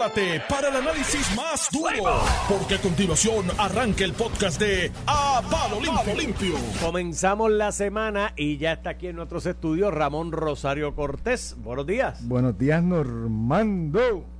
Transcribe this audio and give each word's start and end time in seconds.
prepárate 0.00 0.42
para 0.48 0.68
el 0.68 0.76
análisis 0.76 1.36
más 1.36 1.68
duro, 1.70 2.20
porque 2.48 2.76
a 2.76 2.78
continuación 2.78 3.46
arranca 3.58 4.04
el 4.04 4.14
podcast 4.14 4.58
de 4.58 4.90
A 5.06 5.42
Palo 5.50 5.80
Limpio. 5.80 6.14
Limpio. 6.14 6.54
Comenzamos 6.82 7.50
la 7.50 7.70
semana 7.70 8.32
y 8.36 8.56
ya 8.56 8.72
está 8.72 8.90
aquí 8.90 9.08
en 9.08 9.16
nuestros 9.16 9.44
estudios 9.44 9.92
Ramón 9.92 10.32
Rosario 10.32 10.94
Cortés. 10.94 11.54
Buenos 11.58 11.86
días. 11.86 12.26
Buenos 12.26 12.56
días, 12.56 12.82
Normando. 12.82 14.39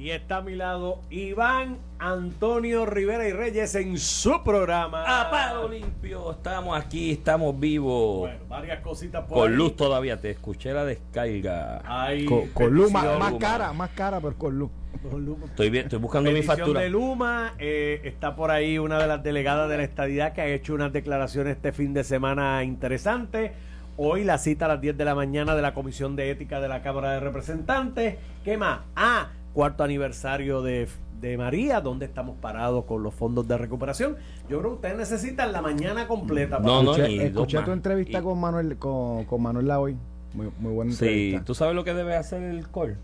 Y 0.00 0.12
está 0.12 0.38
a 0.38 0.40
mi 0.40 0.54
lado 0.54 1.02
Iván 1.10 1.76
Antonio 1.98 2.86
Rivera 2.86 3.28
y 3.28 3.32
Reyes 3.32 3.74
en 3.74 3.98
su 3.98 4.42
programa. 4.42 5.04
A 5.04 5.30
palo 5.30 5.68
limpio, 5.68 6.30
estamos 6.30 6.74
aquí, 6.74 7.10
estamos 7.10 7.60
vivos. 7.60 8.20
Bueno, 8.20 8.46
varias 8.48 8.80
cositas 8.80 9.26
por 9.26 9.36
con 9.36 9.50
ahí. 9.50 9.56
luz 9.58 9.76
todavía, 9.76 10.18
te 10.18 10.30
escuché 10.30 10.72
la 10.72 10.86
descarga. 10.86 11.82
Con, 12.26 12.48
con 12.48 12.72
luz, 12.72 12.90
más, 12.90 13.34
cara, 13.38 13.74
más 13.74 13.90
cara, 13.90 14.22
pero 14.22 14.38
con 14.38 14.58
luz. 14.58 14.70
con 15.02 15.22
Luma. 15.22 15.44
Estoy, 15.44 15.68
bien, 15.68 15.84
estoy 15.84 15.98
buscando 15.98 16.32
mi 16.32 16.40
factura. 16.40 16.80
de 16.80 16.88
Luma, 16.88 17.52
eh, 17.58 18.00
está 18.04 18.34
por 18.34 18.50
ahí 18.50 18.78
una 18.78 18.98
de 18.98 19.06
las 19.06 19.22
delegadas 19.22 19.68
de 19.68 19.76
la 19.76 19.82
estadidad 19.82 20.32
que 20.32 20.40
ha 20.40 20.46
hecho 20.46 20.72
unas 20.72 20.94
declaraciones 20.94 21.56
este 21.56 21.72
fin 21.72 21.92
de 21.92 22.04
semana 22.04 22.64
interesantes. 22.64 23.52
Hoy 23.98 24.24
la 24.24 24.38
cita 24.38 24.64
a 24.64 24.68
las 24.68 24.80
10 24.80 24.96
de 24.96 25.04
la 25.04 25.14
mañana 25.14 25.54
de 25.54 25.60
la 25.60 25.74
Comisión 25.74 26.16
de 26.16 26.30
Ética 26.30 26.58
de 26.58 26.68
la 26.68 26.80
Cámara 26.80 27.12
de 27.12 27.20
Representantes. 27.20 28.16
¿Qué 28.42 28.56
más? 28.56 28.80
Ah, 28.96 29.28
cuarto 29.52 29.82
aniversario 29.84 30.62
de, 30.62 30.88
de 31.20 31.36
María, 31.36 31.80
donde 31.80 32.06
estamos 32.06 32.36
parados 32.40 32.84
con 32.84 33.02
los 33.02 33.14
fondos 33.14 33.46
de 33.48 33.58
recuperación. 33.58 34.16
Yo 34.48 34.58
creo 34.58 34.70
que 34.70 34.74
ustedes 34.76 34.96
necesitan 34.96 35.52
la 35.52 35.60
mañana 35.62 36.06
completa. 36.08 36.58
para- 36.58 36.68
No, 36.68 36.82
no, 36.82 36.92
escuché 36.92 37.08
ni 37.08 37.18
dos 37.30 37.46
escuché 37.46 37.58
tu 37.64 37.72
entrevista 37.72 38.18
Y- 38.18 38.22
con 38.22 38.38
Manuel 38.40 38.76
con, 38.76 39.24
con 39.24 39.42
Manuel 39.42 39.66
la 39.68 39.80
hoy. 39.80 39.96
Muy, 40.34 40.48
muy 40.60 40.72
buena 40.72 40.92
Sí, 40.92 41.04
entrevista. 41.04 41.44
tú 41.44 41.54
sabes 41.54 41.74
lo 41.74 41.84
que 41.84 41.92
debe 41.94 42.14
hacer 42.16 42.42
el 42.42 42.68
COR. 42.68 42.96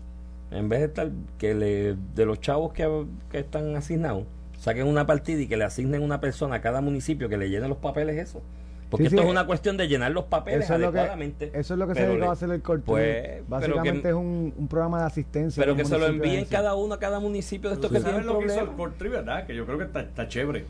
En 0.49 0.69
vez 0.69 0.79
de 0.79 0.85
estar, 0.85 1.11
que 1.37 1.53
le, 1.53 1.95
de 2.15 2.25
los 2.25 2.39
chavos 2.39 2.71
que, 2.71 3.05
que 3.29 3.39
están 3.39 3.75
asignados, 3.75 4.23
saquen 4.57 4.87
una 4.87 5.05
partida 5.05 5.41
y 5.41 5.47
que 5.47 5.57
le 5.57 5.65
asignen 5.65 6.01
una 6.01 6.21
persona 6.21 6.55
a 6.55 6.61
cada 6.61 6.79
municipio 6.79 7.27
que 7.27 7.35
le 7.37 7.49
llene 7.49 7.67
los 7.67 7.77
papeles 7.79 8.17
eso. 8.17 8.41
Porque 8.89 9.03
Sí, 9.03 9.07
esto 9.07 9.17
sí, 9.21 9.25
es 9.25 9.31
una 9.31 9.45
cuestion 9.45 9.75
de 9.75 9.87
llenar 9.87 10.11
los 10.11 10.23
papeles 10.25 10.63
Eso 10.65 10.75
es, 10.75 10.79
lo 10.79 10.91
que, 10.91 10.99
adecuadamente. 10.99 11.51
eso 11.53 11.73
es 11.73 11.77
lo 11.79 11.87
que 11.87 11.95
se 11.95 12.07
dedicó 12.07 12.29
a 12.29 12.31
hacer 12.33 12.49
el 12.51 12.61
corte. 12.61 12.83
pues, 12.85 13.49
Básicamente 13.49 14.01
que- 14.03 14.07
es 14.09 14.13
un, 14.15 14.53
un 14.57 14.67
programa 14.69 15.01
de 15.01 15.05
asistencia. 15.07 15.61
Pero 15.61 15.75
que 15.75 15.83
se 15.85 15.97
lo 15.97 16.05
envíen 16.07 16.45
cada 16.45 16.73
uno 16.75 16.93
a 16.93 16.99
cada 16.99 17.19
municipio 17.19 17.69
de 17.69 17.75
estos 17.75 17.89
¿Tú 17.91 17.97
que 17.97 18.01
tienen 18.01 18.25
lo 18.25 18.39
que 18.39 18.45
hizo 18.45 18.61
el. 18.61 18.67
Cortri, 18.69 19.09
verdad? 19.09 19.45
Que 19.45 19.55
yo 19.55 19.65
creo 19.65 19.77
que 19.77 19.83
está, 19.85 19.99
está 20.01 20.27
chévere. 20.27 20.65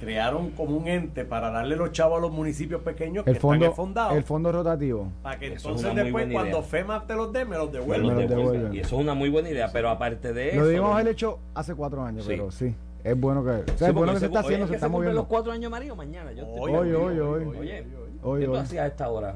Crearon 0.00 0.50
como 0.50 0.76
un 0.76 0.86
ente 0.86 1.24
para 1.24 1.50
darle 1.50 1.74
los 1.74 1.90
chavos 1.90 2.18
a 2.18 2.20
los 2.20 2.30
municipios 2.30 2.82
pequeños 2.82 3.24
que 3.24 3.30
El 3.32 3.36
fondo, 3.36 3.56
están 3.64 3.70
enfondados. 3.72 4.16
el 4.16 4.22
fondo 4.22 4.52
rotativo. 4.52 5.10
Para 5.24 5.38
que 5.40 5.46
Eso 5.54 5.70
entonces 5.70 5.92
después, 5.96 6.28
cuando 6.32 6.58
idea. 6.58 6.62
FEMA 6.62 7.04
te 7.04 7.14
los 7.16 7.32
dé, 7.32 7.44
me 7.44 7.56
los 7.56 7.72
devuelvan. 7.72 8.72
Y 8.72 8.78
eso 8.78 8.94
es 8.96 9.02
una 9.02 9.14
muy 9.14 9.28
buena 9.28 9.50
idea, 9.50 9.68
pero 9.72 9.90
aparte 9.90 10.32
de 10.32 10.50
eso. 10.50 10.60
Lo 10.60 10.66
debimos 10.66 10.92
haber 10.94 11.08
hecho 11.08 11.40
hace 11.52 11.74
cuatro 11.74 12.04
años, 12.04 12.22
Sí. 12.24 12.30
pero 12.30 12.50
sí. 12.52 12.74
Es 13.10 13.18
bueno 13.20 13.42
que. 13.44 13.50
o 13.50 13.64
sea, 13.66 13.76
Sí, 13.78 13.84
es 13.86 13.92
bueno 13.94 14.12
que 14.14 14.20
se 14.20 14.26
está 14.26 14.40
haciendo, 14.40 14.64
es 14.64 14.70
se 14.70 14.74
está 14.76 14.88
moviendo. 14.88 15.20
los 15.20 15.26
cuatro 15.28 15.52
años, 15.52 15.70
Mario, 15.70 15.96
mañana. 15.96 16.32
Yo 16.32 16.44
te- 16.44 16.60
Hoy, 16.60 16.72
hoy, 16.74 16.92
hoy. 16.92 17.18
Oye, 17.58 17.86
Hoy, 18.20 18.40
¿qué 18.40 18.46
tú 18.46 18.52
hoy. 18.52 18.58
hacías 18.58 18.84
a 18.84 18.86
esta 18.88 19.08
hora? 19.10 19.34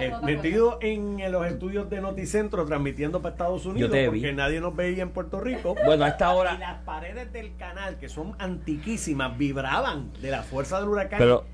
Eh, 0.00 0.12
metido 0.22 0.78
en, 0.80 1.30
los 1.30 1.46
estudios 1.46 1.88
de 1.88 2.00
Noticentro 2.00 2.64
transmitiendo 2.66 3.20
para 3.22 3.32
Estados 3.34 3.64
Unidos 3.66 3.90
te 3.90 4.08
vi. 4.08 4.20
porque 4.20 4.32
nadie 4.32 4.60
nos 4.60 4.74
veía 4.74 5.02
en 5.02 5.10
Puerto 5.10 5.40
Rico. 5.40 5.74
Bueno, 5.84 6.04
a 6.04 6.08
esta 6.08 6.32
Y 6.34 6.36
hora. 6.36 6.58
las 6.58 6.78
paredes 6.84 7.32
del 7.32 7.54
canal, 7.56 7.96
que 7.98 8.08
son 8.08 8.34
antiquísimas, 8.38 9.36
vibraban 9.38 10.10
de 10.20 10.30
la 10.30 10.42
fuerza 10.42 10.80
del 10.80 10.88
huracán. 10.88 11.18
Pero 11.18 11.44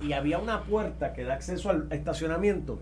y 0.00 0.12
había 0.12 0.38
una 0.38 0.62
puerta 0.62 1.12
que 1.12 1.24
da 1.24 1.34
acceso 1.34 1.70
al 1.70 1.88
estacionamiento 1.90 2.78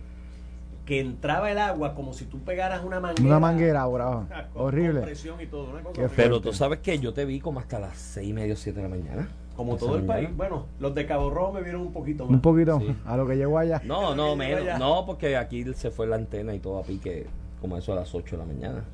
que 0.87 1.01
entraba 1.01 1.51
el 1.51 1.59
agua 1.59 1.95
como 1.95 2.13
si 2.15 2.25
tú 2.25 2.39
pegaras 2.39 2.83
una 2.85 3.01
manguera. 3.01 3.27
Una 3.29 3.39
manguera 3.41 3.81
ahora. 3.83 4.27
Ah, 4.33 4.47
con- 4.53 4.63
Horrible. 4.63 5.01
presión 5.03 5.39
y 5.41 5.47
todo, 5.47 5.65
una 5.73 5.81
cosa 5.83 5.93
Qué 5.93 6.01
horrible. 6.05 6.15
Pero 6.17 6.41
tú 6.41 6.53
sabes 6.55 6.79
que 6.79 6.99
yo 6.99 7.13
te 7.13 7.25
vi 7.27 7.41
como 7.41 7.61
hasta 7.61 7.79
las 7.81 7.99
seis 7.99 8.29
y 8.31 8.33
media, 8.33 8.57
siete 8.57 8.81
de 8.81 8.89
la 8.89 8.95
mañana. 8.97 9.29
como 9.57 9.77
todo 9.77 9.97
el 9.97 10.05
mañana. 10.05 10.27
país. 10.29 10.37
Bueno, 10.37 10.67
los 10.81 10.95
de 10.95 11.07
Cabo 11.07 11.29
Rojo 11.31 11.53
me 11.55 11.63
vieron 11.63 11.81
un 11.83 11.93
poquito 11.93 12.25
más. 12.25 12.33
Un 12.35 12.41
poquito 12.41 12.79
Sí. 12.79 12.95
a 13.05 13.17
lo 13.17 13.27
que 13.27 13.37
llegó 13.37 13.59
allá. 13.59 13.81
No, 13.85 14.15
no, 14.15 14.37
menos. 14.37 14.61
allá. 14.61 14.79
No, 14.79 15.05
porque 15.07 15.37
aquí 15.37 15.65
se 15.75 15.91
fue 15.91 16.07
la 16.07 16.17
antena 16.17 16.55
y 16.55 16.61
todo 16.61 16.79
a 16.79 16.83
pique, 16.83 17.27
como 17.61 17.77
eso 17.77 17.93
a 17.93 17.97
las 17.97 18.15
8 18.15 18.37
de 18.37 18.43
la 18.47 18.53
mañana. 18.53 18.85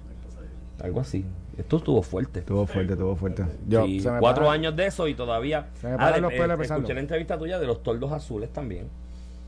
Algo 0.83 1.00
así. 1.00 1.25
Esto 1.59 1.77
estuvo 1.77 2.00
fuerte. 2.03 2.41
Estuvo 2.41 2.67
fuerte, 2.67 2.94
estuvo 2.94 3.15
fuerte. 3.15 3.44
Yo, 3.69 3.84
Sí, 3.84 4.00
se 4.00 4.11
me 4.11 4.19
cuatro 4.21 4.44
para- 4.44 4.55
años 4.55 4.75
de 4.75 4.87
eso 4.87 5.06
y 5.06 5.15
todavía. 5.15 5.67
Se 5.81 5.88
me 5.88 5.93
los 6.21 6.33
eh, 6.33 6.37
pensando. 6.38 6.62
escuché 6.62 6.94
la 6.94 7.00
entrevista 7.00 7.38
tuya 7.38 7.59
de 7.59 7.67
los 7.67 7.83
toldos 7.83 8.11
azules 8.12 8.50
también. 8.53 8.88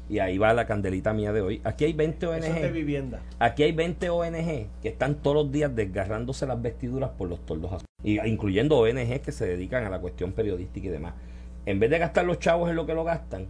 Y 0.09 0.19
ahí 0.19 0.37
va 0.39 0.53
la 0.53 0.67
candelita 0.67 1.13
mía 1.15 1.33
de 1.33 1.41
hoy. 1.41 1.61
Aquí 1.65 1.85
hay 1.87 1.93
20 1.95 2.27
Eso 2.27 2.35
es 2.35 2.55
de 2.55 2.67
ONG. 2.67 2.73
vivienda. 2.73 3.23
Aquí 3.39 3.63
hay 3.63 3.73
20 3.73 4.11
ONG 4.11 4.67
que 4.83 4.89
están 4.89 5.15
todos 5.17 5.37
los 5.45 5.53
días 5.53 5.75
desgarrándose 5.75 6.47
las 6.47 6.61
vestiduras 6.61 7.11
por 7.17 7.29
los 7.29 7.41
toldos 7.47 7.73
azules. 7.73 7.87
Y, 8.03 8.21
incluyendo 8.29 8.79
ONG 8.79 9.21
que 9.23 9.33
se 9.33 9.47
dedican 9.47 9.85
a 9.85 9.89
la 9.91 9.99
cuestión 10.01 10.33
periodística 10.33 10.89
y 10.89 10.91
demás. 10.91 11.15
En 11.65 11.81
vez 11.81 11.89
de 11.91 11.99
gastar 11.99 12.27
los 12.27 12.39
chavos 12.39 12.69
en 12.69 12.77
lo 12.77 12.85
que 12.85 12.93
lo 12.95 13.05
gastan, 13.05 13.47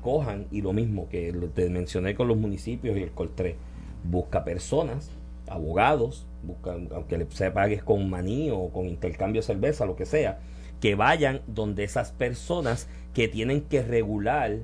cojan 0.00 0.46
y 0.50 0.62
lo 0.62 0.72
mismo 0.72 1.08
que 1.10 1.34
te 1.54 1.68
mencioné 1.68 2.14
con 2.14 2.26
los 2.28 2.38
municipios 2.38 2.96
y 2.96 3.02
el 3.02 3.10
Coltré. 3.10 3.56
Busca 4.04 4.44
personas, 4.44 5.10
abogados, 5.48 6.26
busca, 6.42 6.76
aunque 6.94 7.18
le- 7.18 7.26
se 7.30 7.50
pagues 7.50 7.82
con 7.82 8.08
maní 8.08 8.50
o 8.50 8.70
con 8.70 8.86
intercambio 8.88 9.42
de 9.42 9.46
cerveza, 9.46 9.84
lo 9.84 9.96
que 9.96 10.06
sea, 10.06 10.38
que 10.80 10.94
vayan 10.94 11.42
donde 11.46 11.84
esas 11.84 12.12
personas 12.12 12.88
que 13.12 13.28
tienen 13.28 13.62
que 13.62 13.82
regular 13.82 14.58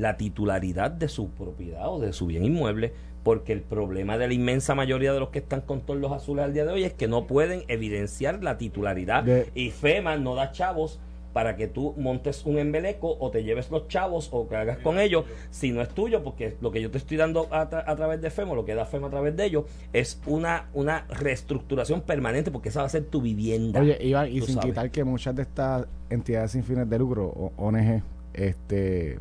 la 0.00 0.16
titularidad 0.16 0.90
de 0.90 1.08
su 1.08 1.28
propiedad 1.30 1.88
o 1.88 2.00
de 2.00 2.12
su 2.12 2.26
bien 2.26 2.44
inmueble, 2.44 2.92
porque 3.22 3.52
el 3.52 3.60
problema 3.60 4.16
de 4.16 4.28
la 4.28 4.34
inmensa 4.34 4.74
mayoría 4.74 5.12
de 5.12 5.20
los 5.20 5.28
que 5.28 5.40
están 5.40 5.60
con 5.60 5.82
todos 5.82 6.00
los 6.00 6.10
azules 6.12 6.44
al 6.44 6.54
día 6.54 6.64
de 6.64 6.72
hoy 6.72 6.84
es 6.84 6.94
que 6.94 7.06
no 7.06 7.26
pueden 7.26 7.64
evidenciar 7.68 8.42
la 8.42 8.56
titularidad 8.56 9.22
De- 9.24 9.50
y 9.54 9.70
FEMA 9.70 10.16
no 10.16 10.34
da 10.34 10.52
chavos 10.52 10.98
para 11.34 11.54
que 11.54 11.68
tú 11.68 11.94
montes 11.96 12.44
un 12.44 12.58
embeleco 12.58 13.16
o 13.20 13.30
te 13.30 13.44
lleves 13.44 13.70
los 13.70 13.86
chavos 13.86 14.30
o 14.32 14.48
que 14.48 14.56
hagas 14.56 14.78
con 14.78 14.98
ellos 14.98 15.26
si 15.50 15.70
no 15.70 15.80
es 15.80 15.88
tuyo, 15.90 16.24
porque 16.24 16.56
lo 16.60 16.72
que 16.72 16.80
yo 16.82 16.90
te 16.90 16.98
estoy 16.98 17.18
dando 17.18 17.46
a, 17.52 17.70
tra- 17.70 17.84
a 17.86 17.94
través 17.94 18.20
de 18.20 18.30
FEMA, 18.30 18.54
lo 18.54 18.64
que 18.64 18.74
da 18.74 18.84
FEMA 18.84 19.06
a 19.06 19.10
través 19.10 19.36
de 19.36 19.44
ellos, 19.44 19.64
es 19.92 20.20
una, 20.26 20.68
una 20.74 21.04
reestructuración 21.08 22.00
permanente 22.00 22.50
porque 22.50 22.70
esa 22.70 22.80
va 22.80 22.86
a 22.86 22.88
ser 22.88 23.04
tu 23.04 23.20
vivienda. 23.20 23.80
Oye, 23.80 23.96
Iván, 24.04 24.28
y 24.32 24.40
sin 24.40 24.54
sabes. 24.56 24.70
quitar 24.70 24.90
que 24.90 25.04
muchas 25.04 25.36
de 25.36 25.42
estas 25.42 25.86
entidades 26.08 26.50
sin 26.50 26.64
fines 26.64 26.90
de 26.90 26.98
lucro, 26.98 27.26
o 27.26 27.52
ONG, 27.58 28.02
este, 28.34 29.18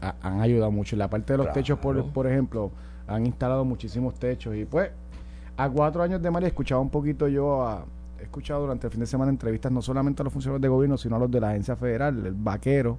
ha- 0.00 0.14
han 0.22 0.40
ayudado 0.40 0.70
mucho. 0.70 0.96
La 0.96 1.08
parte 1.08 1.32
de 1.32 1.38
los 1.38 1.46
Claro. 1.46 1.60
techos, 1.60 1.78
por, 1.78 2.04
por 2.12 2.26
ejemplo, 2.26 2.70
han 3.06 3.26
instalado 3.26 3.64
muchísimos 3.64 4.14
techos. 4.14 4.54
Y 4.56 4.64
pues, 4.64 4.90
a 5.56 5.68
cuatro 5.68 6.02
años 6.02 6.20
de 6.22 6.30
María, 6.30 6.48
escuchaba 6.48 6.80
un 6.80 6.90
poquito 6.90 7.26
yo, 7.28 7.66
a, 7.66 7.84
he 8.20 8.22
escuchado 8.24 8.60
durante 8.62 8.86
el 8.86 8.90
fin 8.92 9.00
de 9.00 9.06
semana 9.06 9.30
entrevistas 9.30 9.70
no 9.72 9.80
solamente 9.82 10.22
a 10.22 10.24
los 10.24 10.32
funcionarios 10.32 10.62
de 10.62 10.68
gobierno, 10.68 10.96
sino 10.96 11.16
a 11.16 11.18
los 11.18 11.30
de 11.30 11.40
la 11.40 11.50
agencia 11.50 11.76
federal, 11.76 12.26
el 12.26 12.34
vaquero. 12.34 12.98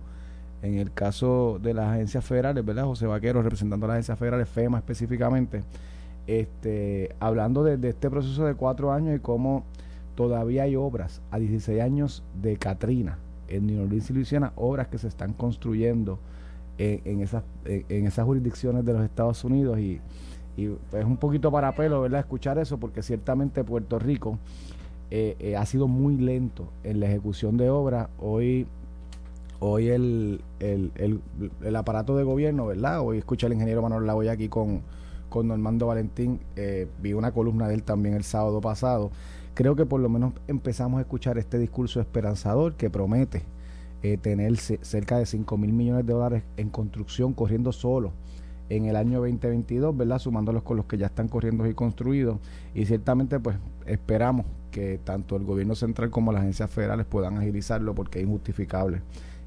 En 0.61 0.73
el 0.75 0.91
caso 0.91 1.57
de 1.61 1.73
las 1.73 1.87
agencias 1.93 2.25
federales, 2.25 2.65
¿verdad? 2.65 2.83
José 2.83 3.07
Vaquero 3.07 3.41
representando 3.41 3.85
a 3.85 3.87
las 3.89 3.93
agencias 3.95 4.19
federales, 4.19 4.49
FEMA 4.49 4.77
específicamente, 4.79 5.63
este, 6.27 7.15
hablando 7.19 7.63
de, 7.63 7.77
de 7.77 7.89
este 7.89 8.09
proceso 8.09 8.45
de 8.45 8.55
cuatro 8.55 8.91
años 8.91 9.15
y 9.15 9.19
cómo 9.19 9.63
todavía 10.15 10.63
hay 10.63 10.75
obras 10.75 11.21
a 11.31 11.39
16 11.39 11.81
años 11.81 12.23
de 12.41 12.57
Katrina 12.57 13.17
en 13.47 13.67
New 13.67 13.83
Orleans 13.83 14.09
y 14.09 14.13
Luisiana, 14.13 14.51
obras 14.57 14.87
que 14.89 14.97
se 14.97 15.07
están 15.07 15.33
construyendo 15.33 16.19
en, 16.79 17.01
en 17.05 17.21
esas, 17.21 17.43
en, 17.65 18.07
esas 18.07 18.25
jurisdicciones 18.25 18.83
de 18.83 18.93
los 18.93 19.03
Estados 19.03 19.43
Unidos 19.43 19.77
y, 19.79 20.01
es 20.57 21.05
un 21.05 21.15
poquito 21.15 21.53
para 21.53 21.73
pelo, 21.73 22.01
¿verdad? 22.01 22.19
Escuchar 22.19 22.57
eso 22.57 22.77
porque 22.77 23.01
ciertamente 23.01 23.63
Puerto 23.63 23.97
Rico 23.97 24.39
eh, 25.09 25.37
eh, 25.39 25.55
ha 25.55 25.65
sido 25.65 25.87
muy 25.87 26.17
lento 26.17 26.67
en 26.83 26.99
la 26.99 27.05
ejecución 27.05 27.55
de 27.55 27.69
obras. 27.69 28.09
Hoy 28.19 28.67
hoy 29.59 29.87
el, 29.87 30.41
el, 30.59 30.91
el, 30.95 31.21
el 31.63 31.75
aparato 31.77 32.17
de 32.17 32.23
gobierno, 32.23 32.65
¿verdad? 32.65 32.99
Hoy 32.99 33.19
escuché 33.19 33.45
al 33.45 33.53
ingeniero 33.53 33.81
Manuel 33.81 34.05
Lavoy 34.05 34.27
aquí 34.27 34.49
con, 34.49 34.81
con 35.29 35.47
Normando 35.47 35.87
Valentín, 35.87 36.39
eh, 36.55 36.87
vi 37.01 37.13
una 37.13 37.31
columna 37.31 37.67
de 37.67 37.75
él 37.75 37.83
también 37.83 38.15
el 38.15 38.23
sábado 38.23 38.59
pasado. 38.59 39.11
Creo 39.53 39.75
que 39.75 39.85
por 39.85 40.01
lo 40.01 40.09
menos 40.09 40.33
empezamos 40.47 40.97
a 40.97 41.01
escuchar 41.01 41.37
este 41.37 41.57
discurso 41.57 41.99
esperanzador 42.01 42.75
que 42.75 42.89
promete 42.89 43.43
eh, 44.03 44.17
tener 44.17 44.57
ce- 44.57 44.79
cerca 44.81 45.17
de 45.17 45.25
5 45.25 45.57
mil 45.57 45.73
millones 45.73 46.05
de 46.05 46.13
dólares 46.13 46.43
en 46.57 46.69
construcción 46.69 47.33
corriendo 47.33 47.71
solo 47.71 48.11
en 48.69 48.85
el 48.85 48.95
año 48.95 49.19
2022, 49.19 49.97
¿verdad? 49.97 50.19
Sumándolos 50.19 50.63
con 50.63 50.77
los 50.77 50.85
que 50.85 50.97
ya 50.97 51.07
están 51.07 51.27
corriendo 51.27 51.65
y 51.67 51.73
construidos. 51.73 52.37
Y 52.75 52.85
ciertamente, 52.85 53.39
pues, 53.39 53.57
esperamos 53.87 54.45
que 54.71 54.99
tanto 55.03 55.35
el 55.35 55.43
gobierno 55.43 55.73
central 55.73 56.11
como 56.11 56.31
las 56.31 56.41
agencias 56.41 56.69
federales 56.69 57.07
puedan 57.07 57.37
agilizarlo 57.37 57.95
porque 57.95 58.19
es 58.19 58.25
injustificable 58.25 59.01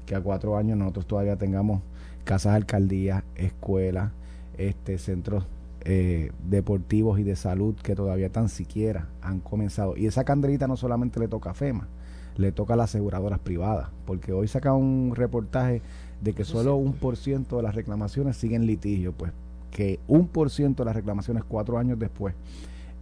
que 0.05 0.15
a 0.15 0.21
cuatro 0.21 0.57
años 0.57 0.77
nosotros 0.77 1.07
todavía 1.07 1.37
tengamos 1.37 1.81
casas 2.25 2.53
alcaldías, 2.55 3.23
escuelas, 3.35 4.11
este, 4.57 4.97
centros 4.97 5.45
eh, 5.85 6.31
deportivos 6.49 7.19
y 7.19 7.23
de 7.23 7.35
salud 7.37 7.75
que 7.81 7.95
todavía 7.95 8.29
tan 8.29 8.49
siquiera 8.49 9.07
han 9.21 9.39
comenzado. 9.39 9.95
Y 9.95 10.05
esa 10.07 10.25
candelita 10.25 10.67
no 10.67 10.75
solamente 10.75 11.21
le 11.21 11.29
toca 11.29 11.51
a 11.51 11.53
FEMA, 11.53 11.87
le 12.37 12.51
toca 12.51 12.73
a 12.73 12.77
las 12.77 12.91
aseguradoras 12.91 13.39
privadas, 13.39 13.89
porque 14.05 14.33
hoy 14.33 14.47
saca 14.47 14.73
un 14.73 15.13
reportaje 15.15 15.81
de 16.21 16.33
que 16.33 16.45
solo 16.45 16.75
un 16.75 16.93
por 16.93 17.17
ciento 17.17 17.57
de 17.57 17.63
las 17.63 17.75
reclamaciones 17.75 18.37
siguen 18.37 18.65
litigio, 18.65 19.13
pues 19.13 19.31
que 19.71 19.99
un 20.07 20.27
por 20.27 20.49
ciento 20.49 20.83
de 20.83 20.85
las 20.85 20.95
reclamaciones 20.95 21.43
cuatro 21.43 21.77
años 21.77 21.97
después 21.97 22.35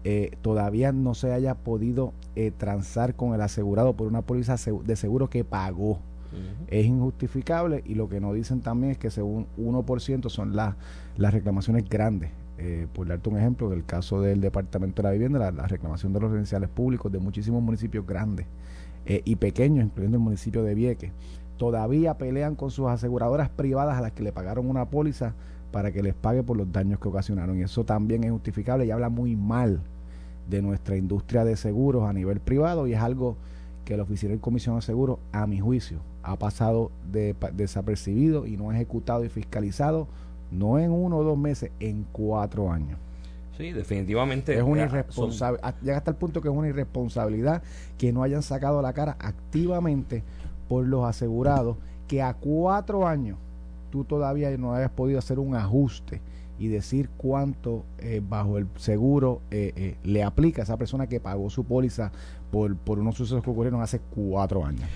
eh, 0.04 0.32
todavía 0.42 0.92
no 0.92 1.14
se 1.14 1.32
haya 1.32 1.54
podido 1.54 2.14
eh, 2.36 2.52
transar 2.58 3.16
con 3.16 3.34
el 3.34 3.42
asegurado 3.42 3.94
por 3.94 4.08
una 4.08 4.22
póliza 4.22 4.56
de 4.86 4.96
seguro 4.96 5.30
que 5.30 5.44
pagó. 5.44 6.00
Es 6.68 6.86
injustificable 6.86 7.84
y 7.86 7.96
lo 7.96 8.08
que 8.08 8.22
nos 8.22 8.34
dicen 8.34 8.62
también 8.62 8.94
es 8.94 8.98
que 8.98 9.12
según 9.12 9.48
1% 9.58 10.30
son 10.30 10.56
las 10.56 10.76
las 11.18 11.34
reclamaciones 11.34 11.88
grandes. 11.90 12.30
Eh, 12.58 12.88
por 12.94 13.08
darte 13.08 13.28
un 13.28 13.38
ejemplo, 13.38 13.70
del 13.70 13.86
caso 13.86 14.22
del 14.22 14.40
Departamento 14.40 15.02
de 15.02 15.08
la 15.08 15.12
Vivienda, 15.14 15.52
la, 15.52 15.68
reclamación 15.68 16.14
de 16.14 16.20
los 16.20 16.30
residenciales 16.30 16.70
públicos 16.70 17.12
de 17.12 17.18
muchísimos 17.18 17.62
municipios 17.62 18.06
grandes 18.06 18.46
y 19.06 19.36
pequeños, 19.36 19.86
incluyendo 19.86 20.18
el 20.18 20.24
municipio 20.24 20.64
de 20.64 20.76
Vieques, 20.76 21.12
todavía 21.58 22.18
pelean 22.18 22.56
con 22.56 22.72
sus 22.72 22.88
aseguradoras 22.88 23.50
privadas 23.50 23.98
a 23.98 24.02
las 24.02 24.12
que 24.14 24.24
le 24.24 24.32
pagaron 24.32 24.70
una 24.70 24.90
póliza 24.90 25.34
para 25.72 25.92
que 25.92 26.04
les 26.04 26.14
pague 26.14 26.44
por 26.44 26.58
los 26.58 26.72
daños 26.72 27.00
que 27.00 27.08
ocasionaron. 27.08 27.58
Y 27.58 27.64
eso 27.64 27.84
también 27.84 28.24
es 28.24 28.32
justificable 28.32 28.86
y 28.86 28.92
habla 28.92 29.10
muy 29.10 29.36
mal 29.36 29.82
de 30.50 30.62
nuestra 30.62 30.98
industria 30.98 31.46
de 31.46 31.56
seguros 31.56 32.10
a 32.10 32.14
nivel 32.14 32.40
privado 32.40 32.88
y 32.88 32.94
es 32.94 33.00
algo 33.00 33.38
que 33.86 33.96
el 33.96 34.00
oficial 34.00 34.32
de 34.32 34.40
Comisión 34.40 34.76
de 34.76 34.82
Seguros, 34.82 35.20
a 35.32 35.48
mi 35.48 35.60
juicio, 35.60 36.00
ha 36.24 36.38
pasado 36.38 36.92
de, 37.12 37.36
desapercibido 37.54 38.46
y 38.46 38.58
no 38.58 38.70
ha 38.70 38.76
ejecutado 38.76 39.26
y 39.26 39.30
fiscalizado, 39.30 40.08
no 40.52 40.78
en 40.78 40.92
uno 40.92 41.18
o 41.18 41.24
dos 41.24 41.38
meses, 41.38 41.72
en 41.80 42.06
cuatro 42.12 42.72
años. 42.72 43.00
Sí, 43.62 43.74
definitivamente. 43.74 44.58
Es 44.58 44.64
una 44.64 44.86
irresponsabilidad. 44.86 45.76
Llega 45.84 45.98
hasta 45.98 46.10
el 46.10 46.18
punto 46.18 46.42
que 46.42 46.48
es 46.48 46.54
una 46.54 46.68
irresponsabilidad 46.68 47.62
que 48.00 48.12
no 48.12 48.24
hayan 48.24 48.42
sacado 48.42 48.82
la 48.82 48.92
cara 48.94 49.18
activamente 49.20 50.24
por 50.68 50.88
los 50.88 51.06
asegurados 51.06 51.78
que 52.08 52.24
a 52.24 52.34
cuatro 52.34 53.08
años 53.08 53.38
tú 53.92 54.04
todavía 54.04 54.50
no 54.58 54.74
hayas 54.74 54.90
podido 54.90 55.20
hacer 55.20 55.38
un 55.38 55.56
ajuste 55.56 56.22
y 56.58 56.70
decir 56.70 57.10
cuánto 57.18 57.86
eh, 58.00 58.20
bajo 58.28 58.58
el 58.58 58.66
seguro 58.78 59.42
eh, 59.52 59.74
eh, 59.76 59.96
le 60.06 60.24
aplica 60.24 60.62
a 60.62 60.64
esa 60.64 60.78
persona 60.78 61.06
que 61.06 61.20
pagó 61.20 61.52
su 61.52 61.64
póliza 61.64 62.12
por, 62.52 62.76
por 62.76 62.98
unos 62.98 63.14
sucesos 63.14 63.44
que 63.44 63.50
ocurrieron 63.52 63.84
hace 63.84 64.00
cuatro 64.00 64.66
años. 64.66 64.90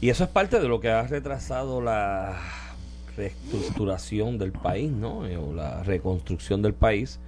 Y 0.00 0.08
eso 0.08 0.24
es 0.24 0.30
parte 0.30 0.58
de 0.58 0.66
lo 0.66 0.80
que 0.80 0.90
ha 0.90 1.06
retrasado 1.06 1.80
la 1.80 2.36
reestructuración 3.16 4.36
del 4.36 4.50
país, 4.50 4.90
¿no? 4.90 5.18
o 5.18 5.54
la 5.54 5.84
reconstrucción 5.84 6.60
del 6.60 6.74
país. 6.74 7.20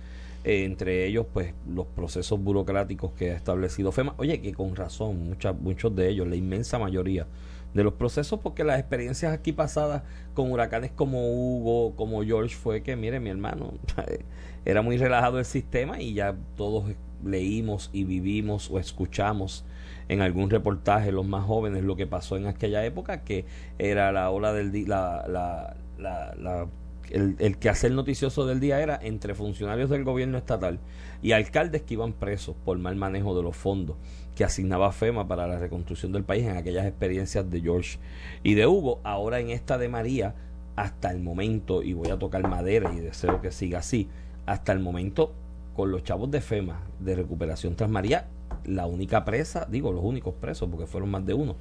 Entre 0.44 1.06
ellos, 1.06 1.27
pues, 1.33 1.55
los 1.69 1.87
procesos 1.87 2.43
burocráticos 2.43 3.12
que 3.12 3.31
ha 3.31 3.37
establecido 3.37 3.93
FEMA. 3.93 4.15
Oye, 4.19 4.41
que 4.41 4.53
con 4.53 4.75
razón, 4.77 5.29
muchas, 5.29 5.59
muchos 5.59 5.94
de 5.94 6.09
ellos, 6.09 6.27
la 6.27 6.37
inmensa 6.37 6.79
mayoría, 6.79 7.27
de 7.75 7.85
los 7.85 7.94
procesos 7.94 8.41
porque 8.41 8.65
las 8.65 8.79
experiencias 8.79 9.33
aquí 9.33 9.53
pasadas 9.53 10.03
con 10.35 10.50
huracanes 10.53 10.91
como 10.91 11.33
Hugo, 11.33 11.94
como 11.97 12.23
George 12.23 12.55
fue 12.55 12.83
que, 12.83 12.97
mire 12.97 13.21
mi 13.21 13.31
hermano, 13.31 13.73
era 14.65 14.83
muy 14.83 14.97
relajado 14.99 15.39
el 15.39 15.44
sistema 15.44 16.00
y 16.00 16.15
ya 16.15 16.37
todos 16.56 16.85
leímos 17.25 17.91
y 17.93 18.05
vivimos 18.05 18.71
o 18.71 18.79
escuchamos 18.79 19.65
en 20.09 20.21
algún 20.21 20.50
reportaje 20.50 21.12
los 21.12 21.27
más 21.27 21.45
jóvenes 21.45 21.85
lo 21.85 21.97
que 21.97 22.06
pasó 22.06 22.37
en 22.37 22.47
aquella 22.47 22.85
época 22.85 23.23
que 23.23 23.45
era 23.79 24.11
la 24.11 24.31
ola 24.31 24.53
del 24.53 24.88
la, 24.88 25.25
la, 25.29 25.77
la, 25.99 26.67
el, 27.12 27.37
el 27.38 27.59
quehacer 27.59 27.93
noticioso 27.93 28.47
del 28.47 28.61
día 28.61 28.81
era 28.81 28.99
entre 29.03 29.35
funcionarios 29.35 29.91
del 29.91 30.05
gobierno 30.05 30.38
estatal 30.38 30.79
y 31.23 31.32
alcaldes 31.32 31.82
que 31.82 31.94
iban 31.94 32.12
presos 32.12 32.56
por 32.64 32.79
mal 32.79 32.97
manejo 32.97 33.37
de 33.37 33.43
los 33.43 33.56
fondos 33.56 33.97
que 34.35 34.44
asignaba 34.44 34.93
FEMA 34.93 35.29
para 35.29 35.47
la 35.47 35.59
reconstrucción 35.59 36.12
del 36.12 36.25
país 36.25 36.47
en 36.47 36.56
aquellas 36.56 36.87
experiencias 36.87 37.50
de 37.50 37.61
George 37.61 37.99
y 38.43 38.55
de 38.55 38.67
Hugo. 38.67 39.00
Ahora 39.05 39.41
en 39.41 39.50
esta 39.50 39.79
de 39.79 39.88
María, 39.88 40.35
hasta 40.76 41.11
el 41.11 41.20
momento, 41.20 41.82
y 41.82 41.93
voy 41.93 42.11
a 42.11 42.19
tocar 42.19 42.47
madera 42.49 42.93
y 42.94 43.00
deseo 43.00 43.41
que 43.41 43.53
siga 43.53 43.81
así, 43.81 44.09
hasta 44.47 44.73
el 44.73 44.81
momento, 44.81 45.32
con 45.76 45.91
los 45.91 46.03
chavos 46.03 46.31
de 46.31 46.41
FEMA 46.41 46.81
de 46.99 47.14
recuperación 47.14 47.76
tras 47.76 47.91
María, 47.91 48.26
la 48.64 48.87
única 48.87 49.25
presa, 49.25 49.67
digo 49.70 49.93
los 49.93 50.05
únicos 50.05 50.35
presos, 50.35 50.69
porque 50.70 50.87
fueron 50.87 51.11
más 51.11 51.25
de 51.26 51.35
uno, 51.35 51.56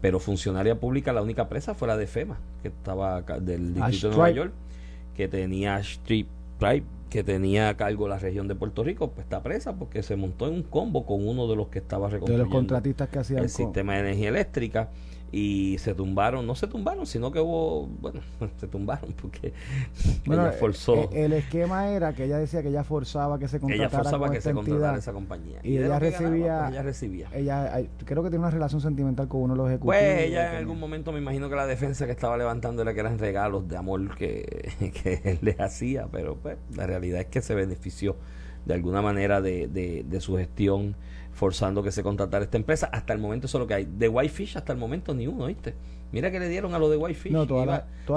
pero 0.00 0.20
funcionaria 0.20 0.78
pública, 0.78 1.12
la 1.12 1.22
única 1.22 1.48
presa 1.48 1.74
fue 1.74 1.88
la 1.88 1.96
de 1.96 2.06
FEMA, 2.06 2.38
que 2.62 2.68
estaba 2.68 3.22
del 3.22 3.74
Distrito 3.74 4.10
de 4.10 4.16
Nueva 4.16 4.30
York, 4.30 4.52
que 5.16 5.28
tenía 5.28 5.78
Street 5.80 6.26
que 7.10 7.22
tenía 7.22 7.68
a 7.68 7.76
cargo 7.76 8.08
la 8.08 8.18
región 8.18 8.48
de 8.48 8.54
Puerto 8.54 8.82
Rico, 8.82 9.10
pues 9.10 9.24
está 9.24 9.42
presa 9.42 9.76
porque 9.76 10.02
se 10.02 10.16
montó 10.16 10.48
en 10.48 10.54
un 10.54 10.62
combo 10.62 11.06
con 11.06 11.26
uno 11.26 11.46
de 11.46 11.56
los 11.56 11.68
que 11.68 11.78
estaba 11.78 12.08
reconstruyendo 12.08 12.44
de 12.44 12.50
los 12.50 12.58
contratistas 12.58 13.08
que 13.08 13.18
hacían 13.18 13.42
el 13.44 13.48
sistema 13.48 13.94
de 13.94 14.00
energía 14.00 14.28
eléctrica 14.28 14.90
y 15.32 15.76
se 15.78 15.94
tumbaron, 15.94 16.46
no 16.46 16.54
se 16.54 16.66
tumbaron, 16.66 17.04
sino 17.04 17.32
que 17.32 17.40
hubo, 17.40 17.86
bueno, 17.86 18.20
se 18.60 18.68
tumbaron 18.68 19.12
porque 19.20 19.52
ella 20.24 20.52
forzó. 20.52 20.94
Eh, 21.12 21.24
el, 21.24 21.32
esquema 21.32 21.90
era 21.90 22.14
que 22.14 22.24
ella 22.24 22.38
decía 22.38 22.62
que 22.62 22.68
ella 22.68 22.84
forzaba 22.84 23.38
que 23.38 23.48
se 23.48 23.58
contratara 23.58 23.88
ella 23.88 23.98
forzaba 23.98 24.30
que 24.30 24.40
se 24.40 24.52
contratara 24.52 24.98
esa 24.98 25.12
compañía. 25.12 25.60
Y, 25.62 25.78
ella 25.78 25.98
recibía, 25.98 26.58
pues 26.60 26.72
ella 26.72 26.82
recibía. 26.82 27.28
Ella 27.32 27.82
creo 28.04 28.22
que 28.22 28.30
tiene 28.30 28.44
una 28.44 28.50
relación 28.50 28.80
sentimental 28.80 29.28
con 29.28 29.42
uno 29.42 29.54
de 29.54 29.58
los 29.58 29.68
ejecutivos. 29.68 29.96
Pues 29.96 30.22
ella 30.22 30.50
en 30.52 30.56
algún 30.56 30.78
momento 30.78 31.12
me 31.12 31.18
imagino 31.18 31.48
que 31.48 31.56
la 31.56 31.66
defensa 31.66 32.06
que 32.06 32.12
estaba 32.12 32.36
levantando 32.36 32.82
era 32.82 32.94
que 32.94 33.00
eran 33.00 33.18
regalos 33.18 33.68
de 33.68 33.76
amor 33.76 34.16
que, 34.16 34.70
que 35.02 35.20
él 35.24 35.38
le 35.42 35.56
hacía, 35.58 36.06
pero 36.10 36.36
pues 36.36 36.56
la 36.74 36.86
realidad 36.86 37.20
es 37.20 37.26
que 37.26 37.42
se 37.42 37.54
benefició 37.54 38.16
de 38.64 38.74
alguna 38.74 39.02
manera 39.02 39.40
de, 39.40 39.68
de, 39.68 40.04
de 40.08 40.20
su 40.20 40.36
gestión 40.36 40.96
forzando 41.36 41.82
que 41.82 41.92
se 41.92 42.02
contratara 42.02 42.44
esta 42.44 42.56
empresa. 42.56 42.88
Hasta 42.90 43.12
el 43.12 43.18
momento 43.18 43.46
eso 43.46 43.58
es 43.58 43.60
lo 43.60 43.66
que 43.66 43.74
hay. 43.74 43.84
De 43.84 44.08
Whitefish 44.08 44.56
hasta 44.56 44.72
el 44.72 44.78
momento 44.78 45.14
ni 45.14 45.26
uno, 45.26 45.46
¿viste? 45.46 45.74
Mira 46.10 46.30
que 46.30 46.40
le 46.40 46.48
dieron 46.48 46.72
a 46.72 46.78
lo 46.78 46.88
de 46.88 46.96
Whitefish. 46.96 47.32
No, 47.32 47.46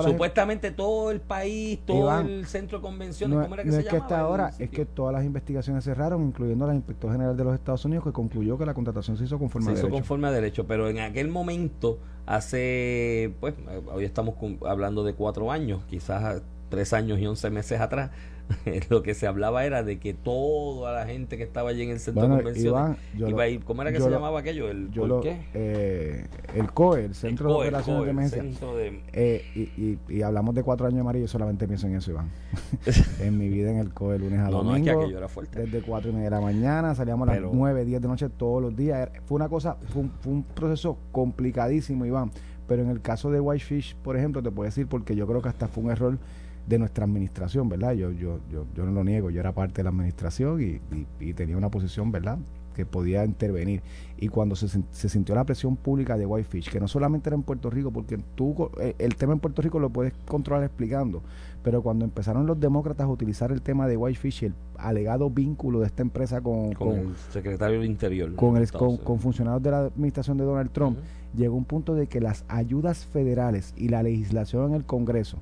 supuestamente 0.02 0.72
todo 0.72 1.12
el 1.12 1.20
país, 1.20 1.80
todo 1.86 2.18
el 2.22 2.46
centro 2.46 2.78
de 2.78 2.84
convenciones, 2.84 3.40
¿cómo 3.40 3.56
era 3.56 3.64
que 3.64 3.72
se 3.72 3.82
es 3.82 3.88
que 3.88 3.98
hasta 3.98 4.20
ahora 4.22 4.52
es 4.58 4.70
que 4.70 4.86
todas 4.86 5.14
las 5.14 5.26
investigaciones 5.26 5.84
cerraron, 5.84 6.24
incluyendo 6.24 6.66
la 6.66 6.76
Inspector 6.76 7.12
General 7.12 7.36
de 7.36 7.44
los 7.44 7.56
Estados 7.56 7.84
Unidos, 7.84 8.06
que 8.06 8.14
concluyó 8.14 8.58
que 8.58 8.66
la 8.66 8.74
contratación 8.74 9.18
se 9.18 9.26
hizo 9.26 9.38
conforme 9.38 9.66
se 9.66 9.72
a 9.72 9.74
hizo 9.74 9.82
derecho. 9.84 9.94
conforme 9.94 10.28
a 10.28 10.32
derecho, 10.32 10.66
pero 10.66 10.88
en 10.88 11.00
aquel 11.00 11.28
momento, 11.28 12.00
hace, 12.26 13.34
pues, 13.42 13.56
hoy 13.92 14.06
estamos 14.06 14.36
hablando 14.66 15.04
de 15.04 15.14
cuatro 15.14 15.52
años, 15.52 15.84
quizás 15.90 16.42
tres 16.70 16.94
años 16.94 17.20
y 17.20 17.28
once 17.28 17.50
meses 17.50 17.82
atrás, 17.82 18.12
lo 18.90 19.04
que 19.04 19.14
se 19.14 19.28
hablaba 19.28 19.66
era 19.66 19.84
de 19.84 20.00
que 20.00 20.14
toda 20.14 20.94
la 20.94 21.06
gente 21.06 21.38
que 21.38 21.44
estaba 21.44 21.70
allí 21.70 21.84
en 21.84 21.92
el 21.92 22.00
centro 22.00 22.24
de 22.24 22.30
convenciones 22.30 22.98
iba 23.16 23.44
a 23.44 23.48
ir, 23.48 23.64
¿cómo 23.64 23.82
era 23.82 23.92
que 23.92 24.00
se 24.00 24.10
llamaba 24.10 24.40
aquello? 24.40 24.70
¿El, 24.70 24.90
qué? 25.22 25.42
Eh, 25.54 26.28
el 26.56 26.72
COE, 26.72 27.06
el 27.06 27.16
Centro 27.16 27.50
de 27.50 27.56
Operaciones 27.56 28.04
de 28.04 28.10
Emergencia. 28.10 28.68
Eh, 29.14 29.44
y, 29.56 29.98
y, 30.14 30.22
hablamos 30.22 30.56
de 30.56 30.64
cuatro 30.64 30.88
años 30.88 31.06
de 31.14 31.20
y 31.20 31.28
solamente 31.28 31.68
pienso 31.68 31.88
en 31.88 31.96
eso, 31.96 32.12
Iván. 32.12 32.30
en 33.20 33.38
mi 33.38 33.50
vida 33.50 33.72
en 33.72 33.78
el 33.78 33.94
COE, 33.94 34.20
lunes 34.20 34.40
a 34.40 34.50
domingo. 34.50 34.64
No, 34.64 34.76
es 34.76 34.84
que 34.84 34.92
aquello 34.92 35.18
era 35.18 35.28
fuerte. 35.28 35.60
Desde 35.62 35.82
cuatro 35.82 36.10
y 36.10 36.14
media 36.14 36.26
de 36.26 36.36
la 36.36 36.42
mañana, 36.42 36.96
salíamos 36.96 37.28
a 37.30 37.36
las 37.36 37.52
nueve, 37.52 37.86
diez 37.86 38.02
de 38.02 38.08
noche 38.08 38.30
todos 38.30 38.62
los 38.62 38.76
días. 38.76 39.10
Fue 39.26 39.36
una 39.36 39.50
cosa, 39.50 39.78
fue 39.88 40.04
un, 40.04 40.12
fue 40.20 40.34
un 40.34 40.44
proceso 40.44 40.98
complicadísimo, 41.12 42.06
Iván. 42.06 42.32
Pero 42.68 42.84
en 42.84 42.90
el 42.90 43.02
caso 43.02 43.32
de 43.32 43.40
Whitefish, 43.40 43.96
por 43.96 44.16
ejemplo, 44.16 44.44
te 44.44 44.52
puedo 44.52 44.66
decir, 44.66 44.86
porque 44.88 45.16
yo 45.16 45.26
creo 45.26 45.42
que 45.42 45.50
hasta 45.50 45.68
fue 45.68 45.84
un 45.84 45.90
error 45.90 46.20
de 46.70 46.78
nuestra 46.78 47.06
administración, 47.06 47.68
¿verdad? 47.68 47.94
Yo, 47.94 48.12
yo, 48.12 48.40
yo, 48.52 48.66
yo 48.76 48.86
no 48.86 48.92
lo 48.92 49.04
niego, 49.04 49.32
yo 49.32 49.40
era 49.40 49.52
parte 49.52 49.78
de 49.78 49.84
la 49.84 49.90
administración 49.90 50.62
y, 50.62 50.80
y, 51.20 51.34
tenía 51.34 51.58
una 51.58 51.70
posición, 51.70 52.12
¿verdad? 52.12 52.38
que 52.76 52.86
podía 52.86 53.26
intervenir. 53.26 53.82
Y 54.18 54.30
cuando 54.30 54.56
se, 54.56 54.70
se, 54.70 55.10
sintió 55.10 55.36
la 55.36 55.44
presión 55.44 55.76
pública 55.76 56.16
de 56.16 56.26
Whitefish, 56.26 56.70
que 56.70 56.80
no 56.80 56.88
solamente 56.88 57.28
era 57.28 57.36
en 57.36 57.44
Puerto 57.44 57.70
Rico, 57.70 57.92
porque 57.92 58.18
tú 58.36 58.70
eh, 58.80 58.96
el 59.00 59.16
tema 59.16 59.34
en 59.34 59.40
Puerto 59.40 59.62
Rico 59.62 59.80
lo 59.80 59.90
puedes 59.90 60.14
controlar 60.26 60.64
explicando, 60.64 61.22
pero 61.62 61.82
cuando 61.82 62.06
empezaron 62.06 62.46
los 62.46 62.58
demócratas 62.58 63.06
a 63.06 63.10
utilizar 63.10 63.52
el 63.52 63.62
tema 63.62 63.88
de 63.88 63.98
Whitefish 63.98 64.44
y 64.44 64.46
el 64.46 64.54
alegado 64.78 65.30
vínculo 65.30 65.82
de 65.82 65.88
esta 65.88 66.04
empresa 66.04 66.40
con, 66.40 66.72
con, 66.74 66.96
el 66.96 67.16
secretario 67.34 67.82
del 67.82 67.90
Interior, 67.90 68.34
con, 68.36 68.56
el, 68.56 68.72
con, 68.72 69.20
funcionarios 69.20 69.62
de 69.62 69.72
la 69.72 69.80
administración 69.86 70.38
de 70.38 70.46
Donald 70.46 70.72
Trump, 70.72 71.00
llegó 71.36 71.58
un 71.58 71.66
punto 71.66 71.96
de 71.96 72.08
que 72.08 72.22
las 72.22 72.46
ayudas 72.48 73.06
federales 73.06 73.74
y 73.76 73.90
la 73.90 74.04
legislación 74.04 74.70
en 74.70 74.76
el 74.76 74.86
Congreso, 74.86 75.40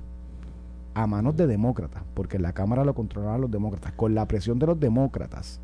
a 0.98 1.06
manos 1.06 1.36
de 1.36 1.46
demócratas, 1.46 2.02
porque 2.12 2.40
la 2.40 2.52
Cámara 2.52 2.84
lo 2.84 2.92
controlaban 2.92 3.40
los 3.40 3.52
demócratas, 3.52 3.92
con 3.92 4.16
la 4.16 4.26
presión 4.26 4.58
de 4.58 4.66
los 4.66 4.80
demócratas 4.80 5.60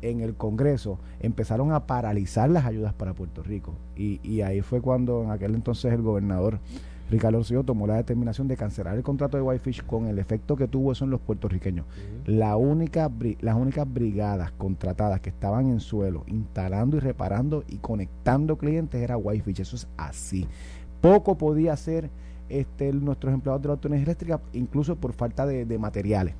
en 0.00 0.20
el 0.20 0.36
Congreso, 0.36 0.98
empezaron 1.20 1.70
a 1.72 1.86
paralizar 1.86 2.48
las 2.48 2.64
ayudas 2.64 2.94
para 2.94 3.12
Puerto 3.12 3.42
Rico. 3.42 3.74
Y, 3.94 4.20
y 4.22 4.40
ahí 4.40 4.62
fue 4.62 4.80
cuando 4.80 5.22
en 5.22 5.32
aquel 5.32 5.54
entonces 5.54 5.92
el 5.92 6.00
gobernador 6.00 6.60
Ricardo 7.10 7.36
Rosselló 7.36 7.62
tomó 7.62 7.86
la 7.86 7.96
determinación 7.96 8.48
de 8.48 8.56
cancelar 8.56 8.96
el 8.96 9.02
contrato 9.02 9.36
de 9.36 9.42
Whitefish 9.42 9.84
con 9.84 10.06
el 10.06 10.18
efecto 10.18 10.56
que 10.56 10.66
tuvo 10.66 10.92
eso 10.92 11.04
en 11.04 11.10
los 11.10 11.20
puertorriqueños. 11.20 11.84
la 12.24 12.56
única, 12.56 13.10
las 13.40 13.56
únicas 13.56 13.92
brigadas 13.92 14.50
contratadas 14.52 15.20
que 15.20 15.28
estaban 15.28 15.66
en 15.66 15.80
suelo, 15.80 16.24
instalando 16.26 16.96
y 16.96 17.00
reparando 17.00 17.64
y 17.68 17.76
conectando 17.78 18.56
clientes 18.56 19.02
era 19.02 19.18
Whitefish. 19.18 19.60
Eso 19.60 19.76
es 19.76 19.88
así. 19.98 20.48
Poco 21.02 21.36
podía 21.36 21.76
ser 21.76 22.08
este, 22.50 22.92
nuestros 22.92 23.32
empleados 23.32 23.62
de 23.62 23.68
la 23.68 23.74
autonomía 23.74 24.04
eléctrica, 24.04 24.40
incluso 24.52 24.96
por 24.96 25.12
falta 25.12 25.46
de, 25.46 25.78
materiales. 25.78 26.34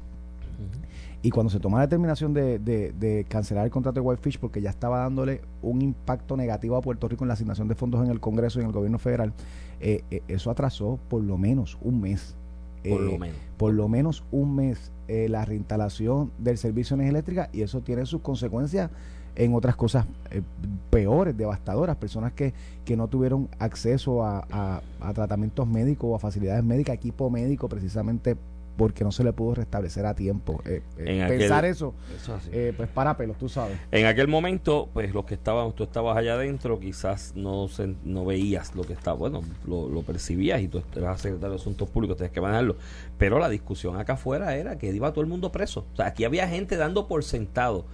Y 1.23 1.31
cuando 1.31 1.50
se 1.50 1.59
toma 1.59 1.79
la 1.79 1.87
determinación 1.87 2.35
de, 2.35 3.26
cancelar 3.29 3.64
el 3.64 3.71
contrato 3.71 4.00
de 4.00 4.07
Whitefish 4.07 4.38
porque 4.38 4.61
ya 4.61 4.71
estaba 4.71 4.99
dándole 4.99 5.40
un 5.62 5.83
impacto 5.83 6.37
negativo 6.37 6.76
a 6.76 6.83
Puerto 6.83 7.09
Rico 7.09 7.25
en 7.25 7.29
la 7.29 7.35
asignación 7.35 7.69
de 7.69 7.75
fondos 7.75 8.05
en 8.05 8.11
el 8.11 8.21
Congreso 8.21 8.59
y 8.59 8.62
en 8.62 8.69
el 8.69 8.73
gobierno 8.73 8.99
federal, 8.99 9.33
eh, 9.81 10.02
eh, 10.11 10.23
eso 10.29 10.50
atrasó 10.50 10.99
por 11.09 11.23
lo 11.23 11.38
menos 11.38 11.79
un 11.81 12.00
mes 12.00 12.35
Por 12.83 13.00
lo 13.00 13.12
eh, 13.12 13.19
menos. 13.19 13.37
por 13.57 13.73
lo 13.73 13.88
menos 13.88 14.25
un 14.31 14.57
mes 14.57 14.93
eh, 15.09 15.29
la 15.29 15.45
reinstalación 15.45 16.31
del 16.38 16.57
servicio 16.57 16.97
de 16.97 17.02
energía 17.02 17.19
eléctrica 17.19 17.50
y 17.52 17.62
eso 17.62 17.81
tiene 17.81 18.07
sus 18.07 18.21
consecuencias 18.21 18.90
en 19.37 19.54
otras 19.54 19.76
cosas 19.76 20.06
eh, 20.30 20.42
peores, 20.90 21.37
devastadoras, 21.37 21.96
personas 21.96 22.32
que, 22.32 22.52
que 22.84 22.96
no 22.96 23.08
tuvieron 23.08 23.49
acceso 23.58 24.25
a, 24.25 24.46
a- 24.50 24.82
a 25.00 25.12
tratamientos 25.14 25.66
médicos 25.66 26.10
o 26.10 26.14
a 26.14 26.18
facilidades 26.18 26.64
médicas, 26.64 26.94
equipo 26.96 27.30
médico 27.30 27.68
precisamente 27.68 28.37
porque 28.76 29.04
no 29.04 29.12
se 29.12 29.25
le 29.25 29.32
pudo 29.34 29.56
restablecer 29.56 30.06
a 30.06 30.14
tiempo. 30.14 30.62
Eh, 30.64 30.80
eh, 30.96 31.04
En 31.16 31.22
aquel- 31.22 31.38
pensar 31.40 31.66
eso, 31.66 31.92
Eso 32.16 32.34
es 32.34 32.42
así. 32.42 32.50
eh, 32.50 32.72
pues 32.75 32.88
para 32.88 33.14
pelos, 33.14 33.37
tú 33.37 33.46
sabes. 33.46 33.76
En 33.90 34.06
aquel 34.06 34.26
momento, 34.26 34.88
pues 34.94 35.12
los 35.12 35.26
que 35.26 35.34
estaban, 35.34 35.72
tú 35.72 35.82
estabas 35.84 36.16
allá 36.16 36.34
adentro, 36.34 36.80
quizás 36.80 37.34
no 37.37 37.68
se- 37.68 37.94
no 38.04 38.25
veías 38.25 38.75
lo 38.75 38.84
que 38.84 38.94
estaba, 38.94 39.18
bueno, 39.18 39.42
lo, 39.66 39.87
lo 39.90 40.00
percibías 40.02 40.62
y 40.62 40.68
tú 40.68 40.82
eras 40.96 41.20
secretario 41.20 41.50
de 41.50 41.56
Asuntos 41.60 41.90
Públicos, 41.90 42.16
tenías 42.16 42.32
que 42.32 42.40
manejarlo. 42.40 42.76
Pero 43.18 43.38
la 43.38 43.50
discusión 43.50 43.96
acá 43.99 44.14
afuera 44.14 44.56
era 44.56 44.78
que 44.78 44.90
iba 44.90 45.12
todo 45.12 45.20
el 45.22 45.28
mundo 45.28 45.52
preso. 45.52 45.84
O 45.92 45.96
sea, 45.96 46.06
aquí 46.06 46.25
había 46.25 46.49
gente 46.49 46.76
dando 46.78 47.06
por 47.06 47.22
sentado. 47.22 47.84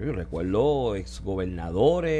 Yo 0.00 0.12
recuerdo 0.12 0.94
exgobernadores, 0.96 2.10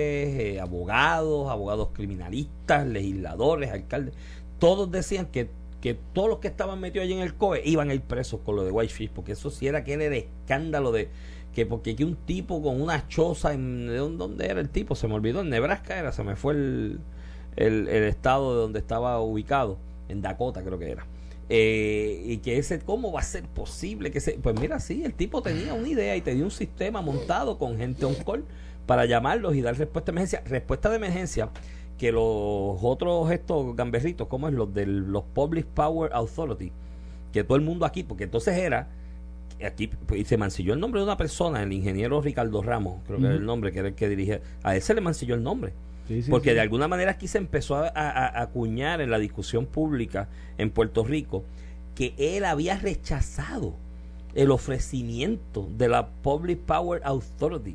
eh, 0.40 0.60
abogados, 0.60 1.48
abogados 1.50 1.88
criminalistas, 1.92 2.86
legisladores, 2.86 3.70
alcaldes. 3.70 4.14
Todos 4.58 4.90
decían 4.90 5.26
que, 5.26 5.50
que 5.80 5.94
todos 6.12 6.28
los 6.28 6.38
que 6.40 6.48
estaban 6.48 6.80
metidos 6.80 7.04
allí 7.04 7.12
en 7.14 7.20
el 7.20 7.34
COE 7.34 7.62
iban 7.64 7.90
a 7.90 7.94
ir 7.94 8.02
presos 8.02 8.40
con 8.44 8.56
lo 8.56 8.64
de 8.64 8.72
Whitefish, 8.72 9.10
porque 9.10 9.32
eso 9.32 9.50
sí 9.50 9.66
era 9.66 9.84
que 9.84 9.92
era 9.92 10.04
el 10.06 10.12
escándalo 10.14 10.90
de 10.92 11.08
que 11.54 11.66
porque 11.66 11.92
aquí 11.92 12.04
un 12.04 12.16
tipo 12.16 12.62
con 12.62 12.80
una 12.80 13.06
choza 13.08 13.52
en 13.52 13.86
¿de 13.88 13.96
dónde- 13.96 14.18
dónde 14.18 14.46
era 14.46 14.60
el 14.60 14.68
tipo? 14.68 14.94
Se 14.94 15.08
me 15.08 15.14
olvidó, 15.14 15.40
en 15.40 15.50
Nebraska 15.50 15.98
era, 15.98 16.12
se 16.12 16.22
me 16.24 16.36
fue 16.36 16.54
el, 16.54 17.00
el, 17.56 17.88
el 17.88 18.04
estado 18.04 18.54
de 18.54 18.60
donde 18.60 18.78
estaba 18.80 19.20
ubicado, 19.20 19.78
en 20.08 20.20
Dakota 20.22 20.62
creo 20.62 20.78
que 20.78 20.90
era. 20.90 21.06
Eh, 21.50 22.24
y 22.26 22.38
que 22.38 22.58
ese, 22.58 22.78
¿cómo 22.80 23.10
va 23.10 23.20
a 23.20 23.24
ser 23.24 23.44
posible 23.44 24.10
que 24.10 24.20
se, 24.20 24.32
pues 24.32 24.58
mira, 24.60 24.80
sí, 24.80 25.02
el 25.04 25.14
tipo 25.14 25.40
tenía 25.40 25.72
una 25.72 25.88
idea 25.88 26.14
y 26.14 26.20
tenía 26.20 26.44
un 26.44 26.50
sistema 26.50 27.00
montado 27.00 27.56
con 27.56 27.78
gente 27.78 28.04
on 28.04 28.14
call 28.16 28.44
para 28.86 29.06
llamarlos 29.06 29.54
y 29.54 29.62
dar 29.62 29.76
respuesta 29.76 30.12
de 30.12 30.16
emergencia. 30.16 30.42
Respuesta 30.46 30.90
de 30.90 30.96
emergencia 30.96 31.50
que 31.98 32.12
los 32.12 32.78
otros 32.82 33.30
estos 33.30 33.74
gamberritos, 33.76 34.28
como 34.28 34.48
es 34.48 34.54
los 34.54 34.72
de 34.72 34.86
los 34.86 35.24
Public 35.24 35.66
Power 35.66 36.10
Authority, 36.14 36.72
que 37.32 37.44
todo 37.44 37.56
el 37.56 37.62
mundo 37.62 37.84
aquí, 37.84 38.02
porque 38.02 38.24
entonces 38.24 38.56
era 38.56 38.88
aquí 39.64 39.88
pues, 39.88 40.20
y 40.20 40.24
se 40.24 40.36
mancilló 40.36 40.74
el 40.74 40.80
nombre 40.80 41.00
de 41.00 41.04
una 41.04 41.16
persona, 41.16 41.62
el 41.62 41.72
ingeniero 41.72 42.20
Ricardo 42.20 42.62
Ramos, 42.62 43.00
creo 43.06 43.18
que 43.18 43.26
era 43.26 43.34
el 43.34 43.44
nombre, 43.44 43.72
que 43.72 43.80
era 43.80 43.88
el 43.88 43.94
que 43.94 44.08
dirigía, 44.08 44.40
a 44.62 44.76
él 44.76 44.82
se 44.82 44.94
le 44.94 45.00
mancilló 45.00 45.34
el 45.34 45.42
nombre. 45.42 45.72
Sí, 46.08 46.22
sí, 46.22 46.30
Porque 46.30 46.50
sí. 46.50 46.54
de 46.54 46.60
alguna 46.62 46.88
manera 46.88 47.12
aquí 47.12 47.28
se 47.28 47.38
empezó 47.38 47.76
a, 47.76 47.88
a- 47.88 48.10
a 48.10 48.42
acuñar 48.42 49.00
en 49.00 49.10
la 49.10 49.18
discusión 49.18 49.66
pública 49.66 50.28
en 50.56 50.70
Puerto 50.70 51.04
Rico 51.04 51.44
que 51.94 52.14
él 52.18 52.44
había 52.44 52.78
rechazado 52.78 53.74
el 54.34 54.50
ofrecimiento 54.50 55.68
de 55.76 55.88
la 55.88 56.08
Public 56.08 56.58
Power 56.60 57.00
Authority 57.04 57.74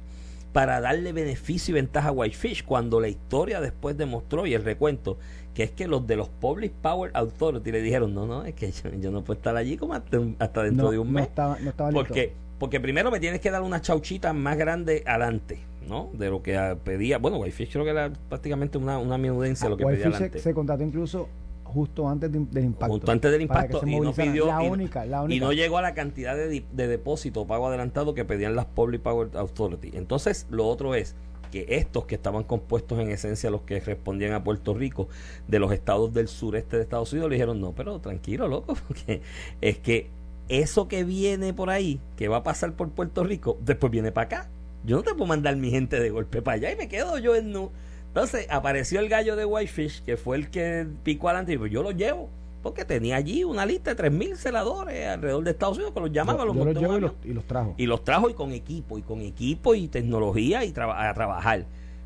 para 0.53 0.79
darle 0.81 1.13
beneficio 1.13 1.71
y 1.71 1.75
ventaja 1.75 2.09
a 2.09 2.11
Whitefish, 2.11 2.63
cuando 2.63 2.99
la 2.99 3.07
historia 3.09 3.59
después 3.59 3.97
demostró 3.97 4.45
y 4.45 4.53
el 4.53 4.63
recuento 4.63 5.17
que 5.55 5.63
es 5.63 5.71
que 5.71 5.87
los 5.87 6.05
de 6.07 6.15
los 6.15 6.29
Public 6.29 6.71
Power 6.73 7.11
Authority 7.13 7.71
le 7.71 7.81
dijeron, 7.81 8.13
no, 8.13 8.25
no, 8.25 8.45
es 8.45 8.53
que 8.55 8.71
yo, 8.71 8.89
yo 8.99 9.11
no 9.11 9.23
puedo 9.23 9.37
estar 9.37 9.55
allí 9.57 9.77
como 9.77 9.93
hasta, 9.93 10.17
dentro 10.63 10.85
no, 10.85 10.91
de 10.91 10.99
un 10.99 11.07
no 11.07 11.13
mes. 11.13 11.27
estaba, 11.27 11.57
no 11.59 11.69
estaba 11.71 11.91
listo. 11.91 12.05
Porque, 12.07 12.33
porque 12.59 12.79
primero 12.79 13.11
me 13.11 13.19
tienes 13.19 13.39
que 13.41 13.49
dar 13.51 13.61
una 13.63 13.81
chauchita 13.81 14.31
más 14.33 14.57
grande 14.57 15.03
adelante, 15.05 15.59
¿no? 15.87 16.09
De 16.13 16.29
lo 16.29 16.41
que 16.41 16.57
ah, 16.57 16.77
pedía. 16.83 17.17
Bueno, 17.17 17.37
Whitefish 17.37 17.71
creo 17.71 17.83
que 17.83 17.91
era 17.91 18.11
prácticamente 18.29 18.77
una, 18.77 18.97
una 18.97 19.17
minudencia 19.17 19.69
lo 19.69 19.77
que 19.77 19.85
pedía 19.85 19.97
Whitefish 19.97 20.11
se, 20.11 20.17
adelante. 20.17 20.39
se 20.39 20.53
contrató 20.53 20.83
incluso 20.83 21.29
justo 21.63 22.07
antes 22.07 22.31
de- 22.31 22.39
del 22.39 22.65
impacto. 22.65 22.93
Justo 22.93 23.11
antes 23.11 23.31
del 23.31 23.41
impacto 23.41 23.81
y 23.85 23.99
no 23.99 24.13
pidió 24.13 24.47
la 24.47 24.63
y, 24.63 24.69
única, 24.69 25.05
la 25.05 25.21
y 25.21 25.25
única. 25.25 25.45
no 25.45 25.53
llegó 25.53 25.77
a 25.77 25.81
la 25.81 25.93
cantidad 25.93 26.35
de, 26.35 26.63
de 26.71 26.87
depósito 26.87 27.41
o 27.41 27.47
pago 27.47 27.67
adelantado 27.67 28.13
que 28.13 28.25
pedían 28.25 28.55
las 28.55 28.65
Public 28.65 29.01
Power 29.01 29.29
Authority. 29.35 29.91
Entonces, 29.93 30.45
lo 30.49 30.67
otro 30.67 30.93
es 30.95 31.15
que 31.51 31.65
estos 31.69 32.05
que 32.05 32.15
estaban 32.15 32.43
compuestos 32.43 32.99
en 32.99 33.11
esencia 33.11 33.51
los 33.51 33.61
que 33.61 33.79
respondían 33.79 34.33
a 34.33 34.43
Puerto 34.43 34.73
Rico 34.73 35.07
de 35.47 35.59
los 35.59 35.71
estados 35.71 36.11
del 36.11 36.27
sureste 36.27 36.77
de 36.77 36.83
Estados 36.83 37.11
Unidos 37.13 37.29
le 37.29 37.35
dijeron 37.35 37.61
no 37.61 37.73
pero 37.73 37.99
tranquilo 37.99 38.47
loco 38.47 38.75
porque 38.87 39.21
es 39.61 39.77
que 39.77 40.09
eso 40.49 40.87
que 40.87 41.03
viene 41.03 41.53
por 41.53 41.69
ahí 41.69 41.99
que 42.17 42.27
va 42.27 42.37
a 42.37 42.43
pasar 42.43 42.73
por 42.73 42.89
Puerto 42.89 43.23
Rico 43.23 43.59
después 43.63 43.91
viene 43.91 44.11
para 44.11 44.25
acá 44.25 44.49
yo 44.85 44.97
no 44.97 45.03
te 45.03 45.11
puedo 45.11 45.25
mandar 45.25 45.55
mi 45.55 45.71
gente 45.71 45.99
de 45.99 46.09
golpe 46.09 46.41
para 46.41 46.55
allá 46.55 46.71
y 46.71 46.75
me 46.75 46.87
quedo 46.87 47.17
yo 47.17 47.35
en 47.35 47.51
nu 47.51 47.71
entonces 48.07 48.45
apareció 48.49 48.99
el 48.99 49.09
gallo 49.09 49.35
de 49.35 49.45
Whitefish 49.45 50.03
que 50.03 50.17
fue 50.17 50.37
el 50.37 50.49
que 50.49 50.85
picó 51.03 51.29
adelante 51.29 51.53
y 51.53 51.69
yo 51.69 51.81
lo 51.81 51.91
llevo 51.91 52.29
porque 52.61 52.85
tenía 52.85 53.17
allí 53.17 53.43
una 53.43 53.65
lista 53.65 53.93
de 53.93 54.09
3.000 54.09 54.35
celadores 54.35 55.07
alrededor 55.07 55.43
de 55.43 55.51
Estados 55.51 55.77
Unidos 55.77 55.93
que 55.93 55.99
los 55.99 56.11
llamaban 56.11 56.47
yo, 56.47 56.53
los 56.53 56.55
yo 56.55 56.65
los 56.65 56.75
llevo 56.75 56.97
y 56.97 57.01
los, 57.01 57.11
avión. 57.11 57.31
y 57.31 57.33
los 57.33 57.45
trajo. 57.45 57.75
y 57.77 57.85
los 57.85 58.03
trajo 58.03 58.29
y 58.29 58.33
con 58.33 58.51
equipo 58.53 58.97
y 58.97 59.01
con 59.01 59.21
equipo 59.21 59.75
y 59.75 59.87
tecnología 59.87 60.63
y 60.63 60.69
a 60.69 61.13
trabajar. 61.13 61.65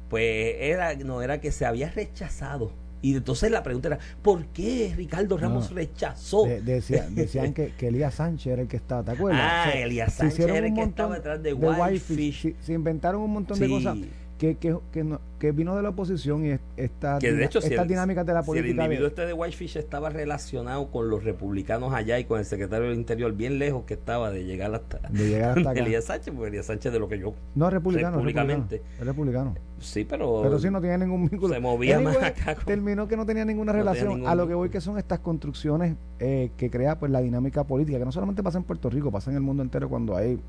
Pues 0.10 0.56
era 0.60 0.96
no 0.96 1.22
era 1.22 1.40
que 1.42 1.52
se 1.52 1.66
había 1.66 1.92
rechazado 1.92 2.72
y 3.02 3.16
entonces 3.16 3.52
la 3.52 3.64
pregunta 3.64 3.88
era 3.90 4.00
¿por 4.22 4.46
qué 4.48 4.94
Ricardo 4.96 5.38
Ramos 5.38 5.70
No. 5.70 5.76
rechazó? 5.78 6.44
De- 6.46 6.62
decía- 6.62 7.08
decían 7.12 7.54
que, 7.54 7.74
que 7.78 7.88
Elías 7.90 8.16
Sánchez 8.16 8.54
era 8.54 8.62
el 8.62 8.68
que 8.68 8.78
estaba, 8.78 9.04
¿te 9.04 9.12
acuerdas? 9.12 9.42
Ah, 9.44 9.66
O 9.68 9.72
sea, 9.72 9.82
Elías 9.82 10.14
Sánchez 10.14 10.40
era 10.40 10.68
el 10.68 10.74
que 10.74 10.82
estaba 10.84 11.16
detrás 11.16 11.42
de 11.44 11.54
Whitefish, 11.54 11.80
Whitefish. 11.80 12.42
Se, 12.42 12.56
se 12.66 12.74
inventaron 12.74 13.22
un 13.22 13.32
montón 13.34 13.60
de 13.60 13.66
Sí. 13.68 13.72
cosas 13.72 13.98
que, 14.38 14.56
que, 14.56 14.78
que, 14.92 15.04
no- 15.04 15.20
que 15.40 15.52
vino 15.52 15.76
de 15.76 15.82
la 15.82 15.90
oposición 15.90 16.46
y 16.46 16.50
es- 16.50 16.60
esta, 16.78 17.18
que 17.20 17.32
de 17.34 17.46
hecho 17.46 17.60
si 17.60 17.68
estas 17.70 17.84
el, 17.84 17.88
dinámicas 17.90 18.26
de 18.26 18.34
la 18.34 18.44
si 18.44 18.52
el 18.52 18.58
política. 18.58 18.84
individuo 18.84 19.04
de- 19.06 19.10
este 19.10 19.26
de 19.26 19.34
Whitefish 19.34 19.78
estaba 19.78 20.10
relacionado 20.10 20.92
con 20.92 21.10
los 21.10 21.24
republicanos 21.24 21.94
allá 21.94 22.20
y 22.20 22.26
con 22.26 22.38
el 22.40 22.46
secretario 22.46 22.88
del 22.90 22.98
interior 22.98 23.34
bien 23.34 23.58
lejos 23.58 23.84
que 23.86 23.96
estaba 23.96 24.30
de 24.32 24.46
llegar 24.46 24.74
hasta, 24.76 25.00
de 25.10 25.28
llegar 25.30 25.58
hasta 25.58 25.70
acá. 25.72 25.80
Elías 25.80 26.06
Sánchez 26.06 26.34
porque 26.36 26.50
Elías 26.50 26.66
Sánchez 26.68 26.92
de 26.94 27.00
lo 27.00 27.08
que 27.10 27.18
yo 27.20 27.34
No, 27.56 27.68
es 27.68 27.74
republicano. 27.74 28.18
republicano, 28.18 28.66
es 28.72 29.06
republicano. 29.06 29.56
sí 29.80 30.06
pero, 30.06 30.42
Pero 30.44 30.60
sí 30.60 30.70
no 30.70 30.82
tenía 30.82 30.98
ningún 31.00 31.28
vínculo. 31.30 31.54
se 31.54 31.60
movía 31.60 32.00
más 32.00 32.18
acá 32.22 32.54
con- 32.56 32.66
Terminó 32.66 33.08
que 33.08 33.18
no 33.18 33.26
tenía 33.26 33.44
ninguna 33.46 33.74
No 33.74 33.80
tenía 33.80 33.92
relación. 33.92 34.14
ningún- 34.18 34.30
A 34.30 34.36
lo 34.36 34.48
que 34.48 34.54
voy 34.54 34.70
que 34.70 34.82
son 34.82 34.98
estas 35.00 35.20
construcciones 35.20 35.96
eh, 36.20 36.52
que 36.58 36.70
crea 36.70 37.00
pues 37.00 37.12
la 37.12 37.22
dinámica 37.22 37.64
política, 37.64 37.98
que 37.98 38.06
no 38.06 38.12
solamente 38.12 38.44
pasa 38.44 38.58
en 38.60 38.64
Puerto 38.66 38.90
Rico, 38.90 39.12
pasa 39.12 39.30
en 39.32 39.38
el 39.38 39.42
mundo 39.44 39.64
entero 39.64 39.90
cuando 39.90 40.16
hay 40.16 40.40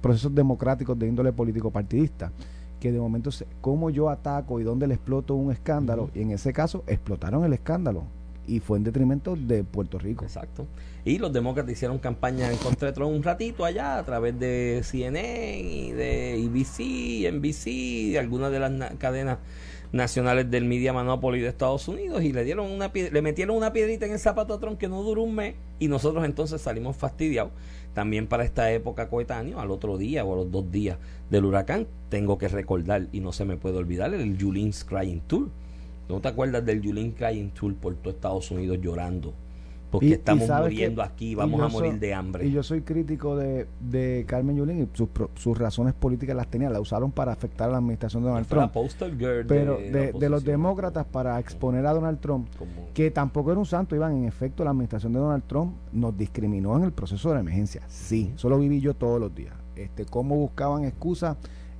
procesos 0.00 0.34
democráticos 0.34 0.98
de 0.98 1.06
índole 1.06 1.32
político 1.32 1.70
partidista. 1.70 2.32
Que 2.80 2.92
de 2.92 2.98
momento, 3.00 3.30
se- 3.30 3.46
cómo 3.60 3.90
yo 3.90 4.10
ataco 4.10 4.60
y 4.60 4.64
dónde 4.64 4.86
le 4.86 4.94
exploto 4.94 5.34
un 5.34 5.50
escándalo, 5.50 6.10
y 6.14 6.20
en 6.22 6.30
ese 6.30 6.52
caso 6.52 6.84
explotaron 6.86 7.44
el 7.44 7.52
escándalo, 7.52 8.02
y 8.46 8.60
fue 8.60 8.78
en 8.78 8.84
detrimento 8.84 9.34
de 9.34 9.64
Puerto 9.64 9.98
Rico. 9.98 10.24
Exacto. 10.24 10.66
Y 11.06 11.18
los 11.18 11.32
demócratas 11.32 11.72
hicieron 11.72 11.98
campaña 11.98 12.50
en 12.50 12.58
contra 12.58 12.88
de 12.88 12.92
Trump 12.92 13.14
un 13.14 13.22
ratito 13.22 13.64
allá 13.64 13.96
a 13.98 14.04
través 14.04 14.38
de 14.38 14.80
CNN 14.82 15.58
y 15.60 15.92
de 15.92 16.32
ABC, 16.44 17.32
NBC, 17.32 17.66
y 17.68 18.16
algunas 18.16 18.50
de 18.50 18.58
las 18.58 18.72
na- 18.72 18.90
cadenas 18.98 19.38
nacionales 19.92 20.50
del 20.50 20.64
Media 20.64 20.92
Monopoly 20.92 21.40
de 21.40 21.46
Estados 21.48 21.86
Unidos 21.86 22.22
y 22.24 22.32
le 22.32 22.42
dieron 22.42 22.68
una 22.72 22.90
le 22.92 23.22
metieron 23.22 23.56
una 23.56 23.72
piedrita 23.72 24.04
en 24.04 24.12
el 24.12 24.18
zapato 24.18 24.52
a 24.54 24.58
Trump 24.60 24.78
que 24.78 24.88
no 24.88 25.00
duró 25.04 25.22
un 25.22 25.36
mes 25.36 25.54
y 25.78 25.86
nosotros 25.86 26.24
entonces 26.24 26.60
salimos 26.60 26.96
fastidiados 26.96 27.52
también 27.94 28.26
para 28.26 28.44
esta 28.44 28.72
época 28.72 29.08
coetáneo 29.08 29.60
al 29.60 29.70
otro 29.70 29.96
día 29.96 30.24
o 30.24 30.32
a 30.32 30.36
los 30.36 30.50
dos 30.50 30.70
días 30.72 30.98
del 31.30 31.44
huracán 31.44 31.86
tengo 32.08 32.36
que 32.36 32.48
recordar 32.48 33.06
y 33.12 33.20
no 33.20 33.32
se 33.32 33.44
me 33.44 33.56
puede 33.56 33.76
olvidar 33.78 34.12
el 34.12 34.36
Julien's 34.42 34.84
Crying 34.84 35.20
Tour 35.20 35.50
¿No 36.08 36.20
te 36.20 36.28
acuerdas 36.28 36.64
del 36.66 36.82
Julín 36.84 37.12
Crying 37.12 37.50
Tour 37.50 37.74
por 37.76 37.94
todo 37.96 38.10
Estados 38.12 38.50
Unidos 38.50 38.78
llorando? 38.82 39.34
Porque 39.90 40.06
Y- 40.06 40.12
estamos 40.12 40.48
muriendo 40.48 41.02
que- 41.02 41.08
aquí, 41.08 41.34
vamos 41.34 41.60
a 41.60 41.68
morir 41.68 41.92
soy- 41.92 41.98
de 42.00 42.14
hambre. 42.14 42.46
Y 42.46 42.50
yo 42.50 42.62
soy 42.62 42.82
crítico 42.82 43.36
de, 43.36 43.66
de 43.80 44.24
Carmen 44.26 44.56
Yulín 44.56 44.82
y 44.82 44.96
sus, 44.96 45.08
sus 45.36 45.56
razones 45.56 45.94
políticas 45.94 46.34
las 46.36 46.48
tenía, 46.48 46.68
la 46.70 46.80
usaron 46.80 47.12
para 47.12 47.32
afectar 47.32 47.68
a 47.68 47.72
la 47.72 47.78
administración 47.78 48.22
de 48.24 48.28
Donald 48.30 48.46
Trump. 48.48 48.72
girl 49.16 49.46
Pero 49.46 49.76
de, 49.78 50.12
de, 50.12 50.28
los 50.28 50.44
demócratas 50.44 51.06
para 51.06 51.38
exponer 51.38 51.86
a 51.86 51.92
Donald 51.94 52.18
Trump, 52.20 52.48
que 52.94 53.10
tampoco 53.10 53.50
era 53.52 53.60
un 53.60 53.66
santo, 53.66 53.94
Iván, 53.94 54.16
en 54.16 54.24
efecto 54.24 54.64
la 54.64 54.70
administración 54.70 55.12
de 55.12 55.20
Donald 55.20 55.44
Trump 55.46 55.74
nos 55.92 56.16
discriminó 56.16 56.76
en 56.76 56.82
el 56.84 56.92
proceso 56.92 57.28
de 57.28 57.34
la 57.36 57.40
emergencia. 57.40 57.82
Sí, 57.88 58.32
eso 58.34 58.48
lo 58.48 58.58
viví 58.58 58.80
yo 58.80 58.94
todos 58.94 59.20
los 59.20 59.34
días. 59.34 59.54
Este, 59.76 60.04
cómo 60.04 60.36
buscaban 60.36 60.84
excusas. 60.84 61.36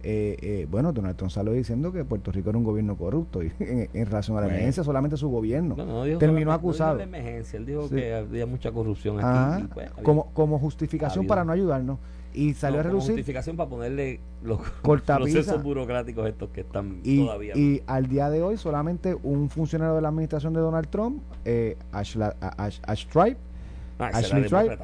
Eh, 0.09 0.37
eh, 0.41 0.67
bueno, 0.71 0.93
Donald 0.93 1.17
Trump 1.17 1.33
salió 1.33 1.53
diciendo 1.53 1.91
que 1.93 2.05
Puerto 2.05 2.31
Rico 2.31 2.51
era 2.51 2.57
un 2.59 2.63
gobierno 2.63 2.97
corrupto 2.97 3.43
y 3.43 3.51
en, 3.59 3.89
en 3.93 4.07
relación 4.07 4.37
a 4.37 4.41
la 4.41 4.47
Bueno. 4.47 4.55
emergencia 4.59 4.85
solamente 4.85 5.17
su 5.17 5.29
gobierno. 5.29 5.75
No, 5.77 5.85
no, 5.85 6.05
dijo 6.05 6.19
terminó 6.21 6.43
solamente- 6.43 6.45
no 6.45 6.51
dijo 6.51 6.53
acusado. 6.53 6.97
de 6.99 7.03
emergencia, 7.03 7.57
él 7.59 7.67
dijo 7.67 7.89
Sí. 7.89 7.95
que 7.97 8.15
había 8.15 8.47
mucha 8.47 8.71
corrupción 8.71 9.17
aquí. 9.19 9.27
Ajá, 9.27 9.61
y, 9.61 9.67
pues, 9.67 9.91
había- 9.91 10.03
como, 10.05 10.27
como 10.33 10.61
justificación 10.61 11.27
para 11.27 11.45
no 11.45 11.51
ayudarnos. 11.51 11.99
Y 12.35 12.55
salió 12.55 12.77
no, 12.77 12.81
a 12.81 12.83
relucir 12.85 13.13
justificación 13.15 13.57
para 13.57 13.69
ponerle 13.69 14.21
los 14.45 14.61
procesos 14.83 15.61
burocráticos 15.63 16.29
estos 16.29 16.51
que 16.51 16.61
están 16.61 17.01
y, 17.03 17.25
todavía. 17.25 17.57
y 17.57 17.83
al 17.89 18.07
día 18.07 18.31
de 18.31 18.43
hoy 18.43 18.59
solamente 18.59 19.17
un 19.25 19.51
funcionario 19.51 19.97
de 19.97 20.03
la 20.03 20.09
administración 20.09 20.53
de 20.53 20.61
Donald 20.61 20.87
Trump, 20.89 21.21
eh, 21.45 21.77
Ashla- 21.93 22.37
a- 22.41 22.65
Ash, 22.65 22.79
Ash 22.87 23.07
Tribe, 23.07 23.39
Ah, 23.99 24.11
Ashley 24.13 24.45
Tribe. 24.45 24.77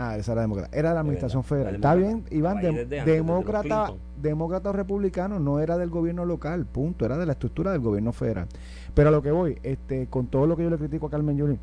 Ah, 0.00 0.16
esa 0.16 0.32
era 0.32 0.40
demócrata. 0.40 0.76
Era 0.76 0.88
de 0.88 0.94
la 0.94 1.00
administración 1.00 1.44
federal. 1.44 1.74
Está 1.74 1.94
bien. 1.94 2.24
Iván, 2.30 2.60
demócrata, 3.04 3.92
demócrata 4.20 4.70
o 4.70 4.72
republicano 4.72 5.38
no 5.38 5.60
era 5.60 5.76
del 5.76 5.90
gobierno 5.90 6.24
local, 6.24 6.64
punto, 6.64 7.04
era 7.04 7.18
de 7.18 7.26
la 7.26 7.32
estructura 7.32 7.72
del 7.72 7.80
gobierno 7.80 8.12
federal. 8.12 8.46
Pero 8.94 9.10
a 9.10 9.12
lo 9.12 9.20
que 9.22 9.30
voy, 9.30 9.58
este, 9.62 10.06
con 10.06 10.26
todo 10.26 10.46
lo 10.46 10.56
que 10.56 10.62
yo 10.62 10.70
le 10.70 10.78
critico 10.78 11.06
a 11.06 11.10
Carmen 11.10 11.36
Yulín, 11.36 11.58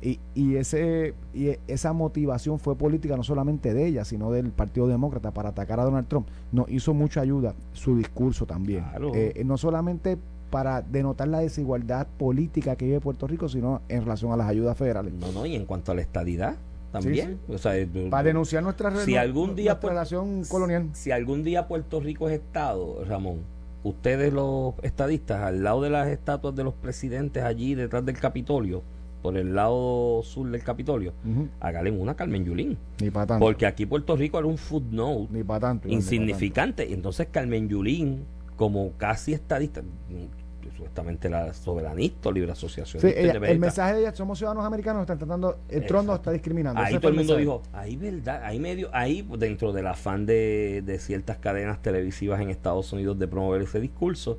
Y, 0.00 0.20
y, 0.34 0.56
ese, 0.56 1.14
y 1.34 1.56
esa 1.66 1.92
motivación 1.92 2.58
fue 2.60 2.76
política 2.76 3.16
no 3.16 3.24
solamente 3.24 3.74
de 3.74 3.86
ella, 3.86 4.04
sino 4.04 4.30
del 4.30 4.50
Partido 4.50 4.86
Demócrata 4.86 5.32
para 5.32 5.48
atacar 5.48 5.80
a 5.80 5.84
Donald 5.84 6.06
Trump. 6.06 6.28
Nos 6.52 6.70
hizo 6.70 6.94
mucha 6.94 7.20
ayuda 7.20 7.54
su 7.72 7.96
discurso 7.96 8.46
también. 8.46 8.84
Eh, 9.14 9.42
no 9.44 9.56
solamente 9.56 10.16
para 10.50 10.82
denotar 10.82 11.28
la 11.28 11.40
desigualdad 11.40 12.06
política 12.16 12.76
que 12.76 12.86
vive 12.86 13.00
Puerto 13.00 13.26
Rico, 13.26 13.48
sino 13.48 13.82
en 13.88 14.02
relación 14.02 14.32
a 14.32 14.36
las 14.36 14.48
ayudas 14.48 14.78
federales. 14.78 15.12
No, 15.14 15.32
no, 15.32 15.44
y 15.46 15.56
en 15.56 15.66
cuanto 15.66 15.92
a 15.92 15.94
la 15.94 16.00
estadidad 16.00 16.56
también. 16.92 17.38
Eh, 17.48 18.08
para 18.10 18.22
denunciar 18.22 18.62
nuestra, 18.62 18.94
si 19.04 19.16
algún 19.16 19.54
día 19.54 19.78
relación 19.80 20.44
colonial. 20.44 20.88
Si 20.92 21.10
algún 21.10 21.44
día 21.44 21.68
Puerto 21.68 22.00
Rico 22.00 22.28
es 22.28 22.40
Estado, 22.40 23.04
Ramón, 23.04 23.40
ustedes 23.82 24.32
los 24.32 24.74
estadistas, 24.82 25.42
al 25.42 25.62
lado 25.62 25.82
de 25.82 25.90
las 25.90 26.08
estatuas 26.08 26.54
de 26.54 26.64
los 26.64 26.74
presidentes 26.74 27.42
allí 27.42 27.74
detrás 27.74 28.04
del 28.04 28.18
Capitolio, 28.18 28.82
por 29.22 29.36
el 29.36 29.54
lado 29.54 30.22
sur 30.22 30.48
del 30.48 30.62
Capitolio, 30.62 31.12
hágale 31.60 31.90
una 31.90 32.14
Carmen 32.14 32.44
Yulín. 32.44 32.78
Ni 33.00 33.10
para 33.10 33.26
tanto. 33.26 33.44
Porque 33.44 33.66
aquí 33.66 33.84
Puerto 33.84 34.16
Rico 34.16 34.38
era 34.38 34.46
un 34.46 34.58
footnote 34.58 35.28
ni 35.30 35.42
para 35.42 35.60
tanto, 35.60 35.88
insignificante. 35.88 36.92
Entonces 36.92 37.28
Carmen 37.30 37.68
Yulín, 37.68 38.24
como 38.56 38.92
casi 38.96 39.32
estadista, 39.32 39.82
supuestamente 40.78 41.28
la 41.28 41.52
soberanista 41.52 42.28
o 42.28 42.32
libre 42.32 42.52
asociación. 42.52 43.04
el 43.04 43.58
mensaje 43.58 43.94
de 43.94 44.00
ella, 44.02 44.14
somos 44.14 44.38
ciudadanos 44.38 44.64
americanos, 44.64 45.02
están 45.02 45.18
tratando, 45.18 45.58
el 45.68 45.84
trono 45.86 46.14
está 46.14 46.30
discriminando. 46.30 46.80
Ahí 46.80 46.98
todo 46.98 47.10
el 47.10 47.16
mundo 47.16 47.36
dijo, 47.36 47.62
ahí 47.72 47.96
verdad, 47.96 48.42
ahí 48.44 48.60
medio, 48.60 48.88
ahí 48.92 49.28
dentro 49.38 49.72
del 49.72 49.88
afán 49.88 50.24
de, 50.24 50.82
de 50.86 50.98
ciertas 51.00 51.38
cadenas 51.38 51.82
televisivas 51.82 52.40
en 52.40 52.50
Estados 52.50 52.92
Unidos 52.92 53.18
de 53.18 53.26
promover 53.26 53.62
ese 53.62 53.80
discurso, 53.80 54.38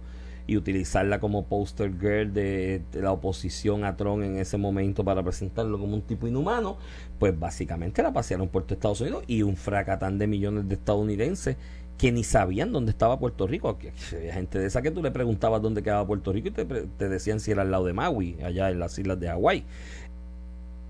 y 0.50 0.58
utilizarla 0.58 1.20
como 1.20 1.46
poster 1.46 1.92
girl 2.00 2.34
de, 2.34 2.82
la 2.94 3.12
oposición 3.12 3.84
a 3.84 3.96
Trump 3.96 4.24
en 4.24 4.38
ese 4.40 4.58
momento 4.58 5.04
para 5.04 5.22
presentarlo 5.22 5.78
como 5.78 5.94
un 5.94 6.02
tipo 6.02 6.28
inhumano, 6.28 6.80
pues 7.20 7.38
básicamente 7.40 8.02
la 8.02 8.12
pasearon 8.12 8.48
por 8.48 8.66
Estados 8.68 9.00
Unidos 9.02 9.26
y 9.28 9.44
un 9.44 9.56
fracatán 9.56 10.18
de 10.18 10.26
millones 10.26 10.68
de 10.68 10.74
estadounidenses 10.74 11.58
que 12.00 12.12
ni 12.12 12.24
sabían 12.24 12.72
dónde 12.72 12.90
estaba 12.90 13.20
Puerto 13.20 13.46
Rico. 13.46 13.78
Había 14.12 14.34
gente 14.34 14.58
de 14.58 14.66
esa 14.66 14.82
que 14.82 14.90
tú 14.90 15.04
le 15.04 15.12
preguntabas 15.12 15.62
dónde 15.62 15.84
quedaba 15.84 16.08
Puerto 16.08 16.34
Rico 16.34 16.48
y 16.48 16.52
te, 16.52 16.66
te 16.66 17.10
decían 17.10 17.40
si 17.40 17.52
era 17.52 17.62
al 17.62 17.70
lado 17.70 17.86
de 17.86 17.94
Maui, 17.94 18.38
allá 18.42 18.72
en 18.72 18.80
las 18.80 18.98
islas 18.98 19.20
de 19.20 19.28
Hawái. 19.28 19.64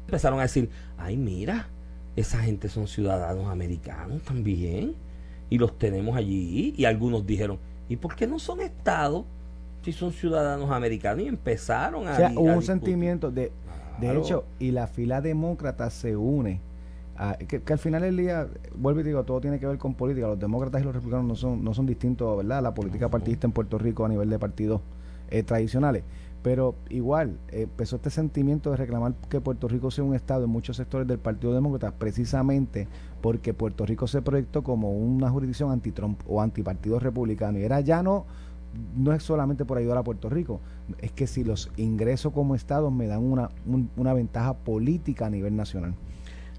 Empezaron 0.05 0.39
a 0.39 0.43
decir, 0.43 0.69
ay 0.97 1.17
mira, 1.17 1.67
esa 2.15 2.39
gente 2.39 2.69
son 2.69 2.87
ciudadanos 2.87 3.47
americanos 3.49 4.21
también 4.21 4.95
y 5.49 5.57
los 5.57 5.77
tenemos 5.77 6.15
allí. 6.15 6.73
Y 6.77 6.85
algunos 6.85 7.25
dijeron, 7.25 7.59
¿y 7.89 7.97
por 7.97 8.15
qué 8.15 8.25
no 8.25 8.39
son 8.39 8.61
estados? 8.61 9.25
si 9.83 9.93
son 9.93 10.11
ciudadanos 10.11 10.69
americanos 10.71 11.23
y 11.23 11.27
empezaron 11.27 12.07
a... 12.07 12.11
O 12.11 12.15
sea, 12.15 12.31
hubo 12.35 12.53
un 12.53 12.63
sentimiento 12.63 13.31
de... 13.31 13.51
De 13.99 14.17
hecho, 14.17 14.45
y 14.59 14.71
la 14.71 14.87
fila 14.87 15.19
demócrata 15.19 15.89
se 15.89 16.15
une. 16.15 16.61
A, 17.21 17.35
que, 17.35 17.61
al 17.73 17.79
final 17.79 18.01
del 18.01 18.15
día, 18.15 18.47
vuelvo 18.75 19.01
y 19.01 19.03
digo, 19.03 19.25
todo 19.25 19.41
tiene 19.41 19.59
que 19.59 19.67
ver 19.67 19.77
con 19.77 19.93
política. 19.93 20.27
Los 20.27 20.39
demócratas 20.39 20.81
y 20.81 20.85
los 20.85 20.95
republicanos 20.95 21.27
no 21.27 21.35
son, 21.35 21.63
no 21.63 21.73
son 21.73 21.85
distintos, 21.85 22.38
¿verdad? 22.38 22.63
La 22.63 22.73
política 22.73 23.09
partidista 23.09 23.45
en 23.45 23.51
Puerto 23.51 23.77
Rico 23.77 24.05
a 24.05 24.09
nivel 24.09 24.29
de 24.29 24.39
partidos 24.39 24.81
eh, 25.29 25.43
tradicionales. 25.43 26.03
Pero 26.41 26.75
igual, 26.89 27.38
eh, 27.49 27.63
empezó 27.63 27.97
este 27.97 28.09
sentimiento 28.09 28.71
de 28.71 28.77
reclamar 28.77 29.15
que 29.29 29.41
Puerto 29.41 29.67
Rico 29.67 29.91
sea 29.91 30.05
un 30.05 30.15
Estado 30.15 30.45
en 30.45 30.49
muchos 30.49 30.77
sectores 30.77 31.05
del 31.07 31.19
Partido 31.19 31.53
Demócrata, 31.53 31.91
precisamente 31.91 32.88
porque 33.21 33.53
Puerto 33.53 33.85
Rico 33.85 34.07
se 34.07 34.21
proyectó 34.21 34.63
como 34.63 34.93
una 34.93 35.29
jurisdicción 35.29 35.71
anti-Trump 35.71 36.21
o 36.25 36.41
antipartido 36.41 36.99
republicano. 36.99 37.59
Y 37.59 37.63
era 37.63 37.81
ya 37.81 38.01
no 38.01 38.25
no 38.95 39.13
es 39.13 39.23
solamente 39.23 39.65
por 39.65 39.77
ayudar 39.77 39.97
a 39.97 40.03
Puerto 40.03 40.29
Rico, 40.29 40.61
es 40.99 41.11
que 41.11 41.27
si 41.27 41.43
los 41.43 41.71
ingresos 41.77 42.33
como 42.33 42.55
Estado 42.55 42.91
me 42.91 43.07
dan 43.07 43.23
una, 43.23 43.49
una 43.95 44.13
ventaja 44.13 44.53
política 44.53 45.25
a 45.25 45.29
nivel 45.29 45.55
nacional. 45.55 45.95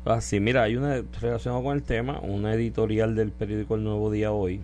Así, 0.07 0.39
ah, 0.39 0.41
mira, 0.41 0.63
hay 0.63 0.77
una 0.77 1.03
relacionado 1.21 1.63
con 1.63 1.77
el 1.77 1.83
tema, 1.83 2.21
una 2.21 2.55
editorial 2.55 3.15
del 3.15 3.33
periódico 3.33 3.75
El 3.75 3.85
Nuevo 3.85 4.11
Día 4.11 4.33
Hoy, 4.33 4.63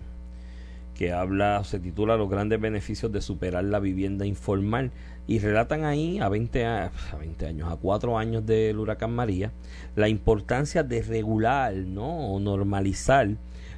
que 0.95 1.11
habla, 1.11 1.63
se 1.63 1.79
titula 1.79 2.17
Los 2.17 2.27
grandes 2.27 2.59
beneficios 2.59 3.11
de 3.11 3.21
superar 3.21 3.63
la 3.63 3.79
vivienda 3.79 4.25
informal 4.25 4.89
y 5.27 5.37
relatan 5.37 5.83
ahí 5.83 6.17
a 6.17 6.27
20, 6.27 6.65
a 6.65 6.91
20 7.19 7.45
años, 7.45 7.71
a 7.71 7.75
4 7.75 8.17
años 8.17 8.47
del 8.47 8.79
huracán 8.79 9.11
María, 9.11 9.51
la 9.95 10.09
importancia 10.09 10.81
de 10.81 11.03
regular, 11.03 11.75
¿no? 11.75 12.33
O 12.33 12.39
normalizar 12.39 13.29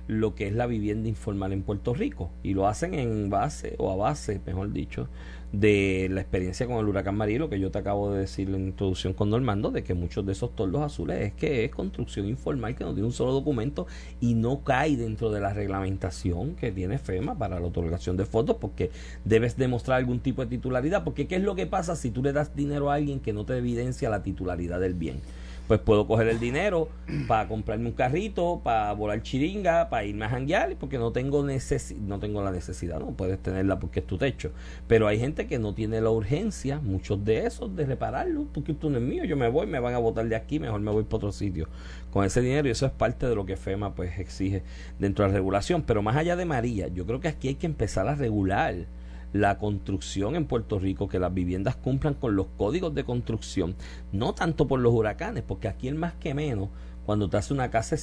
lo 0.08 0.36
que 0.36 0.48
es 0.48 0.54
la 0.54 0.66
vivienda 0.66 1.10
informal 1.10 1.52
en 1.52 1.64
Puerto 1.64 1.94
Rico 1.94 2.32
y 2.42 2.54
lo 2.54 2.68
hacen 2.68 2.94
en 2.94 3.30
base 3.30 3.76
o 3.80 3.92
a 3.92 3.98
base, 3.98 4.40
mejor 4.46 4.72
dicho, 4.72 5.10
de 5.52 6.08
la 6.12 6.22
experiencia 6.22 6.68
con 6.68 6.78
el 6.78 6.88
huracán 6.88 7.16
María, 7.16 7.40
lo 7.40 7.50
que 7.50 7.60
yo 7.60 7.72
te 7.72 7.80
acabo 7.80 8.12
de 8.12 8.20
decir 8.20 8.48
en 8.48 8.54
la 8.54 8.60
introducción 8.60 9.14
con 9.14 9.30
Normando, 9.30 9.72
de 9.72 9.84
que 9.84 9.94
muchos 9.94 10.26
de 10.26 10.34
esos 10.34 10.56
toldos 10.56 10.82
azules 10.82 11.20
es 11.22 11.34
que 11.34 11.66
es 11.66 11.72
construcción 11.72 12.28
informal 12.28 12.76
que 12.76 12.84
no 12.84 12.94
tiene 12.94 13.08
un 13.08 13.14
solo 13.14 13.32
documento 13.32 13.88
y 14.22 14.36
no 14.36 14.64
cae 14.64 14.96
dentro 14.96 15.32
de 15.32 15.42
la 15.42 15.54
reglamentación 15.54 16.56
que 16.56 16.72
tiene 16.72 17.00
FEMA 17.00 17.38
para 17.38 17.60
la 17.60 17.66
otorgación 17.66 18.16
de 18.18 18.26
fondos 18.26 18.58
porque 18.58 18.92
debes 19.26 19.58
demostrar 19.58 19.98
algún 19.98 20.20
tipo 20.20 20.44
de 20.44 20.50
titularidad, 20.50 21.04
porque 21.04 21.28
¿qué 21.28 21.38
es 21.38 21.44
lo 21.44 21.56
que 21.56 21.66
pasa 21.66 21.96
si 21.96 22.12
tú 22.12 22.22
le 22.22 22.34
das 22.34 22.56
dinero 22.56 22.92
a 22.92 22.96
alguien 22.96 23.20
que 23.20 23.34
no 23.34 23.46
te 23.46 23.58
evidencia 23.58 24.10
la 24.10 24.22
titularidad 24.22 24.80
del 24.80 24.94
bien? 24.94 25.22
Pues 25.70 25.82
puedo 25.82 26.08
coger 26.08 26.28
el 26.30 26.40
dinero 26.40 26.90
para 27.28 27.48
comprarme 27.48 27.90
un 27.90 27.94
carrito, 27.94 28.60
para 28.64 28.92
volar 28.94 29.22
chiringa, 29.22 29.88
para 29.92 30.04
irme 30.04 30.26
a 30.26 30.30
janguear, 30.30 30.76
porque 30.80 30.98
no 30.98 31.12
tengo 31.12 31.44
no 31.44 32.20
tengo 32.20 32.44
la 32.44 32.52
necesidad, 32.52 33.00
no 33.00 33.12
puedes 33.12 33.38
tenerla 33.38 33.78
porque 33.78 34.00
es 34.00 34.08
tu 34.08 34.18
techo. 34.18 34.50
Pero 34.88 35.08
hay 35.08 35.20
gente 35.20 35.46
que 35.46 35.60
no 35.60 35.76
tiene 35.76 36.02
la 36.02 36.10
urgencia, 36.10 36.80
muchos 36.80 37.24
de 37.24 37.46
esos, 37.46 37.76
de 37.76 37.86
repararlo, 37.86 38.48
porque 38.52 38.72
esto 38.72 38.90
no 38.90 38.98
es 38.98 39.04
mío, 39.04 39.26
yo 39.26 39.38
me 39.38 39.48
voy, 39.48 39.68
me 39.68 39.80
van 39.80 39.94
a 39.94 40.00
botar 40.00 40.28
de 40.28 40.36
aquí, 40.36 40.60
mejor 40.60 40.82
me 40.82 40.90
voy 40.90 41.04
para 41.04 41.18
otro 41.18 41.32
sitio 41.32 41.68
con 42.10 42.26
ese 42.26 42.42
dinero 42.42 42.68
y 42.68 42.72
eso 42.72 42.88
es 42.88 42.92
parte 42.92 43.28
de 43.28 43.36
lo 43.36 43.46
que 43.46 43.56
FEMA 43.56 43.94
pues 43.94 44.18
exige 44.18 44.64
dentro 44.98 45.24
de 45.24 45.30
la 45.30 45.36
regulación. 45.36 45.84
Pero 45.84 46.02
más 46.02 46.16
allá 46.16 46.36
de 46.36 46.46
María, 46.46 46.88
yo 46.88 47.06
creo 47.06 47.20
que 47.20 47.28
aquí 47.28 47.50
hay 47.50 47.56
que 47.56 47.68
empezar 47.68 48.08
a 48.08 48.16
regular 48.16 48.88
la 49.34 49.58
construcción 49.58 50.36
en 50.36 50.46
Puerto 50.46 50.80
Rico, 50.80 51.08
que 51.08 51.20
las 51.20 51.34
viviendas 51.34 51.76
cumplan 51.76 52.14
con 52.16 52.36
los 52.36 52.48
códigos 52.58 52.94
de 52.96 53.04
construcción, 53.04 53.76
no 54.12 54.34
tanto 54.34 54.68
por 54.68 54.80
los 54.80 54.94
huracanes, 54.94 55.44
porque 55.44 55.68
aquí 55.68 55.88
el 55.88 55.96
más 55.96 56.14
que 56.16 56.34
menos, 56.34 56.70
cuando 57.06 57.30
te 57.30 57.38
hace 57.38 57.54
una 57.54 57.70
casa, 57.70 57.96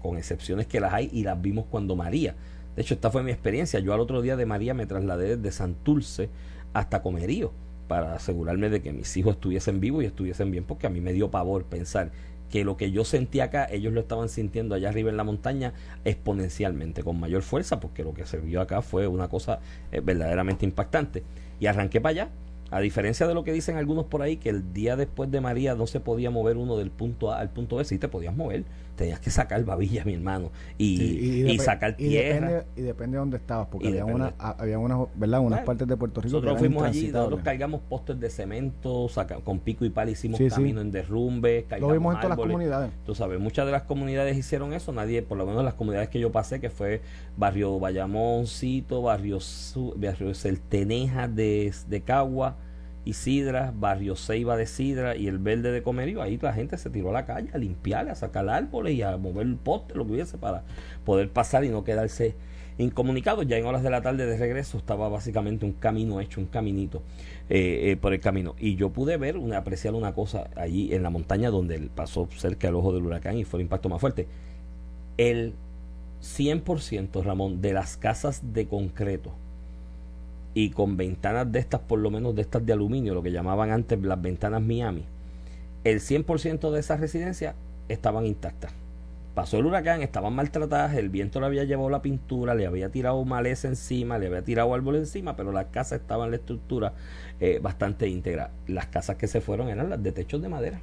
con 0.00 0.18
excepciones 0.18 0.66
que 0.66 0.80
las 0.80 0.92
hay 0.92 1.10
y 1.12 1.24
las 1.24 1.40
vimos 1.40 1.66
cuando 1.70 1.96
María. 1.96 2.34
De 2.74 2.82
hecho, 2.82 2.94
esta 2.94 3.10
fue 3.10 3.22
mi 3.22 3.30
experiencia. 3.30 3.80
Yo 3.80 3.94
al 3.94 4.00
otro 4.00 4.22
día 4.22 4.36
de 4.36 4.46
María 4.46 4.74
me 4.74 4.86
trasladé 4.86 5.36
desde 5.36 5.50
Santurce 5.50 6.28
hasta 6.72 7.02
Comerío 7.02 7.52
para 7.88 8.14
asegurarme 8.14 8.68
de 8.68 8.82
que 8.82 8.92
mis 8.92 9.16
hijos 9.16 9.36
estuviesen 9.36 9.80
vivos 9.80 10.02
y 10.02 10.06
estuviesen 10.06 10.50
bien, 10.50 10.64
porque 10.64 10.86
a 10.86 10.90
mí 10.90 11.00
me 11.00 11.12
dio 11.12 11.30
pavor 11.30 11.64
pensar 11.64 12.10
que 12.50 12.64
lo 12.64 12.76
que 12.76 12.90
yo 12.90 13.04
sentí 13.04 13.40
acá, 13.40 13.66
ellos 13.70 13.92
lo 13.92 14.00
estaban 14.00 14.28
sintiendo 14.28 14.74
allá 14.74 14.88
arriba 14.88 15.10
en 15.10 15.16
la 15.16 15.24
montaña 15.24 15.72
exponencialmente, 16.04 17.02
con 17.02 17.18
mayor 17.18 17.42
fuerza, 17.42 17.80
porque 17.80 18.04
lo 18.04 18.14
que 18.14 18.26
se 18.26 18.38
vio 18.38 18.60
acá 18.60 18.82
fue 18.82 19.06
una 19.06 19.28
cosa 19.28 19.60
eh, 19.92 20.00
verdaderamente 20.00 20.64
impactante. 20.64 21.22
Y 21.58 21.66
arranqué 21.66 22.00
para 22.00 22.10
allá, 22.10 22.28
a 22.70 22.80
diferencia 22.80 23.26
de 23.26 23.34
lo 23.34 23.44
que 23.44 23.52
dicen 23.52 23.76
algunos 23.76 24.06
por 24.06 24.22
ahí, 24.22 24.36
que 24.36 24.50
el 24.50 24.72
día 24.72 24.96
después 24.96 25.30
de 25.30 25.40
María 25.40 25.74
no 25.74 25.86
se 25.86 26.00
podía 26.00 26.30
mover 26.30 26.56
uno 26.56 26.76
del 26.76 26.90
punto 26.90 27.32
A 27.32 27.38
al 27.38 27.50
punto 27.50 27.76
B, 27.76 27.84
sí 27.84 27.98
te 27.98 28.08
podías 28.08 28.36
mover, 28.36 28.64
tenías 28.96 29.20
que 29.20 29.30
sacar 29.30 29.62
babilla, 29.64 30.04
mi 30.04 30.14
hermano, 30.14 30.50
y, 30.78 31.50
y, 31.50 31.58
sacar 31.58 31.96
tierra. 31.96 32.64
Y 32.74 32.82
depende, 32.82 33.16
de 33.16 33.18
dónde 33.18 33.36
estabas, 33.36 33.68
porque 33.68 33.88
había, 33.88 34.04
una, 34.04 34.34
había 34.38 34.78
unas, 34.78 35.06
¿verdad? 35.14 35.40
unas 35.40 35.60
partes 35.60 35.86
de 35.86 35.96
Puerto 35.96 36.20
Rico 36.20 36.36
nosotros 36.36 36.58
fuimos 36.58 36.82
allí, 36.82 37.08
nosotros 37.08 37.40
cargamos 37.44 37.80
postes 37.82 38.18
de 38.18 38.30
cemento, 38.30 39.08
con 39.44 39.60
pico 39.60 39.84
y 39.84 39.90
pala 39.90 40.10
hicimos 40.10 40.40
camino 40.48 40.80
en 40.80 40.90
derrumbe, 40.90 41.66
Lo 41.78 41.90
vimos 41.90 42.14
en 42.14 42.20
todas 42.20 42.36
las 42.36 42.46
comunidades. 42.46 42.90
Tú 43.04 43.14
sabes, 43.14 43.38
muchas 43.38 43.66
de 43.66 43.72
las 43.72 43.82
comunidades 43.82 44.36
hicieron 44.36 44.72
eso, 44.72 44.92
nadie, 44.92 45.22
por 45.22 45.38
lo 45.38 45.46
menos 45.46 45.64
las 45.64 45.74
comunidades 45.74 46.08
que 46.08 46.18
yo 46.18 46.32
pasé, 46.32 46.60
que 46.60 46.70
fue 46.70 47.02
barrio 47.36 47.78
Bayamoncito, 47.78 49.02
barrio, 49.02 49.38
barrio 49.96 50.34
Celteneja 50.34 51.28
de, 51.28 51.72
de 51.88 52.00
Cagua, 52.00 52.56
y 53.06 53.12
Sidra, 53.12 53.72
Barrio 53.74 54.16
Ceiba 54.16 54.56
de 54.56 54.66
Sidra 54.66 55.16
y 55.16 55.28
el 55.28 55.38
Verde 55.38 55.70
de 55.70 55.82
Comerío, 55.82 56.20
ahí 56.20 56.38
la 56.42 56.52
gente 56.52 56.76
se 56.76 56.90
tiró 56.90 57.10
a 57.10 57.12
la 57.12 57.24
calle 57.24 57.48
a 57.54 57.58
limpiar, 57.58 58.08
a 58.08 58.16
sacar 58.16 58.48
árboles 58.48 58.94
y 58.94 59.02
a 59.02 59.16
mover 59.16 59.46
el 59.46 59.54
poste, 59.54 59.94
lo 59.94 60.04
que 60.04 60.12
hubiese, 60.12 60.38
para 60.38 60.64
poder 61.04 61.30
pasar 61.30 61.64
y 61.64 61.68
no 61.68 61.84
quedarse 61.84 62.34
incomunicado. 62.78 63.44
Ya 63.44 63.58
en 63.58 63.64
horas 63.64 63.84
de 63.84 63.90
la 63.90 64.02
tarde 64.02 64.26
de 64.26 64.36
regreso 64.36 64.76
estaba 64.76 65.08
básicamente 65.08 65.64
un 65.64 65.72
camino 65.72 66.20
hecho, 66.20 66.40
un 66.40 66.48
caminito 66.48 67.00
eh, 67.48 67.92
eh, 67.92 67.96
por 67.96 68.12
el 68.12 68.18
camino. 68.18 68.56
Y 68.58 68.74
yo 68.74 68.90
pude 68.90 69.16
ver, 69.18 69.36
apreciar 69.54 69.94
una 69.94 70.12
cosa 70.12 70.50
allí 70.56 70.92
en 70.92 71.04
la 71.04 71.10
montaña 71.10 71.50
donde 71.50 71.78
pasó 71.94 72.28
cerca 72.36 72.66
del 72.66 72.74
ojo 72.74 72.92
del 72.92 73.04
huracán 73.04 73.38
y 73.38 73.44
fue 73.44 73.60
el 73.60 73.66
impacto 73.66 73.88
más 73.88 74.00
fuerte. 74.00 74.26
El 75.16 75.54
100%, 76.22 77.22
Ramón, 77.22 77.62
de 77.62 77.72
las 77.72 77.96
casas 77.96 78.52
de 78.52 78.66
concreto 78.66 79.32
y 80.56 80.70
con 80.70 80.96
ventanas 80.96 81.52
de 81.52 81.58
estas, 81.58 81.82
por 81.82 81.98
lo 81.98 82.10
menos 82.10 82.34
de 82.34 82.40
estas 82.40 82.64
de 82.64 82.72
aluminio, 82.72 83.12
lo 83.12 83.22
que 83.22 83.30
llamaban 83.30 83.70
antes 83.70 84.00
las 84.00 84.22
ventanas 84.22 84.62
Miami, 84.62 85.04
el 85.84 86.00
100% 86.00 86.70
de 86.70 86.80
esas 86.80 86.98
residencias 86.98 87.54
estaban 87.90 88.24
intactas. 88.24 88.72
Pasó 89.34 89.58
el 89.58 89.66
huracán, 89.66 90.00
estaban 90.00 90.34
maltratadas, 90.34 90.94
el 90.94 91.10
viento 91.10 91.40
le 91.40 91.46
había 91.46 91.64
llevado 91.64 91.90
la 91.90 92.00
pintura, 92.00 92.54
le 92.54 92.66
había 92.66 92.88
tirado 92.88 93.22
maleza 93.26 93.68
encima, 93.68 94.16
le 94.16 94.28
había 94.28 94.40
tirado 94.40 94.72
árbol 94.72 94.96
encima, 94.96 95.36
pero 95.36 95.52
las 95.52 95.66
casas 95.66 96.00
estaban 96.00 96.28
en 96.28 96.30
la 96.30 96.36
estructura 96.38 96.94
eh, 97.38 97.58
bastante 97.60 98.08
íntegra. 98.08 98.50
Las 98.66 98.86
casas 98.86 99.16
que 99.16 99.26
se 99.26 99.42
fueron 99.42 99.68
eran 99.68 99.90
las 99.90 100.02
de 100.02 100.12
techos 100.12 100.40
de 100.40 100.48
madera 100.48 100.80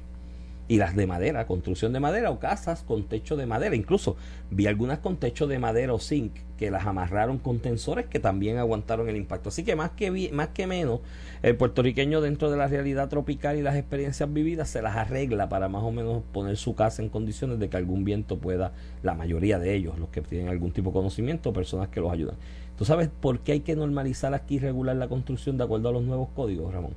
y 0.66 0.78
las 0.78 0.96
de 0.96 1.06
madera, 1.06 1.46
construcción 1.46 1.92
de 1.92 2.00
madera 2.00 2.30
o 2.30 2.38
casas 2.38 2.82
con 2.82 3.04
techo 3.04 3.36
de 3.36 3.46
madera. 3.46 3.76
Incluso 3.76 4.16
vi 4.50 4.66
algunas 4.66 4.98
con 4.98 5.16
techo 5.16 5.46
de 5.46 5.58
madera 5.58 5.92
o 5.92 5.98
zinc 5.98 6.32
que 6.56 6.70
las 6.70 6.86
amarraron 6.86 7.38
con 7.38 7.58
tensores 7.58 8.06
que 8.06 8.18
también 8.18 8.56
aguantaron 8.56 9.08
el 9.08 9.16
impacto. 9.16 9.50
Así 9.50 9.64
que 9.64 9.76
más 9.76 9.90
que, 9.90 10.30
más 10.32 10.48
que 10.48 10.66
menos, 10.66 11.00
el 11.42 11.56
puertorriqueño 11.56 12.20
dentro 12.20 12.50
de 12.50 12.56
la 12.56 12.66
realidad 12.66 13.08
tropical 13.08 13.58
y 13.58 13.62
las 13.62 13.76
experiencias 13.76 14.32
vividas 14.32 14.70
se 14.70 14.80
las 14.80 14.96
arregla 14.96 15.48
para 15.48 15.68
más 15.68 15.82
o 15.82 15.90
menos 15.90 16.22
poner 16.32 16.56
su 16.56 16.74
casa 16.74 17.02
en 17.02 17.10
condiciones 17.10 17.58
de 17.58 17.68
que 17.68 17.76
algún 17.76 18.04
viento 18.04 18.38
pueda, 18.38 18.72
la 19.02 19.14
mayoría 19.14 19.58
de 19.58 19.74
ellos, 19.74 19.98
los 19.98 20.08
que 20.08 20.22
tienen 20.22 20.48
algún 20.48 20.72
tipo 20.72 20.90
de 20.90 20.94
conocimiento, 20.94 21.52
personas 21.52 21.88
que 21.88 22.00
los 22.00 22.12
ayudan. 22.12 22.36
¿Tú 22.78 22.84
sabes 22.84 23.08
por 23.20 23.40
qué 23.40 23.52
hay 23.52 23.60
que 23.60 23.76
normalizar 23.76 24.32
aquí 24.34 24.56
y 24.56 24.58
regular 24.58 24.96
la 24.96 25.08
construcción 25.08 25.58
de 25.58 25.64
acuerdo 25.64 25.90
a 25.90 25.92
los 25.92 26.02
nuevos 26.02 26.28
códigos, 26.34 26.72
Ramón? 26.72 26.94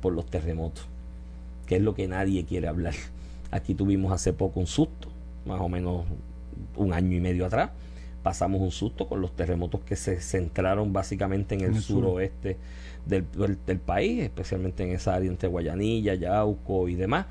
Por 0.00 0.14
los 0.14 0.26
terremotos 0.26 0.88
que 1.70 1.76
es 1.76 1.82
lo 1.82 1.94
que 1.94 2.08
nadie 2.08 2.44
quiere 2.44 2.66
hablar. 2.66 2.94
Aquí 3.52 3.76
tuvimos 3.76 4.10
hace 4.10 4.32
poco 4.32 4.58
un 4.58 4.66
susto, 4.66 5.06
más 5.46 5.60
o 5.60 5.68
menos 5.68 6.04
un 6.74 6.92
año 6.92 7.16
y 7.16 7.20
medio 7.20 7.46
atrás. 7.46 7.70
Pasamos 8.24 8.60
un 8.60 8.72
susto 8.72 9.06
con 9.06 9.20
los 9.20 9.36
terremotos 9.36 9.80
que 9.82 9.94
se 9.94 10.20
centraron 10.20 10.92
básicamente 10.92 11.54
en 11.54 11.60
el, 11.60 11.80
suroeste 11.80 12.56
del, 13.06 13.24
del, 13.64 13.78
país, 13.78 14.20
especialmente 14.20 14.82
en 14.82 14.90
esa 14.90 15.14
área 15.14 15.30
entre 15.30 15.48
Guayanilla, 15.48 16.14
Yauco 16.14 16.88
y 16.88 16.96
demás. 16.96 17.26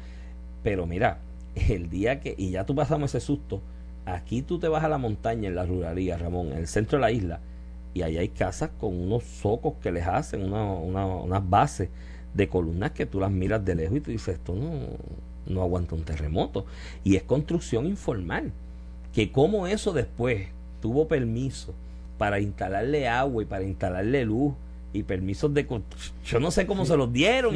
Pero 0.63 0.88
mira, 0.88 1.19
el 1.56 1.89
día 1.89 2.21
que, 2.21 2.34
y 2.38 2.52
ya 2.52 2.65
tú 2.65 2.73
pasamos 2.73 3.13
ese 3.13 3.19
susto, 3.19 3.62
aquí 4.06 4.41
tú 4.41 4.58
te 4.58 4.69
vas 4.69 4.86
a 4.86 4.88
la 4.88 4.97
montaña 4.97 5.49
en 5.49 5.56
la 5.56 5.65
ruralía, 5.65 6.17
Ramón, 6.17 6.54
en 6.54 6.60
el 6.60 6.67
centro 6.67 6.97
de 6.97 7.02
la 7.02 7.12
isla, 7.12 7.41
y 7.93 8.04
ahí 8.04 8.17
hay 8.17 8.30
casas 8.30 8.69
con 8.80 8.97
unos 8.97 9.25
socos 9.25 9.73
que 9.82 9.91
les 9.91 10.08
hacen, 10.08 10.45
una, 10.45 10.63
una, 10.63 11.06
unas 11.06 11.49
bases 11.49 11.89
de 12.33 12.47
columnas 12.47 12.91
que 12.91 13.05
tú 13.05 13.19
las 13.19 13.31
miras 13.31 13.63
de 13.65 13.75
lejos 13.75 13.97
y 13.97 14.01
tú 14.01 14.11
dices, 14.11 14.35
esto 14.35 14.53
no, 14.53 14.79
no 15.47 15.61
aguanta 15.61 15.95
un 15.95 16.03
terremoto. 16.03 16.65
Y 17.03 17.15
es 17.15 17.23
construcción 17.23 17.85
informal. 17.85 18.51
Que 19.13 19.31
como 19.31 19.67
eso 19.67 19.91
después 19.91 20.47
tuvo 20.81 21.07
permiso 21.07 21.73
para 22.17 22.39
instalarle 22.39 23.07
agua 23.07 23.43
y 23.43 23.45
para 23.45 23.63
instalarle 23.63 24.25
luz 24.25 24.53
y 24.93 25.04
permisos 25.04 25.54
de 25.54 25.67
yo 26.25 26.39
no 26.39 26.52
sé 26.52 26.65
cómo 26.65 26.86
se 26.86 26.97
los 26.97 27.12
dieron 27.13 27.54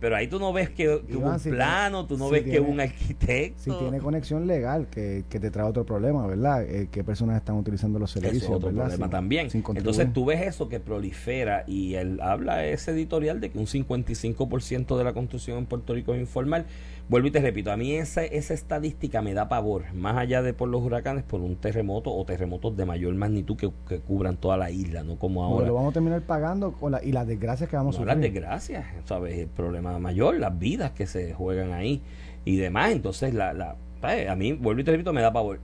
pero 0.00 0.16
ahí 0.16 0.28
tú 0.28 0.38
no 0.38 0.52
ves 0.52 0.70
que, 0.70 0.88
hubo 0.88 1.30
un 1.30 1.40
plano 1.40 2.06
tú 2.06 2.18
no 2.18 2.28
ves 2.28 2.42
que 2.42 2.60
hubo 2.60 2.70
un 2.70 2.80
arquitecto. 2.80 3.62
si 3.62 3.70
tiene 3.70 3.98
conexión 3.98 4.46
legal 4.46 4.88
que, 4.88 5.24
te 5.28 5.50
trae 5.50 5.66
otro 5.66 5.84
problema 5.84 6.26
verdad 6.26 6.62
eh, 6.64 6.88
qué 6.90 7.04
personas 7.04 7.36
están 7.36 7.56
utilizando 7.56 7.98
los 7.98 8.10
servicios 8.10 8.44
es 8.44 8.50
otro 8.50 8.70
problema 8.70 9.10
también. 9.10 9.48
entonces 9.52 10.12
tú 10.12 10.26
ves 10.26 10.42
eso 10.42 10.68
que 10.68 10.80
prolifera 10.80 11.64
y 11.66 11.94
él 11.94 12.20
habla 12.20 12.66
ese 12.66 12.92
editorial 12.92 13.40
de 13.40 13.50
que 13.50 13.58
un 13.58 13.66
55% 13.66 14.96
de 14.96 15.04
la 15.04 15.12
construcción 15.12 15.58
en 15.58 15.66
Puerto 15.66 15.94
Rico 15.94 16.14
es 16.14 16.20
informal. 16.20 16.66
Vuelvo 17.08 17.28
y 17.28 17.30
te 17.30 17.40
repito, 17.40 17.70
a 17.70 17.76
mí 17.76 17.92
esa, 17.92 18.24
esa 18.24 18.52
estadística 18.52 19.22
me 19.22 19.32
da 19.32 19.48
pavor, 19.48 19.94
más 19.94 20.16
allá 20.16 20.42
de 20.42 20.52
por 20.52 20.68
los 20.68 20.82
huracanes, 20.82 21.22
por 21.22 21.40
un 21.40 21.54
terremoto 21.54 22.12
o 22.12 22.24
terremotos 22.24 22.76
de 22.76 22.84
mayor 22.84 23.14
magnitud 23.14 23.56
que, 23.56 23.70
cubran 24.00 24.36
toda 24.36 24.56
la 24.56 24.72
isla, 24.72 25.04
no 25.04 25.16
como 25.16 25.44
ahora. 25.44 25.68
lo 25.68 25.74
vamos 25.74 25.90
a 25.90 25.94
terminar 25.94 26.22
pagando 26.22 26.65
con 26.72 26.92
la, 26.92 27.04
y 27.04 27.12
las 27.12 27.26
desgracias 27.26 27.68
que 27.68 27.76
vamos 27.76 27.96
a 27.96 27.98
sufrir. 27.98 28.14
Las 28.14 28.22
desgracias, 28.22 28.84
¿sabes? 29.04 29.38
El 29.38 29.48
problema 29.48 29.98
mayor, 29.98 30.38
las 30.38 30.58
vidas 30.58 30.92
que 30.92 31.06
se 31.06 31.32
juegan 31.32 31.72
ahí 31.72 32.02
y 32.44 32.56
demás. 32.56 32.92
Entonces, 32.92 33.34
la, 33.34 33.52
la, 33.52 33.76
a 34.02 34.36
mí, 34.36 34.52
vuelvo 34.52 34.80
y 34.80 34.84
te 34.84 34.92
repito, 34.92 35.12
me 35.12 35.20
da 35.20 35.32
pavor. 35.32 35.60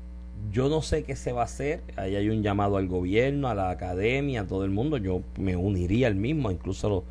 Yo 0.50 0.68
no 0.68 0.82
sé 0.82 1.04
qué 1.04 1.14
se 1.14 1.32
va 1.32 1.42
a 1.42 1.44
hacer. 1.44 1.82
Ahí 1.96 2.16
hay 2.16 2.28
un 2.28 2.42
llamado 2.42 2.76
al 2.76 2.88
gobierno, 2.88 3.48
a 3.48 3.54
la 3.54 3.70
academia, 3.70 4.42
a 4.42 4.46
todo 4.46 4.64
el 4.64 4.70
mundo. 4.70 4.96
Yo 4.96 5.22
me 5.38 5.56
uniría 5.56 6.08
al 6.08 6.16
mismo, 6.16 6.50
incluso 6.50 6.86
a 6.86 6.90
los 6.90 7.02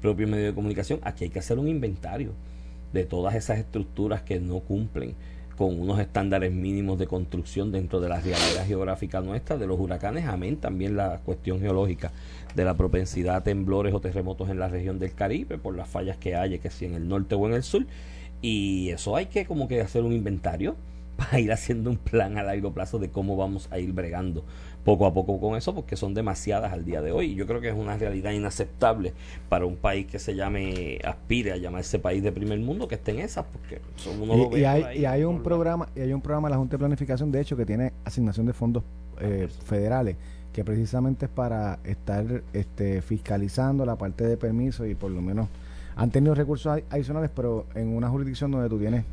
propios 0.00 0.30
medios 0.30 0.48
de 0.48 0.54
comunicación. 0.54 1.00
Aquí 1.02 1.24
hay 1.24 1.30
que 1.30 1.38
hacer 1.38 1.58
un 1.58 1.68
inventario 1.68 2.32
de 2.92 3.04
todas 3.04 3.34
esas 3.34 3.58
estructuras 3.58 4.22
que 4.22 4.40
no 4.40 4.60
cumplen 4.60 5.14
con 5.58 5.80
unos 5.80 5.98
estándares 5.98 6.52
mínimos 6.52 7.00
de 7.00 7.08
construcción 7.08 7.72
dentro 7.72 7.98
de 7.98 8.08
la 8.08 8.20
realidad 8.20 8.64
geográfica 8.64 9.20
nuestra, 9.20 9.56
de 9.56 9.66
los 9.66 9.80
huracanes, 9.80 10.24
amén, 10.26 10.56
también 10.56 10.96
la 10.96 11.18
cuestión 11.24 11.58
geológica 11.58 12.12
de 12.54 12.64
la 12.64 12.76
propensidad 12.76 13.34
a 13.34 13.42
temblores 13.42 13.92
o 13.92 14.00
terremotos 14.00 14.50
en 14.50 14.60
la 14.60 14.68
región 14.68 15.00
del 15.00 15.14
Caribe, 15.14 15.58
por 15.58 15.74
las 15.74 15.88
fallas 15.88 16.16
que 16.16 16.36
haya, 16.36 16.58
que 16.58 16.70
si 16.70 16.84
en 16.84 16.94
el 16.94 17.08
norte 17.08 17.34
o 17.34 17.44
en 17.48 17.54
el 17.54 17.64
sur, 17.64 17.84
y 18.40 18.90
eso 18.90 19.16
hay 19.16 19.26
que 19.26 19.46
como 19.46 19.66
que 19.66 19.80
hacer 19.80 20.04
un 20.04 20.12
inventario 20.12 20.76
para 21.16 21.40
ir 21.40 21.50
haciendo 21.50 21.90
un 21.90 21.96
plan 21.96 22.38
a 22.38 22.44
largo 22.44 22.72
plazo 22.72 23.00
de 23.00 23.10
cómo 23.10 23.36
vamos 23.36 23.66
a 23.72 23.80
ir 23.80 23.92
bregando 23.92 24.44
poco 24.88 25.04
a 25.04 25.12
poco 25.12 25.38
con 25.38 25.54
eso 25.54 25.74
porque 25.74 25.96
son 25.96 26.14
demasiadas 26.14 26.72
al 26.72 26.86
día 26.86 27.02
de 27.02 27.12
hoy. 27.12 27.34
Yo 27.34 27.46
creo 27.46 27.60
que 27.60 27.68
es 27.68 27.74
una 27.74 27.98
realidad 27.98 28.30
inaceptable 28.30 29.12
para 29.50 29.66
un 29.66 29.76
país 29.76 30.06
que 30.06 30.18
se 30.18 30.34
llame, 30.34 30.98
aspire 31.04 31.52
a 31.52 31.58
llamarse 31.58 31.98
país 31.98 32.22
de 32.22 32.32
primer 32.32 32.58
mundo, 32.58 32.88
que 32.88 32.94
esté 32.94 33.10
en 33.10 33.18
esas, 33.18 33.44
porque 33.44 33.82
son 33.96 34.22
uno 34.22 34.56
y, 34.56 34.64
hay, 34.64 35.00
y 35.00 35.04
hay 35.04 35.24
un 35.24 35.42
programa, 35.42 35.90
y 35.94 36.00
hay 36.00 36.14
un 36.14 36.22
programa 36.22 36.48
de 36.48 36.52
la 36.52 36.56
Junta 36.56 36.76
de 36.76 36.78
Planificación, 36.78 37.30
de 37.30 37.42
hecho, 37.42 37.54
que 37.54 37.66
tiene 37.66 37.92
asignación 38.06 38.46
de 38.46 38.54
fondos 38.54 38.82
eh, 39.20 39.48
federales 39.66 40.16
que 40.54 40.64
precisamente 40.64 41.26
es 41.26 41.30
para 41.30 41.78
estar 41.84 42.24
este, 42.54 43.02
fiscalizando 43.02 43.84
la 43.84 43.96
parte 43.96 44.24
de 44.24 44.38
permiso 44.38 44.86
y 44.86 44.94
por 44.94 45.10
lo 45.10 45.20
menos 45.20 45.48
han 45.96 46.10
tenido 46.10 46.34
recursos 46.34 46.82
adicionales, 46.88 47.30
pero 47.36 47.66
en 47.74 47.94
una 47.94 48.08
jurisdicción 48.08 48.50
donde 48.50 48.70
tú 48.70 48.78
tienes 48.78 49.04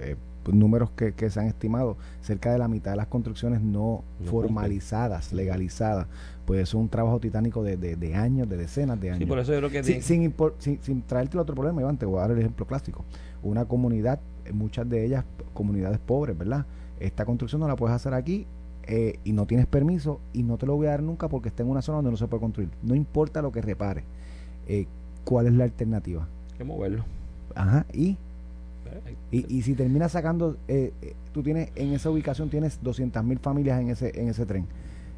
eh, 0.00 0.16
pues, 0.42 0.56
números 0.56 0.90
que, 0.90 1.12
que, 1.12 1.30
se 1.30 1.40
han 1.40 1.46
estimado, 1.46 1.96
cerca 2.22 2.52
de 2.52 2.58
la 2.58 2.68
mitad 2.68 2.92
de 2.92 2.96
las 2.96 3.06
construcciones 3.06 3.60
no, 3.60 4.02
formalizadas, 4.24 5.32
legalizadas, 5.32 6.06
pues 6.44 6.62
es 6.62 6.74
un 6.74 6.88
trabajo 6.88 7.20
titánico 7.20 7.62
de, 7.62 7.76
de, 7.76 8.14
años, 8.14 8.48
de 8.48 8.56
decenas 8.56 9.00
de 9.00 9.10
años. 9.10 9.28
por 9.28 9.38
eso 9.38 9.52
yo 9.52 9.58
creo 9.58 9.70
que 9.70 9.84
sin, 9.84 10.02
sin, 10.02 10.34
sin, 10.80 11.02
traerte 11.02 11.38
otro 11.38 11.54
problema, 11.54 11.82
Iván, 11.82 11.98
te 11.98 12.06
voy 12.06 12.18
a 12.18 12.22
dar 12.22 12.30
el 12.32 12.38
ejemplo 12.38 12.66
clásico. 12.66 13.04
Una 13.42 13.66
comunidad, 13.66 14.18
muchas 14.52 14.88
de 14.88 15.04
ellas 15.04 15.24
comunidades 15.52 15.98
pobres, 15.98 16.36
¿verdad? 16.36 16.66
Esta 16.98 17.24
construcción 17.24 17.60
no 17.60 17.68
la 17.68 17.76
puedes 17.76 17.94
hacer 17.94 18.14
aquí 18.14 18.46
eh, 18.84 19.18
y 19.24 19.32
no 19.32 19.46
tienes 19.46 19.66
permiso 19.66 20.20
y 20.32 20.42
no 20.42 20.58
te 20.58 20.66
lo 20.66 20.74
voy 20.74 20.86
a 20.86 20.90
dar 20.90 21.02
nunca 21.02 21.28
porque 21.28 21.48
está 21.48 21.62
en 21.62 21.68
una 21.68 21.82
zona 21.82 21.96
donde 21.96 22.10
no 22.10 22.16
se 22.16 22.26
puede 22.26 22.40
construir. 22.40 22.70
No 22.82 22.94
importa 22.94 23.42
lo 23.42 23.52
que 23.52 23.62
repare. 23.62 24.04
Eh, 24.66 24.86
¿Cuál 25.24 25.46
es 25.46 25.52
la 25.52 25.64
alternativa? 25.64 26.26
Hay 26.52 26.58
que 26.58 26.64
moverlo. 26.64 27.04
Ajá, 27.54 27.86
y 27.92 28.16
y, 29.30 29.56
y 29.56 29.62
si 29.62 29.74
terminas 29.74 30.12
sacando, 30.12 30.56
eh, 30.68 30.92
eh, 31.02 31.14
tú 31.32 31.42
tienes 31.42 31.70
en 31.76 31.92
esa 31.92 32.10
ubicación 32.10 32.50
tienes 32.50 32.82
200 32.82 33.22
mil 33.24 33.38
familias 33.38 33.80
en 33.80 33.90
ese 33.90 34.18
en 34.20 34.28
ese 34.28 34.46
tren. 34.46 34.66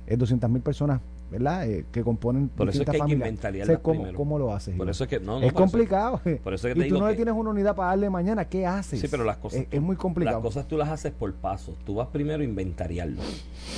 Es 0.07 0.18
200 0.18 0.51
mil 0.51 0.62
personas, 0.62 1.01
¿verdad? 1.31 1.66
Eh, 1.68 1.87
que 1.90 2.03
componen 2.03 2.48
Por 2.48 2.68
eso 2.68 2.83
es 2.83 2.90
que 2.90 2.98
familias. 2.98 3.44
Hay 3.44 3.77
¿cómo, 3.81 4.12
¿Cómo, 4.12 4.38
lo 4.38 4.53
haces? 4.53 4.77
Por 4.77 4.90
eso 4.90 5.05
es 5.05 5.11
que 5.11 5.20
no, 5.20 5.40
es 5.40 5.53
complicado. 5.53 6.20
por 6.42 6.55
eso 6.55 6.68
es 6.68 6.75
que 6.75 6.87
y 6.87 6.88
tú 6.88 6.98
no 6.98 7.09
le 7.09 7.14
tienes 7.14 7.35
una 7.35 7.51
unidad 7.51 7.75
para 7.75 7.90
darle 7.90 8.11
mañana, 8.11 8.44
¿qué 8.46 8.66
haces? 8.66 9.01
Sí, 9.01 9.09
pero 9.09 9.25
las 9.25 9.38
cosas 9.38 9.64
es, 9.70 9.81
muy 9.81 9.96
complicado. 9.96 10.38
Las 10.38 10.44
cosas 10.44 10.68
tú 10.68 10.77
las 10.77 10.88
haces 10.88 11.12
por 11.12 11.33
pasos. 11.35 11.77
Tú 11.85 11.94
vas 11.94 12.09
primero 12.09 12.42
a 12.42 12.44
inventariarlo. 12.44 13.22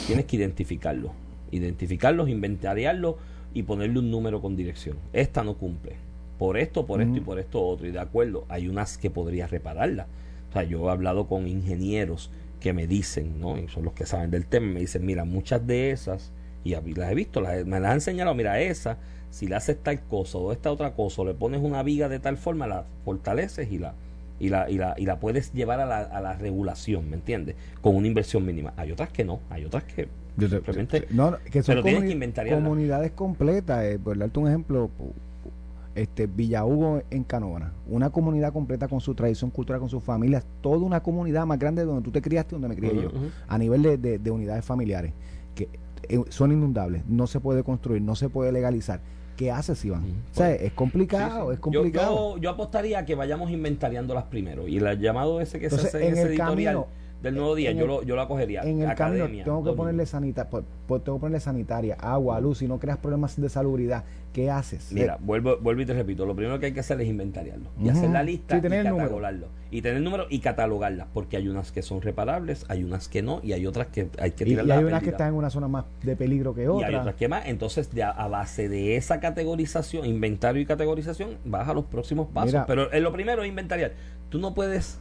Tienes 0.06 0.24
que 0.24 0.36
identificarlo. 0.36 1.12
Identificarlos, 1.50 2.28
inventariarlo 2.28 3.18
y 3.52 3.62
ponerle 3.62 4.00
un 4.00 4.10
número 4.10 4.40
con 4.40 4.56
dirección. 4.56 4.96
Esta 5.12 5.44
no 5.44 5.54
cumple 5.54 5.96
por 6.44 6.58
esto, 6.58 6.84
por 6.84 7.00
esto 7.00 7.16
y 7.16 7.20
por 7.20 7.38
esto 7.38 7.66
otro. 7.66 7.86
Y 7.86 7.90
de 7.90 8.00
acuerdo, 8.00 8.44
hay 8.50 8.68
unas 8.68 8.98
que 8.98 9.08
podría 9.08 9.46
repararla. 9.46 10.06
O 10.50 10.52
sea, 10.52 10.62
yo 10.62 10.86
he 10.86 10.90
hablado 10.92 11.26
con 11.26 11.48
ingenieros 11.48 12.30
que 12.60 12.74
me 12.74 12.86
dicen, 12.86 13.40
¿no? 13.40 13.56
Y 13.56 13.66
son 13.68 13.86
los 13.86 13.94
que 13.94 14.04
saben 14.04 14.30
del 14.30 14.44
tema, 14.44 14.74
me 14.74 14.80
dicen, 14.80 15.06
mira, 15.06 15.24
muchas 15.24 15.66
de 15.66 15.90
esas, 15.90 16.32
y 16.62 16.74
las 16.74 17.10
he 17.10 17.14
visto, 17.14 17.40
las, 17.40 17.64
me 17.64 17.80
las 17.80 17.88
han 17.90 17.96
enseñado, 17.96 18.34
mira, 18.34 18.60
esa, 18.60 18.98
si 19.30 19.46
le 19.46 19.54
haces 19.54 19.82
tal 19.82 20.02
cosa 20.02 20.36
o 20.36 20.52
esta 20.52 20.70
otra 20.70 20.92
cosa, 20.92 21.22
o 21.22 21.24
le 21.24 21.32
pones 21.32 21.62
una 21.62 21.82
viga 21.82 22.10
de 22.10 22.18
tal 22.18 22.36
forma, 22.36 22.66
la 22.66 22.84
fortaleces 23.06 23.72
y 23.72 23.78
la, 23.78 23.94
y 24.38 24.50
la, 24.50 24.68
y 24.68 24.76
la, 24.76 24.94
y 24.98 25.06
la 25.06 25.18
puedes 25.18 25.54
llevar 25.54 25.80
a 25.80 25.86
la, 25.86 26.00
a 26.00 26.20
la 26.20 26.34
regulación, 26.34 27.08
¿me 27.08 27.16
entiendes? 27.16 27.56
Con 27.80 27.96
una 27.96 28.06
inversión 28.06 28.44
mínima. 28.44 28.74
Hay 28.76 28.92
otras 28.92 29.08
que 29.08 29.24
no, 29.24 29.40
hay 29.48 29.64
otras 29.64 29.84
que 29.84 30.08
simplemente... 30.38 31.06
No, 31.10 31.38
que 31.50 31.62
son 31.62 31.82
comunidades 31.82 33.12
completas. 33.12 33.84
Eh, 33.84 33.98
por 34.02 34.18
darte 34.18 34.38
un 34.38 34.48
ejemplo, 34.48 34.90
este 35.94 36.26
Villa 36.26 36.64
Hugo 36.64 37.02
en 37.10 37.24
Canóvana, 37.24 37.72
una 37.88 38.10
comunidad 38.10 38.52
completa 38.52 38.88
con 38.88 39.00
su 39.00 39.14
tradición 39.14 39.50
cultural, 39.50 39.80
con 39.80 39.88
sus 39.88 40.02
familias, 40.02 40.46
toda 40.60 40.78
una 40.78 41.02
comunidad 41.02 41.46
más 41.46 41.58
grande 41.58 41.84
donde 41.84 42.02
tú 42.02 42.10
te 42.10 42.20
criaste, 42.20 42.54
donde 42.54 42.68
me 42.68 42.76
crié 42.76 42.94
yo, 42.94 43.10
a 43.46 43.58
nivel 43.58 43.82
de, 43.82 44.18
de, 44.18 44.30
unidades 44.30 44.64
familiares, 44.64 45.12
que 45.54 45.68
eh, 46.08 46.20
son 46.28 46.52
inundables, 46.52 47.04
no 47.06 47.26
se 47.26 47.40
puede 47.40 47.62
construir, 47.62 48.02
no 48.02 48.16
se 48.16 48.28
puede 48.28 48.52
legalizar. 48.52 49.00
¿Qué 49.36 49.50
haces, 49.50 49.84
Iván? 49.84 50.04
o 50.32 50.34
sea, 50.34 50.52
es 50.52 50.72
complicado, 50.72 51.52
es 51.52 51.58
complicado. 51.58 52.36
Yo, 52.36 52.42
yo, 52.42 52.50
apostaría 52.50 53.00
a 53.00 53.04
que 53.04 53.16
vayamos 53.16 53.50
inventariándolas 53.50 54.24
primero 54.24 54.68
y 54.68 54.76
el 54.78 55.00
llamado 55.00 55.40
ese 55.40 55.58
que 55.58 55.70
se 55.70 55.76
hace 55.76 56.06
en, 56.06 56.12
ese 56.12 56.22
editorial 56.28 56.86
del 57.24 57.34
nuevo 57.34 57.54
día, 57.56 57.72
yo, 57.72 57.82
el- 57.82 57.88
lo, 57.88 58.02
yo 58.04 58.14
la 58.16 58.28
cogería. 58.28 58.62
En 58.62 58.80
el 58.80 58.88
Academia, 58.88 59.42
tengo 59.44 59.64
que 59.64 59.72
ponerle 59.72 60.06
sanita, 60.06 60.48
pues, 60.48 60.64
pues 60.86 61.02
tengo 61.02 61.18
que 61.18 61.22
ponerle 61.22 61.40
sanitaria, 61.40 61.96
agua, 61.98 62.38
luz, 62.40 62.58
si 62.58 62.68
no 62.68 62.78
creas 62.78 62.98
problemas 62.98 63.40
de 63.40 63.48
salubridad, 63.48 64.04
¿qué 64.32 64.50
haces? 64.50 64.92
Mira, 64.92 65.18
vuelvo, 65.20 65.56
vuelvo 65.58 65.82
y 65.82 65.86
te 65.86 65.94
repito, 65.94 66.26
lo 66.26 66.36
primero 66.36 66.60
que 66.60 66.66
hay 66.66 66.72
que 66.72 66.80
hacer 66.80 67.00
es 67.00 67.08
inventariarlo 67.08 67.66
y 67.82 67.88
hacer 67.88 68.10
la 68.10 68.22
lista 68.22 68.56
Sí, 68.56 68.62
tener 68.62 68.84
y 68.86 68.88
catalogarlo. 68.88 69.48
Y 69.70 69.82
tener 69.82 69.96
el 69.96 70.04
número 70.04 70.26
y 70.30 70.38
catalogarlas, 70.38 71.08
porque 71.12 71.36
hay 71.36 71.48
unas 71.48 71.72
que 71.72 71.82
son 71.82 72.00
reparables, 72.00 72.64
hay 72.68 72.84
unas 72.84 73.08
que 73.08 73.22
no, 73.22 73.40
y 73.42 73.54
hay 73.54 73.66
otras 73.66 73.88
que 73.88 74.08
hay 74.20 74.30
que 74.32 74.44
y, 74.44 74.46
y 74.46 74.50
tirarlas 74.50 74.78
hay 74.78 74.84
a 74.84 74.86
unas 74.86 75.02
que 75.02 75.10
están 75.10 75.28
en 75.28 75.34
una 75.34 75.50
zona 75.50 75.66
más 75.66 75.84
de 76.02 76.14
peligro 76.14 76.54
que 76.54 76.60
Y 76.62 76.64
hay 76.64 76.68
otra. 76.70 77.00
otras 77.00 77.14
que 77.16 77.26
más. 77.26 77.46
Entonces, 77.46 77.92
de 77.92 78.02
a, 78.04 78.10
a 78.10 78.28
base 78.28 78.68
de 78.68 78.94
esa 78.96 79.18
categorización, 79.18 80.06
inventario 80.06 80.62
y 80.62 80.66
categorización, 80.66 81.38
vas 81.44 81.68
a 81.68 81.74
los 81.74 81.86
próximos 81.86 82.28
pasos. 82.32 82.52
Mira. 82.52 82.66
Pero 82.66 82.92
en 82.92 83.02
lo 83.02 83.12
primero 83.12 83.42
es 83.42 83.48
inventariar. 83.48 83.92
Tú 84.28 84.38
no 84.38 84.54
puedes 84.54 84.98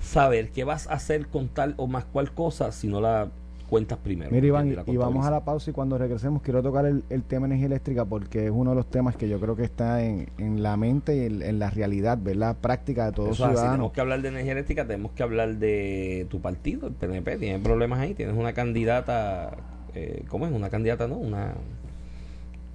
saber 0.00 0.50
qué 0.50 0.64
vas 0.64 0.88
a 0.88 0.94
hacer 0.94 1.28
con 1.28 1.48
tal 1.48 1.74
o 1.76 1.86
más 1.86 2.04
cual 2.04 2.32
cosa 2.32 2.72
si 2.72 2.88
no 2.88 3.00
la 3.00 3.28
cuentas 3.70 3.98
primero. 3.98 4.30
Mira, 4.32 4.46
Iván, 4.48 4.76
y, 4.86 4.96
vamos 4.96 5.24
a 5.24 5.30
la 5.30 5.44
pausa 5.44 5.70
y 5.70 5.72
cuando 5.72 5.96
regresemos 5.96 6.42
quiero 6.42 6.60
tocar 6.60 6.86
el, 6.86 7.04
el 7.08 7.22
tema 7.22 7.46
energía 7.46 7.66
eléctrica 7.66 8.04
porque 8.04 8.46
es 8.46 8.50
uno 8.52 8.70
de 8.70 8.76
los 8.76 8.90
temas 8.90 9.14
que 9.16 9.28
yo 9.28 9.38
creo 9.38 9.54
que 9.54 9.62
está 9.62 10.02
en, 10.02 10.28
en 10.38 10.62
la 10.62 10.76
mente 10.76 11.16
y 11.16 11.26
en, 11.26 11.40
en 11.40 11.60
la 11.60 11.70
realidad, 11.70 12.18
¿verdad? 12.20 12.56
Práctica 12.60 13.06
de 13.06 13.12
todos 13.12 13.28
así, 13.28 13.36
ciudadanos. 13.36 13.70
tenemos 13.70 13.92
que 13.92 14.00
hablar 14.00 14.22
de 14.22 14.28
energía 14.28 14.52
eléctrica, 14.52 14.86
tenemos 14.86 15.12
que 15.12 15.22
hablar 15.22 15.54
de 15.54 16.26
tu 16.28 16.40
partido, 16.40 16.88
el 16.88 16.94
PNP, 16.94 17.38
tiene 17.38 17.58
problemas 17.60 18.00
ahí, 18.00 18.12
tienes 18.12 18.36
una 18.36 18.52
candidata, 18.52 19.56
eh, 19.94 20.24
¿cómo 20.28 20.46
es? 20.46 20.52
Una 20.52 20.68
candidata, 20.68 21.06
¿no? 21.06 21.14
Una, 21.14 21.54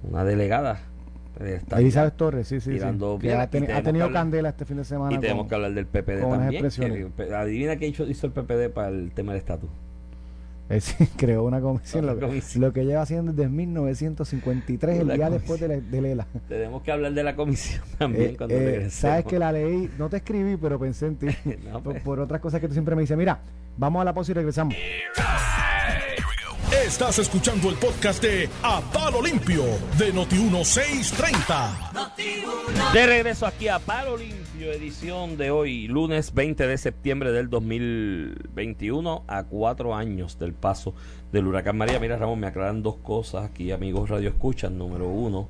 una 0.08 0.24
delegada. 0.24 0.80
Eh, 1.40 1.58
está- 1.62 1.78
Elizabeth 1.80 2.16
Torres, 2.16 2.48
sí, 2.48 2.60
sí, 2.60 2.70
tirando 2.70 3.16
ha, 3.16 3.46
tenido 3.48 3.74
hablar- 4.06 4.12
candela 4.12 4.48
este 4.50 4.64
fin 4.64 4.76
de 4.78 4.84
semana. 4.84 5.14
Y 5.14 5.18
tenemos 5.18 5.42
con- 5.44 5.48
que 5.48 5.54
hablar 5.54 5.72
del 5.74 5.86
PPD 5.86 6.20
también. 6.22 6.68
que- 7.16 7.34
adivina 7.34 7.76
qué 7.76 7.86
hizo, 7.88 8.04
hizo 8.08 8.26
el 8.26 8.32
PPD 8.32 8.68
para 8.70 8.88
el 8.88 9.10
tema 9.12 9.32
del 9.32 9.40
estatus. 9.40 9.68
Eh, 10.68 10.80
sí, 10.80 10.96
creó 11.16 11.44
una 11.44 11.60
comisión, 11.60 12.06
lo, 12.06 12.18
comisión. 12.18 12.60
lo 12.64 12.72
que 12.72 12.84
lleva 12.84 13.02
haciendo 13.02 13.32
desde 13.32 13.48
1953, 13.48 14.98
el 14.98 15.06
día 15.06 15.14
comisión. 15.14 15.32
después 15.32 15.60
de, 15.60 15.68
la- 15.68 15.76
de 15.80 16.00
Lela. 16.02 16.26
Tenemos 16.48 16.82
que 16.82 16.90
hablar 16.90 17.12
de 17.12 17.22
la 17.22 17.36
comisión 17.36 17.82
también 17.98 18.30
Eh, 18.30 18.36
cuando 18.36 18.54
eh, 18.56 18.58
regresemos. 18.58 18.94
Sabes 18.94 19.24
que 19.26 19.38
la 19.38 19.52
leí, 19.52 19.88
no 19.96 20.08
te 20.08 20.16
escribí, 20.16 20.56
pero 20.56 20.78
pensé 20.80 21.06
en 21.06 21.16
ti. 21.16 21.26
No, 21.70 21.80
por, 21.82 21.92
pues. 21.92 22.02
por 22.02 22.18
otras 22.18 22.40
cosas 22.40 22.60
que 22.60 22.66
tú 22.66 22.72
siempre 22.72 22.96
me 22.96 23.02
dices. 23.02 23.16
Mira, 23.16 23.38
vamos 23.76 24.02
a 24.02 24.04
la 24.04 24.12
pausa 24.12 24.32
y 24.32 24.34
regresamos. 24.34 24.74
Estás 26.86 27.18
escuchando 27.18 27.68
el 27.68 27.74
podcast 27.74 28.22
de 28.22 28.48
A 28.62 28.80
Palo 28.92 29.20
Limpio 29.20 29.64
de 29.98 30.14
Noti1630. 30.14 32.12
De 32.92 33.06
regreso 33.06 33.44
aquí 33.44 33.66
a 33.66 33.80
Palo 33.80 34.16
Limpio, 34.16 34.70
edición 34.70 35.36
de 35.36 35.50
hoy, 35.50 35.88
lunes 35.88 36.32
20 36.32 36.64
de 36.64 36.78
septiembre 36.78 37.32
del 37.32 37.50
2021, 37.50 39.24
a 39.26 39.42
cuatro 39.42 39.96
años 39.96 40.38
del 40.38 40.54
paso 40.54 40.94
del 41.32 41.48
huracán 41.48 41.76
María. 41.76 41.98
Mira, 41.98 42.18
Ramón, 42.18 42.38
me 42.38 42.46
aclaran 42.46 42.84
dos 42.84 42.98
cosas 42.98 43.50
aquí, 43.50 43.72
amigos 43.72 44.08
Radio 44.08 44.28
Escuchan. 44.28 44.78
Número 44.78 45.08
uno, 45.08 45.48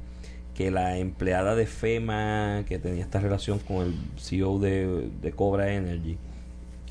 que 0.55 0.70
la 0.70 0.96
empleada 0.96 1.55
de 1.55 1.66
FEMA 1.66 2.64
que 2.66 2.79
tenía 2.79 3.03
esta 3.03 3.20
relación 3.20 3.59
con 3.59 3.85
el 3.88 3.94
CEO 4.16 4.59
de, 4.59 5.11
de 5.20 5.33
Cobra 5.33 5.75
Energy 5.75 6.16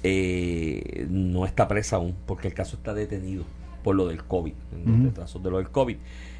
eh, 0.04 1.08
no 1.10 1.48
está 1.48 1.68
presa 1.68 1.96
aún, 1.96 2.16
porque 2.28 2.48
el 2.48 2.54
caso 2.54 2.78
está 2.78 2.94
detenido 2.94 3.44
por 3.86 3.96
lo 3.96 4.08
del 4.08 4.24
COVID, 4.24 4.54
los 4.84 5.04
retrasos 5.04 5.44
de 5.44 5.52
lo 5.52 5.58
del 5.58 5.70
COVID. 5.70 5.98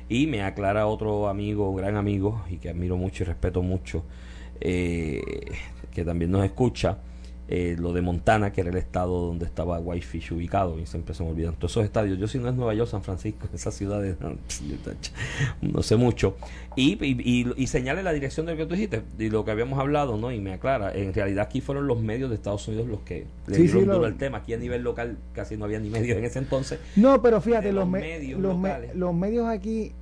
Y 0.10 0.26
me 0.26 0.42
aclara 0.42 0.88
otro 0.88 1.28
amigo, 1.28 1.76
gran 1.76 1.96
amigo, 1.96 2.42
y 2.50 2.58
que 2.58 2.70
admiro 2.70 2.98
mucho 2.98 3.22
y 3.22 3.28
respeto 3.28 3.62
mucho, 3.62 4.04
eh, 4.60 5.22
que 5.94 6.04
también 6.04 6.32
nos 6.32 6.44
escucha, 6.44 6.98
eh, 7.48 7.76
lo 7.80 7.94
de 7.94 8.02
Montana, 8.02 8.52
que 8.52 8.62
era 8.62 8.70
el 8.72 8.78
estado 8.78 9.28
donde 9.28 9.46
estaba 9.46 9.80
Whitefish 9.80 10.32
ubicado, 10.34 10.80
y 10.80 10.86
siempre 10.86 11.14
se 11.14 11.24
me 11.24 11.30
olvidan 11.30 11.54
todos 11.56 11.72
esos 11.72 11.84
estadios. 11.86 12.18
Yo 12.18 12.28
si 12.28 12.40
no 12.40 12.50
es 12.50 12.56
Nueva 12.56 12.74
York, 12.74 12.90
San 12.90 13.04
Francisco, 13.04 13.48
esas 13.54 13.74
ciudades, 13.76 14.18
no, 15.62 15.82
sé 15.84 15.96
mucho. 15.96 16.36
Y, 16.76 16.94
y, 17.06 17.18
y, 17.24 17.54
y 17.56 17.68
señale 17.68 18.04
la 18.04 18.12
dirección 18.14 18.46
de 18.46 18.54
lo 18.54 18.58
que 18.58 18.66
tú 18.66 18.74
dijiste, 18.76 19.04
y 19.20 19.30
lo 19.30 19.46
que 19.46 19.52
habíamos 19.52 19.80
hablado, 19.80 20.18
¿no? 20.18 20.32
Y 20.32 20.40
me 20.40 20.54
aclara, 20.54 20.94
en 20.94 21.14
realidad 21.14 21.46
aquí 21.46 21.62
fueron 21.62 21.88
los 21.88 22.02
medios 22.02 22.30
de 22.30 22.36
Estados 22.36 22.68
Unidos 22.68 22.88
los 22.88 23.02
que 23.02 23.26
le 23.48 23.56
Sí, 23.56 23.62
dieron 23.64 23.82
sí, 23.82 23.86
lo- 23.88 23.94
duro 23.96 24.06
al 24.08 24.18
tema. 24.18 24.40
Aquí 24.40 24.54
a 24.54 24.58
nivel 24.58 24.82
local 24.84 25.18
casi 25.34 25.56
no 25.58 25.66
había 25.66 25.80
ni 25.80 25.90
medios 25.90 26.18
en 26.18 26.26
ese 26.26 26.40
entonces. 26.40 26.80
No, 26.96 27.22
pero 27.22 27.42
fíjate, 27.42 27.68
los, 27.72 27.82
los 27.84 27.90
me- 27.90 28.00
medios 28.00 28.40
los, 28.40 28.58
me- 28.58 28.70
locales. 28.70 28.96
los 28.96 29.14
medios 29.14 29.48
aquí 29.48 29.94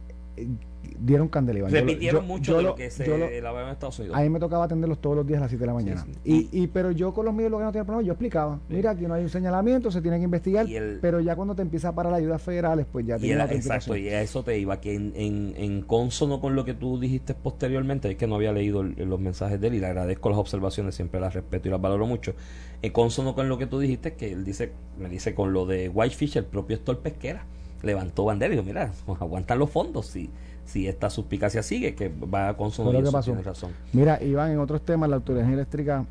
dieron 0.99 1.27
candela. 1.29 1.67
Repitieron 1.69 2.21
yo- 2.23 2.27
mucho 2.27 2.51
yo 2.51 2.57
de 2.57 2.63
lo- 2.63 2.69
lo 2.69 2.75
que 2.75 2.89
se 2.91 3.07
lo- 3.07 3.15
en 3.27 3.69
Estados 3.69 3.99
Unidos. 3.99 4.17
A 4.17 4.21
mí 4.21 4.29
me 4.29 4.39
tocaba 4.39 4.65
atenderlos 4.65 4.99
todos 4.99 5.15
los 5.15 5.25
días 5.25 5.37
a 5.37 5.41
las 5.41 5.49
7 5.49 5.61
de 5.61 5.67
la 5.67 5.73
mañana. 5.73 6.03
sí. 6.23 6.49
Y, 6.51 6.63
y 6.63 6.67
pero 6.67 6.91
yo 6.91 7.13
con 7.13 7.25
los 7.25 7.33
medios 7.33 7.51
lo 7.51 7.57
que 7.57 7.63
no 7.63 7.71
tenía 7.71 7.85
problema, 7.85 8.05
yo 8.05 8.13
explicaba, 8.13 8.59
Sí. 8.67 8.73
mira, 8.75 8.91
aquí 8.91 9.05
no 9.05 9.13
hay 9.13 9.23
un 9.23 9.29
señalamiento, 9.29 9.91
se 9.91 10.01
tiene 10.01 10.17
que 10.17 10.23
investigar, 10.25 10.69
el- 10.69 10.99
pero 11.01 11.19
ya 11.21 11.35
cuando 11.35 11.55
te 11.55 11.61
empieza 11.61 11.89
a 11.89 11.95
parar 11.95 12.11
las 12.11 12.19
ayudas 12.19 12.41
federales, 12.41 12.85
pues 12.91 13.05
ya 13.05 13.15
Y 13.17 13.21
tiene 13.21 13.41
otra 13.43 13.55
exacto, 13.55 13.95
y 13.95 14.09
a 14.09 14.21
eso 14.21 14.43
te 14.43 14.57
iba, 14.59 14.79
que 14.81 14.93
en, 14.93 15.13
en, 15.15 15.53
en 15.57 15.81
consono 15.83 16.41
con 16.41 16.55
lo 16.55 16.65
que 16.65 16.73
tú 16.73 16.99
dijiste 16.99 17.33
posteriormente, 17.33 18.11
es 18.11 18.17
que 18.17 18.27
no 18.27 18.35
había 18.35 18.51
leído 18.51 18.81
el- 18.81 18.95
los 19.07 19.19
mensajes 19.19 19.59
de 19.61 19.67
él 19.67 19.75
y 19.75 19.79
le 19.79 19.87
agradezco 19.87 20.29
las 20.29 20.37
observaciones, 20.37 20.95
siempre 20.95 21.19
las 21.21 21.33
respeto 21.33 21.67
y 21.69 21.71
las 21.71 21.81
valoro 21.81 22.05
mucho. 22.07 22.33
En 22.81 22.91
consono 22.91 23.35
con 23.35 23.47
lo 23.47 23.57
que 23.57 23.67
tú 23.67 23.79
dijiste, 23.79 24.13
que 24.15 24.31
él 24.33 24.43
dice, 24.43 24.71
me 24.99 25.07
dice 25.09 25.33
con 25.33 25.53
lo 25.53 25.65
de 25.65 25.87
Whitefish, 25.89 26.37
el 26.37 26.45
propio 26.45 26.75
Héctor 26.75 26.99
Pesquera 26.99 27.45
levantó 27.83 28.25
bandera 28.25 28.53
y 28.53 28.57
dijo, 28.57 28.65
mira, 28.67 28.91
nos 29.07 29.21
aguantan 29.21 29.59
los 29.59 29.69
fondos 29.69 30.07
si, 30.07 30.29
si 30.65 30.87
esta 30.87 31.09
suspicacia 31.09 31.61
sigue, 31.61 31.93
que 31.95 32.09
va 32.09 32.49
a 32.49 32.57
que 32.57 32.63
eso 33.03 33.11
pasó. 33.11 33.31
tiene 33.31 33.41
razón. 33.43 33.71
Mira, 33.91 34.23
Iván, 34.23 34.51
en 34.51 34.59
otros 34.59 34.81
temas, 34.81 35.09
la 35.09 35.17
autoridad 35.17 35.51
eléctrica, 35.51 36.05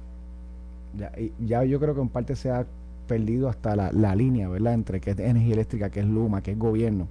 ya, 0.98 1.12
ya 1.44 1.64
yo 1.64 1.80
creo 1.80 1.94
que 1.94 2.00
en 2.02 2.08
parte 2.08 2.36
se 2.36 2.50
ha 2.50 2.66
perdido 3.08 3.48
hasta 3.48 3.74
la, 3.74 3.90
la 3.92 4.14
línea, 4.14 4.48
¿verdad? 4.48 4.74
Entre 4.74 5.00
qué 5.00 5.10
es 5.10 5.18
energía 5.18 5.54
eléctrica, 5.54 5.90
qué 5.90 6.00
es 6.00 6.06
Luma, 6.06 6.42
qué 6.42 6.52
es 6.52 6.58
gobierno. 6.58 7.08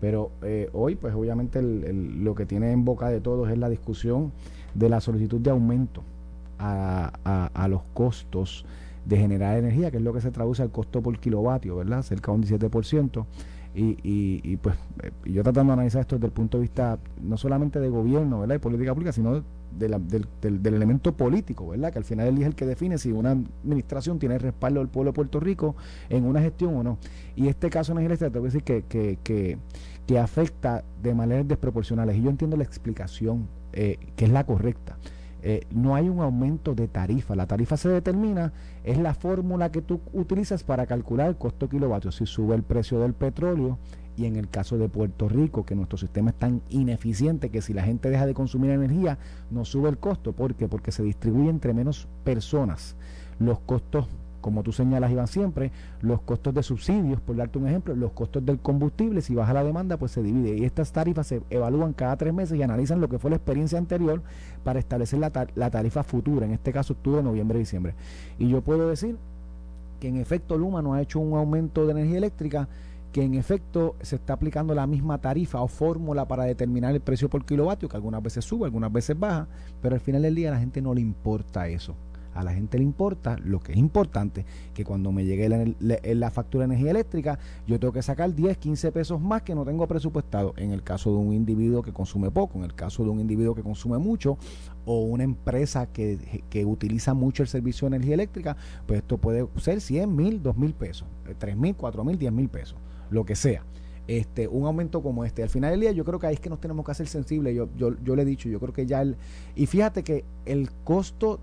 Pero 0.00 0.30
eh, 0.42 0.68
hoy, 0.72 0.96
pues 0.96 1.14
obviamente 1.14 1.58
el- 1.58 1.84
el- 1.84 2.24
lo 2.24 2.34
que 2.34 2.46
tiene 2.46 2.72
en 2.72 2.84
boca 2.84 3.08
de 3.08 3.20
todos 3.20 3.50
es 3.50 3.58
la 3.58 3.68
discusión 3.68 4.32
de 4.74 4.88
la 4.88 5.00
solicitud 5.00 5.40
de 5.40 5.50
aumento 5.50 6.02
a, 6.58 7.12
a- 7.24 7.50
a 7.54 7.68
los 7.68 7.82
costos 7.94 8.64
de 9.04 9.16
generar 9.16 9.56
energía, 9.56 9.90
que 9.90 9.96
es 9.96 10.02
lo 10.02 10.12
que 10.12 10.20
se 10.20 10.30
traduce 10.30 10.62
al 10.62 10.70
costo 10.70 11.00
por 11.00 11.18
kilovatio, 11.18 11.76
¿verdad? 11.76 12.02
Cerca 12.02 12.32
de 12.32 12.38
un 12.38 12.44
17%. 12.44 13.24
Y, 13.74 13.90
y, 14.02 14.40
y 14.42 14.56
pues 14.56 14.74
eh, 15.02 15.12
yo 15.26 15.42
tratando 15.44 15.70
de 15.70 15.74
analizar 15.74 16.00
esto 16.00 16.16
desde 16.16 16.26
el 16.26 16.32
punto 16.32 16.58
de 16.58 16.62
vista 16.62 16.98
no 17.22 17.36
solamente 17.36 17.78
de 17.78 17.88
gobierno 17.88 18.40
¿verdad? 18.40 18.56
y 18.56 18.58
política 18.58 18.92
pública, 18.94 19.12
sino 19.12 19.44
de 19.78 19.88
la- 19.88 20.00
del, 20.00 20.26
del- 20.42 20.60
del 20.60 20.74
elemento 20.74 21.12
político, 21.16 21.68
¿verdad? 21.68 21.92
que 21.92 21.98
al 21.98 22.04
final 22.04 22.26
él 22.26 22.38
es 22.38 22.46
el 22.48 22.54
que 22.56 22.66
define 22.66 22.98
si 22.98 23.12
una 23.12 23.30
administración 23.30 24.18
tiene 24.18 24.34
el 24.34 24.40
respaldo 24.40 24.80
del 24.80 24.88
pueblo 24.88 25.12
de 25.12 25.14
Puerto 25.14 25.38
Rico 25.38 25.76
en 26.08 26.24
una 26.24 26.40
gestión 26.40 26.74
o 26.76 26.82
no. 26.82 26.98
Y 27.36 27.46
este 27.46 27.70
caso 27.70 27.92
en 27.96 27.98
el 28.10 28.18
tengo 28.18 28.32
que 28.32 28.40
decir 28.40 28.64
que, 28.64 28.82
que, 28.82 29.18
que, 29.22 29.56
que 30.06 30.18
afecta 30.18 30.82
de 31.00 31.14
maneras 31.14 31.46
desproporcionales. 31.46 32.16
Y 32.16 32.22
yo 32.22 32.30
entiendo 32.30 32.56
la 32.56 32.64
explicación, 32.64 33.46
eh, 33.72 33.98
que 34.16 34.24
es 34.24 34.32
la 34.32 34.44
correcta. 34.44 34.96
Eh, 35.42 35.66
no 35.70 35.94
hay 35.94 36.08
un 36.08 36.20
aumento 36.20 36.74
de 36.74 36.88
tarifa. 36.88 37.34
La 37.34 37.46
tarifa 37.46 37.76
se 37.76 37.88
determina, 37.88 38.52
es 38.84 38.98
la 38.98 39.14
fórmula 39.14 39.70
que 39.70 39.82
tú 39.82 40.00
utilizas 40.12 40.64
para 40.64 40.86
calcular 40.86 41.28
el 41.28 41.36
costo 41.36 41.68
kilovatio. 41.68 42.12
Si 42.12 42.26
sube 42.26 42.54
el 42.54 42.62
precio 42.62 43.00
del 43.00 43.14
petróleo 43.14 43.78
y 44.16 44.26
en 44.26 44.36
el 44.36 44.48
caso 44.48 44.76
de 44.76 44.88
Puerto 44.88 45.28
Rico, 45.28 45.64
que 45.64 45.74
nuestro 45.74 45.98
sistema 45.98 46.30
es 46.30 46.36
tan 46.36 46.60
ineficiente 46.68 47.50
que 47.50 47.62
si 47.62 47.72
la 47.72 47.82
gente 47.82 48.10
deja 48.10 48.26
de 48.26 48.34
consumir 48.34 48.70
energía, 48.70 49.18
no 49.50 49.64
sube 49.64 49.88
el 49.88 49.98
costo. 49.98 50.32
¿Por 50.32 50.54
qué? 50.54 50.68
Porque 50.68 50.92
se 50.92 51.02
distribuye 51.02 51.48
entre 51.48 51.72
menos 51.72 52.08
personas. 52.24 52.96
Los 53.38 53.60
costos, 53.60 54.06
como 54.40 54.62
tú 54.62 54.72
señalas, 54.72 55.10
Iván, 55.10 55.26
siempre, 55.26 55.70
los 56.00 56.20
costos 56.22 56.54
de 56.54 56.62
subsidios, 56.62 57.20
por 57.20 57.36
darte 57.36 57.58
un 57.58 57.68
ejemplo, 57.68 57.94
los 57.94 58.12
costos 58.12 58.44
del 58.44 58.58
combustible, 58.58 59.20
si 59.20 59.34
baja 59.34 59.52
la 59.52 59.64
demanda, 59.64 59.96
pues 59.96 60.12
se 60.12 60.22
divide. 60.22 60.56
Y 60.56 60.64
estas 60.64 60.92
tarifas 60.92 61.26
se 61.26 61.42
evalúan 61.50 61.92
cada 61.92 62.16
tres 62.16 62.32
meses 62.34 62.58
y 62.58 62.62
analizan 62.62 63.00
lo 63.00 63.08
que 63.08 63.18
fue 63.18 63.30
la 63.30 63.36
experiencia 63.36 63.78
anterior 63.78 64.22
para 64.64 64.78
establecer 64.78 65.18
la, 65.18 65.30
tar- 65.30 65.50
la 65.54 65.70
tarifa 65.70 66.02
futura, 66.02 66.46
en 66.46 66.52
este 66.52 66.72
caso 66.72 66.94
octubre, 66.94 67.22
noviembre, 67.22 67.58
diciembre. 67.58 67.94
Y 68.38 68.48
yo 68.48 68.62
puedo 68.62 68.88
decir 68.88 69.16
que 70.00 70.08
en 70.08 70.16
efecto 70.16 70.56
Luma 70.56 70.80
no 70.80 70.94
ha 70.94 71.02
hecho 71.02 71.20
un 71.20 71.36
aumento 71.36 71.84
de 71.84 71.92
energía 71.92 72.18
eléctrica, 72.18 72.68
que 73.12 73.24
en 73.24 73.34
efecto 73.34 73.96
se 74.02 74.16
está 74.16 74.34
aplicando 74.34 74.72
la 74.72 74.86
misma 74.86 75.18
tarifa 75.18 75.60
o 75.60 75.66
fórmula 75.66 76.28
para 76.28 76.44
determinar 76.44 76.94
el 76.94 77.00
precio 77.00 77.28
por 77.28 77.44
kilovatio, 77.44 77.88
que 77.88 77.96
algunas 77.96 78.22
veces 78.22 78.44
sube, 78.44 78.66
algunas 78.66 78.92
veces 78.92 79.18
baja, 79.18 79.48
pero 79.82 79.96
al 79.96 80.00
final 80.00 80.22
del 80.22 80.36
día 80.36 80.48
a 80.50 80.52
la 80.52 80.60
gente 80.60 80.80
no 80.80 80.94
le 80.94 81.00
importa 81.00 81.66
eso. 81.66 81.96
A 82.34 82.44
la 82.44 82.52
gente 82.52 82.78
le 82.78 82.84
importa 82.84 83.36
lo 83.42 83.60
que 83.60 83.72
es 83.72 83.78
importante, 83.78 84.44
que 84.74 84.84
cuando 84.84 85.12
me 85.12 85.24
llegue 85.24 85.48
la, 85.48 86.30
factura 86.30 86.66
de 86.66 86.74
energía 86.74 86.92
eléctrica, 86.92 87.38
yo 87.66 87.78
tengo 87.80 87.92
que 87.92 88.02
sacar 88.02 88.34
10, 88.34 88.58
15 88.58 88.92
pesos 88.92 89.20
más 89.20 89.42
que 89.42 89.54
no 89.54 89.64
tengo 89.64 89.86
presupuestado. 89.86 90.54
En 90.56 90.70
el 90.70 90.82
caso 90.82 91.10
de 91.10 91.16
un 91.16 91.32
individuo 91.32 91.82
que 91.82 91.92
consume 91.92 92.30
poco, 92.30 92.58
en 92.58 92.64
el 92.64 92.74
caso 92.74 93.02
de 93.04 93.10
un 93.10 93.20
individuo 93.20 93.54
que 93.54 93.62
consume 93.62 93.98
mucho, 93.98 94.38
o 94.84 95.02
una 95.02 95.24
empresa 95.24 95.86
que, 95.86 96.44
que 96.48 96.64
utiliza 96.64 97.14
mucho 97.14 97.42
el 97.42 97.48
servicio 97.48 97.88
de 97.88 97.96
energía 97.96 98.14
eléctrica, 98.14 98.56
pues 98.86 99.00
esto 99.00 99.18
puede 99.18 99.46
ser 99.56 99.80
100 99.80 100.14
mil, 100.14 100.42
2 100.42 100.56
mil 100.56 100.74
pesos, 100.74 101.06
3 101.38 101.56
mil, 101.56 101.74
4 101.74 102.04
mil, 102.04 102.18
10 102.18 102.32
mil 102.32 102.48
pesos, 102.48 102.78
lo 103.10 103.24
que 103.24 103.34
sea. 103.34 103.64
Este, 104.10 104.48
un 104.48 104.66
aumento 104.66 105.02
como 105.02 105.24
este. 105.24 105.44
Al 105.44 105.50
final 105.50 105.70
del 105.70 105.80
día 105.80 105.92
yo 105.92 106.04
creo 106.04 106.18
que 106.18 106.26
ahí 106.26 106.34
es 106.34 106.40
que 106.40 106.50
nos 106.50 106.60
tenemos 106.60 106.84
que 106.84 106.90
hacer 106.90 107.06
sensibles. 107.06 107.54
Yo, 107.54 107.68
yo, 107.76 107.94
yo 108.02 108.16
le 108.16 108.22
he 108.22 108.24
dicho, 108.24 108.48
yo 108.48 108.58
creo 108.58 108.72
que 108.72 108.84
ya 108.84 109.02
el... 109.02 109.16
Y 109.54 109.66
fíjate 109.66 110.02
que 110.02 110.24
el 110.46 110.72
costo 110.82 111.38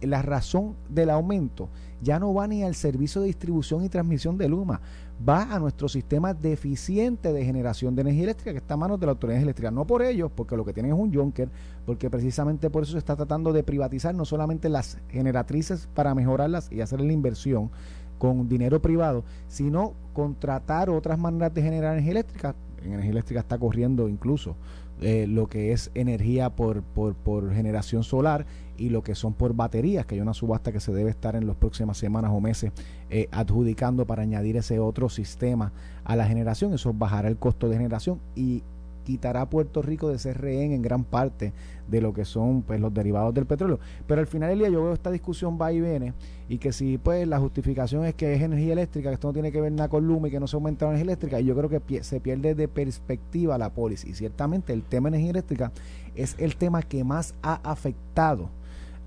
la 0.00 0.22
razón 0.22 0.76
del 0.88 1.10
aumento 1.10 1.68
ya 2.02 2.18
no 2.18 2.32
va 2.32 2.46
ni 2.46 2.62
al 2.62 2.74
servicio 2.74 3.20
de 3.20 3.26
distribución 3.28 3.84
y 3.84 3.88
transmisión 3.88 4.38
de 4.38 4.48
Luma, 4.48 4.80
va 5.28 5.54
a 5.54 5.58
nuestro 5.58 5.88
sistema 5.88 6.32
deficiente 6.32 7.32
de 7.32 7.44
generación 7.44 7.94
de 7.94 8.02
energía 8.02 8.24
eléctrica 8.24 8.52
que 8.52 8.58
está 8.58 8.74
a 8.74 8.78
manos 8.78 8.98
de 8.98 9.06
la 9.06 9.12
autoridad 9.12 9.40
eléctrica. 9.40 9.70
No 9.70 9.86
por 9.86 10.02
ellos, 10.02 10.30
porque 10.34 10.56
lo 10.56 10.64
que 10.64 10.72
tienen 10.72 10.92
es 10.92 10.98
un 10.98 11.12
junker, 11.12 11.50
porque 11.84 12.08
precisamente 12.08 12.70
por 12.70 12.84
eso 12.84 12.92
se 12.92 12.98
está 12.98 13.16
tratando 13.16 13.52
de 13.52 13.62
privatizar 13.62 14.14
no 14.14 14.24
solamente 14.24 14.68
las 14.68 14.98
generatrices 15.08 15.88
para 15.94 16.14
mejorarlas 16.14 16.70
y 16.72 16.80
hacer 16.80 17.00
la 17.00 17.12
inversión 17.12 17.70
con 18.18 18.48
dinero 18.48 18.80
privado, 18.80 19.24
sino 19.48 19.94
contratar 20.12 20.90
otras 20.90 21.18
maneras 21.18 21.52
de 21.54 21.62
generar 21.62 21.92
energía 21.94 22.12
eléctrica. 22.12 22.54
En 22.82 22.92
energía 22.92 23.10
eléctrica 23.10 23.40
está 23.40 23.58
corriendo 23.58 24.08
incluso 24.08 24.56
eh, 25.02 25.26
lo 25.26 25.48
que 25.48 25.72
es 25.72 25.90
energía 25.94 26.50
por, 26.50 26.82
por, 26.82 27.54
generación 27.54 28.04
solar 28.04 28.44
y 28.80 28.88
lo 28.88 29.02
que 29.02 29.14
son 29.14 29.34
por 29.34 29.54
baterías, 29.54 30.06
que 30.06 30.14
hay 30.14 30.22
una 30.22 30.32
subasta 30.32 30.72
que 30.72 30.80
se 30.80 30.90
debe 30.90 31.10
estar 31.10 31.36
en 31.36 31.46
las 31.46 31.54
próximas 31.54 31.98
semanas 31.98 32.30
o 32.34 32.40
meses 32.40 32.72
eh, 33.10 33.28
adjudicando 33.30 34.06
para 34.06 34.22
añadir 34.22 34.56
ese 34.56 34.80
otro 34.80 35.10
sistema 35.10 35.72
a 36.02 36.16
la 36.16 36.24
generación. 36.24 36.72
Eso 36.72 36.94
bajará 36.94 37.28
el 37.28 37.36
costo 37.36 37.68
de 37.68 37.76
generación 37.76 38.20
y 38.34 38.62
quitará 39.04 39.42
a 39.42 39.50
Puerto 39.50 39.82
Rico 39.82 40.08
de 40.08 40.18
ser 40.18 40.40
rehén 40.40 40.72
en 40.72 40.80
gran 40.80 41.04
parte 41.04 41.52
de 41.88 42.00
lo 42.00 42.14
que 42.14 42.24
son 42.24 42.62
pues 42.62 42.80
los 42.80 42.94
derivados 42.94 43.34
del 43.34 43.44
petróleo. 43.44 43.80
Pero 44.06 44.22
al 44.22 44.26
final 44.26 44.48
del 44.48 44.60
día 44.60 44.68
yo 44.70 44.82
veo 44.82 44.94
esta 44.94 45.10
discusión 45.10 45.58
va 45.60 45.72
y 45.72 45.80
viene 45.82 46.14
y 46.48 46.56
que 46.56 46.72
si 46.72 46.96
pues 46.96 47.28
la 47.28 47.38
justificación 47.38 48.06
es 48.06 48.14
que 48.14 48.32
es 48.32 48.40
energía 48.40 48.72
eléctrica, 48.72 49.10
que 49.10 49.14
esto 49.14 49.28
no 49.28 49.34
tiene 49.34 49.52
que 49.52 49.60
ver 49.60 49.72
nada 49.72 49.90
con 49.90 50.06
Luma 50.06 50.28
y 50.28 50.30
que 50.30 50.40
no 50.40 50.46
se 50.46 50.56
aumenta 50.56 50.86
la 50.86 50.92
energía 50.92 51.12
eléctrica, 51.12 51.40
y 51.40 51.44
yo 51.44 51.54
creo 51.54 51.68
que 51.68 52.02
se 52.02 52.18
pierde 52.20 52.54
de 52.54 52.66
perspectiva 52.66 53.58
la 53.58 53.74
póliza. 53.74 54.08
Y 54.08 54.14
ciertamente 54.14 54.72
el 54.72 54.84
tema 54.84 55.10
de 55.10 55.16
energía 55.16 55.32
eléctrica 55.32 55.72
es 56.14 56.34
el 56.38 56.56
tema 56.56 56.82
que 56.82 57.04
más 57.04 57.34
ha 57.42 57.60
afectado 57.62 58.48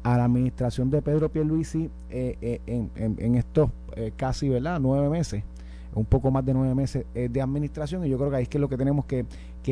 a 0.03 0.17
la 0.17 0.25
administración 0.25 0.89
de 0.89 1.01
Pedro 1.01 1.29
Pierluisi 1.29 1.89
eh, 2.09 2.37
eh, 2.41 2.61
en, 2.67 2.91
en, 2.95 3.35
estos 3.35 3.71
eh, 3.95 4.11
casi 4.15 4.49
¿verdad? 4.49 4.79
nueve 4.79 5.09
meses 5.09 5.43
un 5.95 6.05
poco 6.05 6.31
más 6.31 6.45
de 6.45 6.53
nueve 6.53 6.73
meses 6.75 7.05
eh, 7.13 7.29
de 7.29 7.41
administración 7.41 8.05
y 8.05 8.09
yo 8.09 8.17
creo 8.17 8.29
que 8.29 8.37
ahí 8.37 8.43
es 8.43 8.49
que 8.49 8.59
lo 8.59 8.69
que 8.69 8.77
tenemos 8.77 9.05
que, 9.05 9.25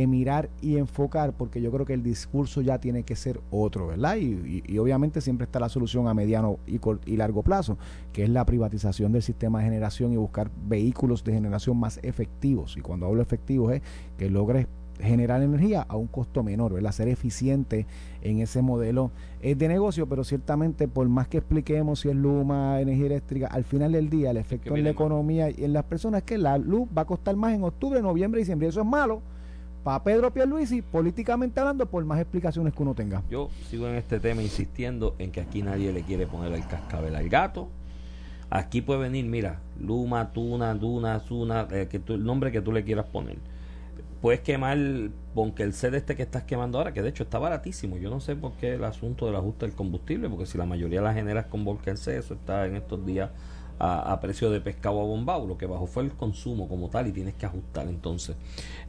mirar 0.08 0.50
y 0.62 0.78
enfocar 0.78 1.34
porque 1.34 1.62
yo 1.62 1.70
creo 1.70 1.86
que 1.86 1.94
el 1.94 2.02
discurso 2.02 2.62
ya 2.62 2.80
tiene 2.80 3.04
que 3.04 3.18
ser 3.18 3.42
otro, 3.52 3.88
¿verdad? 3.88 4.16
Y, 4.16 4.64
y, 4.66 4.78
obviamente 4.78 5.20
siempre 5.20 5.44
está 5.44 5.60
la 5.60 5.68
solución 5.68 6.08
a 6.08 6.14
mediano 6.14 6.60
y, 6.66 6.80
y 7.06 7.18
largo 7.18 7.44
plazo, 7.44 7.78
que 8.14 8.24
es 8.24 8.30
la 8.30 8.46
privatización 8.46 9.12
del 9.12 9.22
sistema 9.22 9.60
de 9.60 9.66
generación 9.66 10.14
y 10.14 10.16
buscar 10.16 10.50
vehículos 10.66 11.26
de 11.26 11.34
generación 11.34 11.78
más 11.78 12.00
efectivos. 12.04 12.78
Y 12.78 12.82
cuando 12.82 13.06
hablo 13.06 13.22
efectivos 13.22 13.74
es 13.74 13.82
que 14.18 14.30
logres 14.30 14.68
generar 15.02 15.42
energía 15.42 15.86
a 15.88 15.96
un 15.96 16.08
costo 16.08 16.44
menor, 16.44 16.74
¿verdad? 16.74 16.92
Ser 16.92 17.08
eficiente 17.08 17.86
en 18.22 18.40
ese 18.40 18.62
modelo 18.62 19.12
eh, 19.42 19.56
de 19.56 19.68
negocio, 19.68 20.08
pero 20.08 20.24
ciertamente 20.24 20.88
por 20.88 21.08
más 21.10 21.28
que 21.28 21.38
expliquemos 21.38 22.02
si 22.02 22.10
es 22.10 22.16
Luma, 22.16 22.80
energía 22.80 23.08
eléctrica, 23.08 23.48
al 23.48 23.64
final 23.64 23.92
del 23.92 24.10
día 24.10 24.32
el 24.32 24.38
efecto 24.38 24.76
en 24.76 24.84
la 24.84 24.92
economía 24.92 25.50
y 25.50 25.64
en 25.64 25.74
las 25.74 25.84
personas 25.84 26.20
es 26.20 26.24
que 26.26 26.38
la 26.38 26.58
luz 26.58 26.88
va 26.96 27.04
a 27.04 27.06
costar 27.06 27.36
más 27.36 27.54
en 27.54 27.64
octubre, 27.64 28.02
noviembre 28.02 28.40
y 28.40 28.44
diciembre. 28.44 28.68
Eso 28.68 28.82
es 28.82 28.88
malo 28.88 29.22
para 29.84 30.04
Pedro 30.04 30.32
Pierluisi, 30.32 30.82
políticamente 30.82 31.60
hablando, 31.60 31.88
por 31.88 32.06
más 32.06 32.20
explicaciones 32.20 32.74
que 32.74 32.84
uno 32.84 32.94
tenga. 32.94 33.24
Yo 33.30 33.50
sigo 33.70 33.88
en 33.88 33.96
este 33.96 34.20
tema 34.20 34.44
insistiendo 34.44 35.16
en 35.18 35.32
que 35.32 35.42
aquí 35.42 35.64
nadie 35.64 35.92
le 35.92 36.04
quiere 36.04 36.28
poner 36.28 36.54
el 36.54 36.66
cascabel 36.68 37.16
al 37.16 37.28
gato. 37.30 37.68
Aquí 38.52 38.82
puede 38.82 39.00
venir, 39.00 39.26
mira, 39.26 39.60
Luma, 39.80 40.34
Tuna, 40.34 40.76
Duna, 40.76 41.20
Zuna, 41.22 41.68
eh, 41.72 41.88
que 41.90 42.02
el 42.14 42.24
nombre 42.24 42.52
que 42.52 42.62
tú 42.62 42.72
le 42.72 42.84
quieras 42.84 43.06
poner 43.06 43.38
puedes 44.22 44.42
quemar 44.42 44.78
el 44.78 45.12
CD 45.74 45.98
este 45.98 46.16
que 46.16 46.24
estás 46.24 46.44
quemando 46.44 46.78
ahora, 46.78 46.94
que 46.94 47.02
de 47.02 47.10
hecho 47.10 47.24
está 47.24 47.40
baratísimo. 47.40 47.98
Yo 47.98 48.10
no 48.10 48.20
sé 48.20 48.36
por 48.36 48.54
qué 48.54 48.76
el 48.76 48.84
asunto 48.84 49.26
del 49.26 49.36
ajuste 49.36 49.66
del 49.66 49.76
combustible, 49.76 50.30
porque 50.30 50.46
si 50.46 50.58
la 50.58 50.66
mayoría 50.66 51.02
la 51.02 51.14
generas 51.14 51.48
con 51.48 51.66
C, 51.98 52.18
eso 52.18 52.36
está 52.36 52.66
en 52.66 52.76
estos 52.76 53.06
días 53.06 53.32
a, 53.80 54.20
precio 54.22 54.52
de 54.52 54.62
pescado 54.62 55.02
a 55.02 55.04
bombao. 55.04 55.48
Lo 55.48 55.58
que 55.58 55.66
bajó 55.66 55.88
fue 55.88 56.04
el 56.04 56.12
consumo 56.12 56.70
como 56.70 56.90
tal 56.90 57.08
y 57.08 57.12
tienes 57.12 57.34
que 57.34 57.48
ajustar 57.48 57.88
entonces 57.88 58.36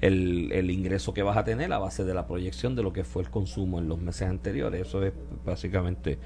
el, 0.03 0.53
el 0.53 0.71
ingreso 0.71 1.15
que 1.15 1.23
vas 1.23 1.37
a 1.39 1.45
tener 1.45 1.73
a 1.73 1.79
base 1.79 2.05
de 2.05 2.13
la 2.13 2.27
proyección 2.27 2.77
de 2.77 2.83
lo 2.83 2.93
que 2.93 3.05
fue 3.05 3.23
el 3.23 3.31
consumo 3.31 3.79
en 3.79 3.89
los 3.89 3.99
meses 3.99 4.29
anteriores. 4.29 4.87
Eso 4.87 5.03
es 5.03 5.15
básicamente 5.47 6.19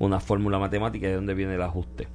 una 0.00 0.18
fórmula 0.18 0.58
matemática 0.58 1.06
de 1.06 1.14
donde 1.14 1.34
viene 1.34 1.54
el 1.54 1.62
ajuste. 1.62 2.08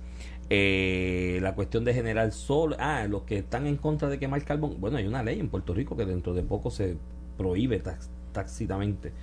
Eh, 0.49 1.39
la 1.41 1.56
cuestión 1.56 1.86
de 1.86 1.93
generar 1.93 2.32
sol, 2.32 2.75
ah, 2.79 3.06
los 3.08 3.23
que 3.23 3.38
están 3.38 3.65
en 3.65 3.77
contra 3.77 4.10
de 4.10 4.19
quemar 4.19 4.43
carbón, 4.43 4.75
bueno, 4.79 4.97
hay 4.97 5.08
una 5.08 5.23
ley 5.23 5.39
en 5.39 5.49
Puerto 5.49 5.73
Rico 5.73 5.95
que 5.95 6.06
dentro 6.06 6.34
de 6.34 6.43
poco 6.43 6.69
se 6.69 6.97
prohíbe 7.38 7.82
tácitamente 8.32 9.13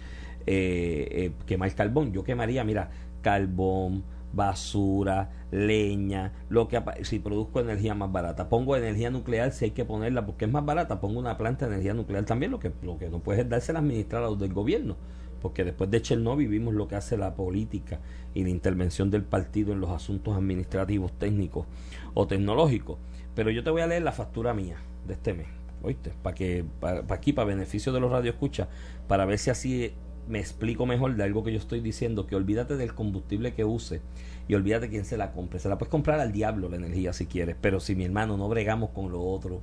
eh, 0.46 1.09
eh, 1.11 1.33
quemar 1.46 1.74
carbón. 1.74 2.12
Yo 2.12 2.24
quemaría, 2.24 2.64
mira, 2.64 2.90
carbón, 3.22 4.02
basura, 4.33 5.30
leña, 5.50 6.33
lo 6.48 6.68
que 6.68 6.80
si 7.02 7.18
produzco 7.18 7.61
energía 7.61 7.94
más 7.94 8.11
barata, 8.11 8.48
pongo 8.48 8.76
energía 8.76 9.11
nuclear 9.11 9.52
si 9.52 9.66
hay 9.66 9.70
que 9.72 9.85
ponerla 9.85 10.24
porque 10.24 10.46
es 10.46 10.50
más 10.50 10.64
barata, 10.64 11.00
pongo 11.00 11.18
una 11.18 11.37
planta 11.37 11.66
de 11.66 11.74
energía 11.74 11.94
nuclear 11.94 12.24
también, 12.24 12.52
lo 12.52 12.61
que 12.61 12.72
lo 12.83 12.96
que 12.98 13.11
no 13.11 13.18
puedes 13.18 13.42
es 13.42 13.48
dársela 13.48 13.80
a 13.80 13.83
administrar 13.83 14.22
a 14.22 14.26
los 14.26 14.38
del 14.38 14.52
gobierno 14.52 14.96
porque 15.40 15.64
después 15.64 15.90
de 15.90 16.03
Chernobyl 16.03 16.48
vimos 16.48 16.74
lo 16.74 16.88
que 16.88 16.96
hace 16.96 17.16
la 17.16 17.35
política 17.35 18.00
y 18.35 18.42
la 18.42 18.50
intervención 18.50 19.11
del 19.11 19.24
partido 19.24 19.72
en 19.72 19.81
los 19.81 19.90
asuntos 19.90 20.37
administrativos, 20.37 21.12
técnicos 21.12 21.66
o 22.14 22.26
tecnológicos. 22.26 22.98
Pero 23.35 23.50
yo 23.50 23.64
te 23.64 23.70
voy 23.70 23.83
a 23.83 23.87
leer 23.87 24.03
la 24.03 24.12
factura 24.12 24.55
mía 24.55 24.76
de 25.07 25.14
este 25.14 25.35
mes, 25.35 25.46
¿oíste? 25.83 26.12
Para 26.22 26.35
que 26.35 26.64
para, 26.81 27.05
aquí, 27.09 27.33
para 27.33 27.46
beneficio 27.46 27.92
de 27.92 28.00
los 28.00 28.11
radioescuchas, 28.11 28.68
para 29.09 29.24
ver 29.24 29.38
si 29.38 29.50
así 29.50 29.92
me 30.29 30.38
explico 30.38 30.87
mejor 30.87 31.16
de 31.16 31.24
algo 31.24 31.42
que 31.42 31.53
yo 31.53 31.59
estoy 31.59 31.81
diciendo, 31.81 32.26
que 32.26 32.37
olvídate 32.37 32.76
del 32.76 32.94
combustible 32.94 33.53
que 33.53 33.64
use 33.64 34.00
y 34.46 34.55
olvídate 34.55 34.88
quién 34.88 35.05
se 35.05 35.16
la 35.16 35.33
compre. 35.33 35.59
Se 35.59 35.68
la 35.68 35.79
puedes 35.79 35.90
comprar 35.90 36.20
al 36.20 36.33
diablo 36.33 36.68
la 36.68 36.76
energía 36.76 37.12
si 37.12 37.26
quieres, 37.26 37.57
pero 37.61 37.81
si 37.81 37.94
mi 37.96 38.05
hermano 38.05 38.37
no 38.37 38.48
bregamos 38.48 38.90
con 38.90 39.11
lo 39.11 39.22
otro. 39.22 39.61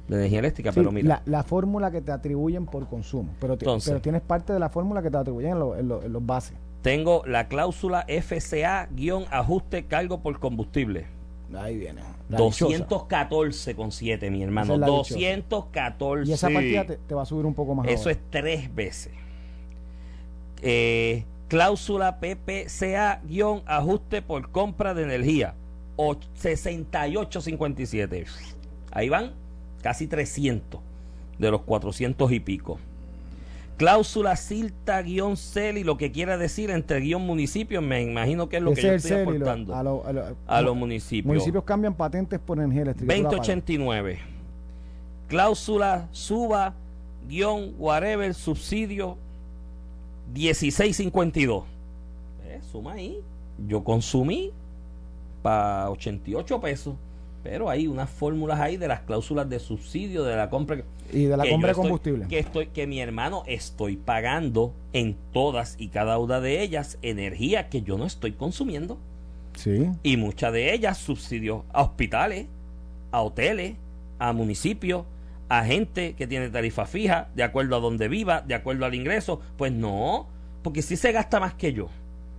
de 0.07 0.15
energía 0.15 0.39
eléctrica, 0.39 0.71
pero 0.71 0.93
mira. 0.93 1.21
La, 1.25 1.43
fórmula 1.43 1.91
que 1.91 2.01
te 2.01 2.13
atribuyen 2.13 2.67
por 2.67 2.87
consumo, 2.87 3.33
pero, 3.41 3.57
pero 3.57 4.01
tienes 4.01 4.21
parte 4.21 4.53
de 4.53 4.59
la 4.59 4.69
fórmula 4.69 5.01
que 5.01 5.11
te 5.11 5.17
atribuyen 5.17 5.57
en, 5.57 5.91
en 5.91 6.13
los 6.13 6.25
bases. 6.25 6.57
Tengo 6.81 7.21
la 7.25 7.49
cláusula 7.49 8.05
FCA-ajuste 8.07 9.85
cargo 9.87 10.21
por 10.21 10.39
combustible 10.39 11.05
Ahí 11.55 11.77
viene. 11.77 12.01
214,7, 12.29 14.31
mi 14.31 14.43
hermano. 14.43 14.77
214. 14.77 16.29
Y 16.29 16.33
esa 16.33 16.49
partida 16.49 16.85
te, 16.85 17.15
va 17.15 17.23
a 17.23 17.25
subir 17.25 17.45
un 17.45 17.53
poco 17.53 17.75
más. 17.75 17.87
Eso 17.87 18.09
es 18.09 18.17
tres 18.29 18.73
veces. 18.73 19.11
Eh, 20.61 21.25
cláusula 21.47 22.19
PPCA-ajuste 22.19 24.21
por 24.21 24.51
compra 24.51 24.93
de 24.93 25.03
energía. 25.03 25.55
68,57. 25.97 28.25
Ahí 28.91 29.09
van 29.09 29.33
casi 29.81 30.07
300 30.07 30.79
de 31.37 31.51
los 31.51 31.61
400 31.61 32.31
y 32.31 32.39
pico. 32.39 32.79
Cláusula 33.81 34.35
CILTA 34.35 35.01
guion 35.01 35.35
CELI, 35.35 35.83
lo 35.83 35.97
que 35.97 36.11
quiera 36.11 36.37
decir 36.37 36.69
entre 36.69 36.99
guion 36.99 37.25
municipios, 37.25 37.81
me 37.81 37.99
imagino 38.03 38.47
que 38.47 38.57
es 38.57 38.61
lo 38.61 38.75
que 38.75 38.83
yo 38.83 38.91
estoy 38.91 39.21
aportando 39.21 39.73
a, 40.45 40.61
los 40.61 40.75
municipios. 40.75 41.25
Municipios 41.25 41.63
cambian 41.63 41.95
patentes 41.95 42.39
por 42.39 42.59
energía 42.59 42.83
eléctrica. 42.83 43.11
2089. 43.11 44.19
Cláusula 45.27 46.07
SUBA 46.11 46.75
guion 47.27 47.73
whatever 47.79 48.31
subsidio 48.35 49.17
1652. 50.31 51.63
Eh, 52.45 52.59
suma 52.71 52.93
ahí. 52.93 53.19
Yo 53.67 53.83
consumí 53.83 54.51
para 55.41 55.89
88 55.89 56.61
pesos 56.61 56.95
pero 57.43 57.69
hay 57.69 57.87
unas 57.87 58.09
fórmulas 58.09 58.59
ahí 58.59 58.77
de 58.77 58.87
las 58.87 59.01
cláusulas 59.01 59.49
de 59.49 59.59
subsidio 59.59 60.23
de 60.23 60.35
la 60.35 60.49
compra 60.49 60.83
Y 61.11 61.25
de 61.25 61.37
la 61.37 61.47
compra 61.49 61.69
de 61.69 61.75
combustible. 61.75 62.27
que 62.27 62.39
estoy 62.39 62.67
que 62.67 62.87
mi 62.87 62.99
hermano 63.01 63.43
estoy 63.47 63.97
pagando 63.97 64.73
en 64.93 65.15
todas 65.33 65.75
y 65.79 65.87
cada 65.89 66.17
una 66.19 66.39
de 66.39 66.61
ellas 66.61 66.97
energía 67.01 67.69
que 67.69 67.81
yo 67.81 67.97
no 67.97 68.05
estoy 68.05 68.33
consumiendo 68.33 68.97
Sí. 69.55 69.89
y 70.03 70.17
muchas 70.17 70.53
de 70.53 70.73
ellas 70.73 70.97
subsidios 70.97 71.63
a 71.73 71.81
hospitales, 71.83 72.47
a 73.11 73.21
hoteles, 73.21 73.75
a 74.19 74.31
municipios, 74.33 75.03
a 75.49 75.65
gente 75.65 76.13
que 76.13 76.27
tiene 76.27 76.47
tarifa 76.49 76.85
fija, 76.85 77.27
de 77.35 77.43
acuerdo 77.43 77.75
a 77.75 77.79
donde 77.81 78.07
viva, 78.07 78.41
de 78.41 78.55
acuerdo 78.55 78.85
al 78.85 78.95
ingreso. 78.95 79.41
Pues 79.57 79.73
no, 79.73 80.27
porque 80.63 80.81
si 80.81 80.95
se 80.95 81.11
gasta 81.11 81.41
más 81.41 81.53
que 81.55 81.73
yo. 81.73 81.89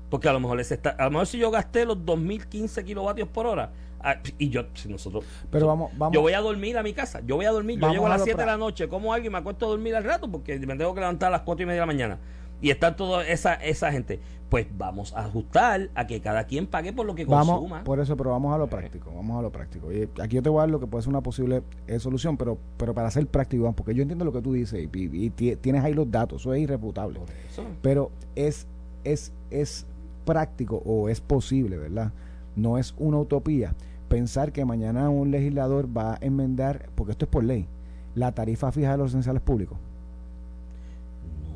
Porque 0.08 0.28
a 0.28 0.32
lo 0.32 0.40
mejor 0.40 0.56
les 0.56 0.72
está, 0.72 0.90
a 0.90 1.04
lo 1.04 1.10
mejor 1.10 1.26
si 1.26 1.36
yo 1.38 1.50
gasté 1.50 1.84
los 1.84 2.02
2015 2.06 2.82
kilovatios 2.84 3.28
por 3.28 3.46
hora, 3.46 3.70
ah, 4.02 4.16
y 4.38 4.48
yo, 4.50 4.64
si 4.74 4.88
nosotros, 4.88 5.24
Pero 5.50 5.66
vamos, 5.66 5.90
vamos. 5.96 6.14
yo 6.14 6.20
voy 6.20 6.32
a 6.32 6.40
dormir 6.40 6.76
a 6.78 6.82
mi 6.82 6.92
casa, 6.92 7.20
yo 7.26 7.36
voy 7.36 7.46
a 7.46 7.50
dormir, 7.50 7.76
yo 7.76 7.82
Vamos 7.82 7.94
llego 7.94 8.06
a 8.06 8.10
las 8.10 8.18
lo 8.20 8.24
7 8.24 8.40
de 8.40 8.46
la 8.46 8.56
noche, 8.56 8.88
como 8.88 9.12
algo 9.12 9.26
y 9.26 9.30
me 9.30 9.38
acuesto 9.38 9.66
a 9.66 9.68
dormir 9.70 9.94
al 9.96 10.04
rato 10.04 10.30
porque 10.30 10.58
me 10.58 10.76
tengo 10.76 10.94
que 10.94 11.00
levantar 11.00 11.28
a 11.28 11.30
las 11.30 11.40
4 11.42 11.62
y 11.62 11.66
media 11.66 11.80
de 11.80 11.86
la 11.86 11.92
mañana. 11.92 12.18
Y 12.60 12.70
está 12.70 12.94
toda 12.94 13.26
esa, 13.26 13.54
esa 13.54 13.90
gente. 13.90 14.20
Pues 14.48 14.66
vamos 14.78 15.14
a 15.16 15.24
ajustar 15.24 15.88
a 15.96 16.06
que 16.06 16.20
cada 16.20 16.44
quien 16.44 16.68
pague 16.68 16.92
por 16.92 17.06
lo 17.06 17.14
que 17.16 17.24
Vamos, 17.24 17.56
consuma. 17.58 17.82
por 17.82 17.98
eso, 17.98 18.16
pero 18.16 18.30
vamos 18.30 18.54
a 18.54 18.58
lo 18.58 18.68
práctico, 18.68 19.10
vamos 19.12 19.36
a 19.36 19.42
lo 19.42 19.50
práctico. 19.50 19.90
Y 19.92 20.08
aquí 20.22 20.36
yo 20.36 20.42
te 20.42 20.48
voy 20.48 20.58
a 20.58 20.62
dar 20.62 20.70
lo 20.70 20.78
que 20.78 20.86
puede 20.86 21.02
ser 21.02 21.08
una 21.08 21.22
posible 21.22 21.62
eh, 21.88 21.98
solución, 21.98 22.36
pero 22.36 22.58
pero 22.76 22.94
para 22.94 23.10
ser 23.10 23.26
práctico, 23.26 23.72
porque 23.72 23.94
yo 23.94 24.02
entiendo 24.02 24.24
lo 24.24 24.32
que 24.32 24.42
tú 24.42 24.52
dices 24.52 24.78
y, 24.80 24.96
y- 24.96 25.24
y 25.24 25.30
ti- 25.30 25.56
tienes 25.56 25.82
ahí 25.82 25.92
los 25.94 26.08
datos, 26.08 26.42
eso 26.42 26.54
es 26.54 26.60
irrefutable. 26.60 27.18
Eso. 27.50 27.64
Pero 27.80 28.12
es, 28.36 28.68
es, 29.02 29.32
es 29.50 29.86
práctico 30.24 30.82
o 30.84 31.08
es 31.08 31.20
posible, 31.20 31.78
¿verdad? 31.78 32.12
No 32.54 32.78
es 32.78 32.94
una 32.98 33.18
utopía 33.18 33.74
pensar 34.12 34.52
que 34.52 34.64
mañana 34.66 35.08
un 35.08 35.30
legislador 35.30 35.88
va 35.96 36.14
a 36.14 36.18
enmendar, 36.20 36.90
porque 36.94 37.12
esto 37.12 37.24
es 37.24 37.30
por 37.30 37.42
ley, 37.44 37.66
la 38.14 38.32
tarifa 38.32 38.70
fija 38.70 38.92
de 38.92 38.98
los 38.98 39.08
esenciales 39.10 39.40
públicos. 39.40 39.78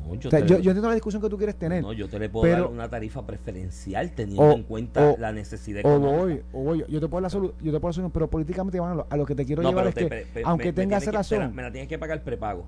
No, 0.07 0.15
yo, 0.15 0.29
O 0.29 0.31
sea, 0.31 0.39
yo, 0.39 0.57
le- 0.57 0.63
yo 0.63 0.71
entiendo 0.71 0.87
la 0.87 0.93
discusión 0.95 1.21
que 1.21 1.29
tú 1.29 1.37
quieres 1.37 1.55
tener. 1.55 1.83
no, 1.83 1.93
yo 1.93 2.07
te 2.09 2.17
le 2.17 2.29
puedo 2.29 2.43
pero- 2.43 2.63
dar 2.63 2.71
una 2.71 2.89
tarifa 2.89 3.27
preferencial 3.27 4.11
teniendo 4.15 4.41
O- 4.43 4.51
en 4.53 4.63
cuenta 4.63 5.05
o- 5.11 5.17
la 5.19 5.31
necesidad 5.33 5.81
o 5.85 5.99
voy, 5.99 6.41
o 6.53 6.63
voy, 6.63 6.85
yo 6.87 6.99
te 6.99 7.07
puedo 7.07 7.21
dar 7.21 7.31
la 7.31 7.37
solu- 7.39 7.53
yo 7.61 7.71
te 7.71 7.79
puedo 7.79 7.79
dar 7.79 7.83
la 7.89 7.93
solución, 7.93 8.11
pero 8.11 8.27
políticamente 8.29 8.79
a 8.79 8.95
lo, 8.95 9.05
a 9.07 9.17
lo 9.17 9.25
que 9.25 9.35
te 9.35 9.45
quiero 9.45 9.61
No, 9.61 9.69
llevar 9.69 9.87
es 9.87 9.93
te- 9.95 10.03
que, 10.05 10.07
pe- 10.09 10.25
pe- 10.33 10.41
aunque 10.45 10.65
me- 10.67 10.73
tienes 10.73 11.03
que- 11.03 11.11
razón, 11.11 11.53
me 11.53 11.61
la 11.61 11.71
tienes 11.71 11.87
que 11.89 11.99
pagar 11.99 12.23
prepago. 12.23 12.63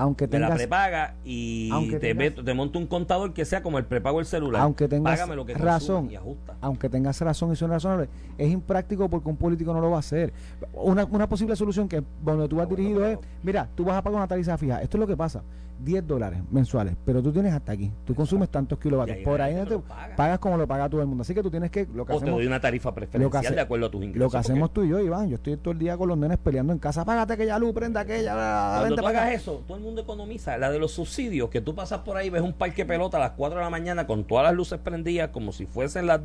Aunque 0.00 0.26
Me 0.26 0.38
la 0.38 0.46
tengas, 0.46 0.58
prepaga 0.58 1.14
y 1.24 1.68
Aunque 1.72 1.98
te, 1.98 2.08
tengas- 2.14 2.16
meto- 2.16 2.44
te 2.44 2.54
monto 2.54 2.78
un 2.78 2.86
contador 2.86 3.32
que 3.32 3.44
sea 3.44 3.62
como 3.62 3.78
el 3.78 3.84
prepago 3.84 4.18
del 4.18 4.26
celular. 4.26 4.62
Aunque 4.62 4.88
tengas 4.88 5.12
Págame 5.18 5.36
lo 5.36 5.44
que 5.44 5.54
razón. 5.54 6.10
y 6.10 6.16
ajusta. 6.16 6.54
aunque 6.60 6.88
tengas 6.88 7.20
razón 7.20 7.52
y 7.52 7.56
son 7.56 7.70
razonables, 7.70 8.08
es 8.38 8.50
impráctico 8.50 9.08
porque 9.08 9.28
un 9.28 9.36
político 9.36 9.72
no 9.72 9.80
lo 9.80 9.90
va 9.90 9.96
a 9.96 10.00
hacer. 10.00 10.32
Una, 10.72 11.04
una 11.04 11.28
posible 11.28 11.54
solución 11.56 11.88
que 11.88 12.02
donde 12.24 12.48
tú 12.48 12.56
bueno, 12.56 12.70
dirigido 12.74 13.04
es, 13.06 13.18
mira, 13.42 13.68
tú 13.74 13.84
vas 13.84 13.96
a 13.96 14.02
pagar 14.02 14.16
una 14.18 14.26
tarifa 14.28 14.56
fija. 14.56 14.80
Esto 14.82 14.96
es 14.96 15.00
lo 15.00 15.06
que 15.06 15.16
pasa, 15.16 15.42
10 15.82 16.06
dólares 16.06 16.40
mensuales, 16.50 16.94
pero 17.04 17.22
tú 17.22 17.32
tienes 17.32 17.52
hasta 17.52 17.72
aquí. 17.72 17.90
Tú 18.04 18.14
consumes 18.14 18.48
tantos 18.50 18.78
kilovatios. 18.78 19.16
Y 19.16 19.20
ahí 19.20 19.24
Por 19.24 19.40
ahí 19.40 19.54
no 19.54 19.64
te 19.64 19.76
te 19.76 19.78
paga. 19.80 20.16
pagas 20.16 20.38
como 20.38 20.56
lo 20.56 20.66
paga 20.68 20.88
todo 20.88 21.00
el 21.00 21.06
mundo. 21.06 21.22
Así 21.22 21.34
que 21.34 21.42
tú 21.42 21.50
tienes 21.50 21.70
que, 21.70 21.86
lo 21.94 22.04
que 22.06 22.12
O 22.12 22.16
te 22.18 22.22
hacemos, 22.24 22.38
doy 22.38 22.46
una 22.46 22.60
tarifa 22.60 22.94
preferencial 22.94 23.44
hace- 23.44 23.54
de 23.54 23.60
acuerdo 23.60 23.86
a 23.86 23.90
tus 23.90 24.02
ingresos. 24.02 24.20
lo 24.20 24.30
que 24.30 24.36
hacemos 24.36 24.68
porque 24.70 24.74
tú 24.74 24.84
y 24.86 24.88
yo, 24.90 25.00
Iván, 25.00 25.28
yo 25.28 25.36
estoy 25.36 25.56
todo 25.56 25.72
el 25.72 25.78
día 25.78 25.96
con 25.96 26.08
los 26.08 26.18
nenes 26.18 26.38
peleando 26.38 26.72
en 26.72 26.78
casa, 26.78 27.04
págate 27.04 27.32
aquella 27.34 27.58
luz, 27.58 27.72
prenda 27.72 28.00
aquella, 28.00 28.32
Cuando 28.34 28.82
vente 28.96 29.02
tú 29.02 29.08
acá. 29.08 29.32
eso, 29.32 29.62
todo 29.66 29.76
el 29.78 29.82
mundo 29.82 30.02
economiza. 30.02 30.56
La 30.58 30.70
de 30.70 30.78
los 30.78 30.92
subsidios, 30.92 31.48
que 31.50 31.60
tú 31.60 31.74
pasas 31.74 32.00
por 32.00 32.16
ahí, 32.16 32.30
ves 32.30 32.42
un 32.42 32.52
parque 32.52 32.84
pelota 32.84 33.16
a 33.16 33.20
las 33.20 33.30
4 33.32 33.58
de 33.58 33.64
la 33.64 33.70
mañana 33.70 34.06
con 34.06 34.24
todas 34.24 34.44
las 34.44 34.54
luces 34.54 34.78
prendidas, 34.78 35.30
como 35.30 35.52
si 35.52 35.66
fuesen 35.66 36.06
las, 36.06 36.20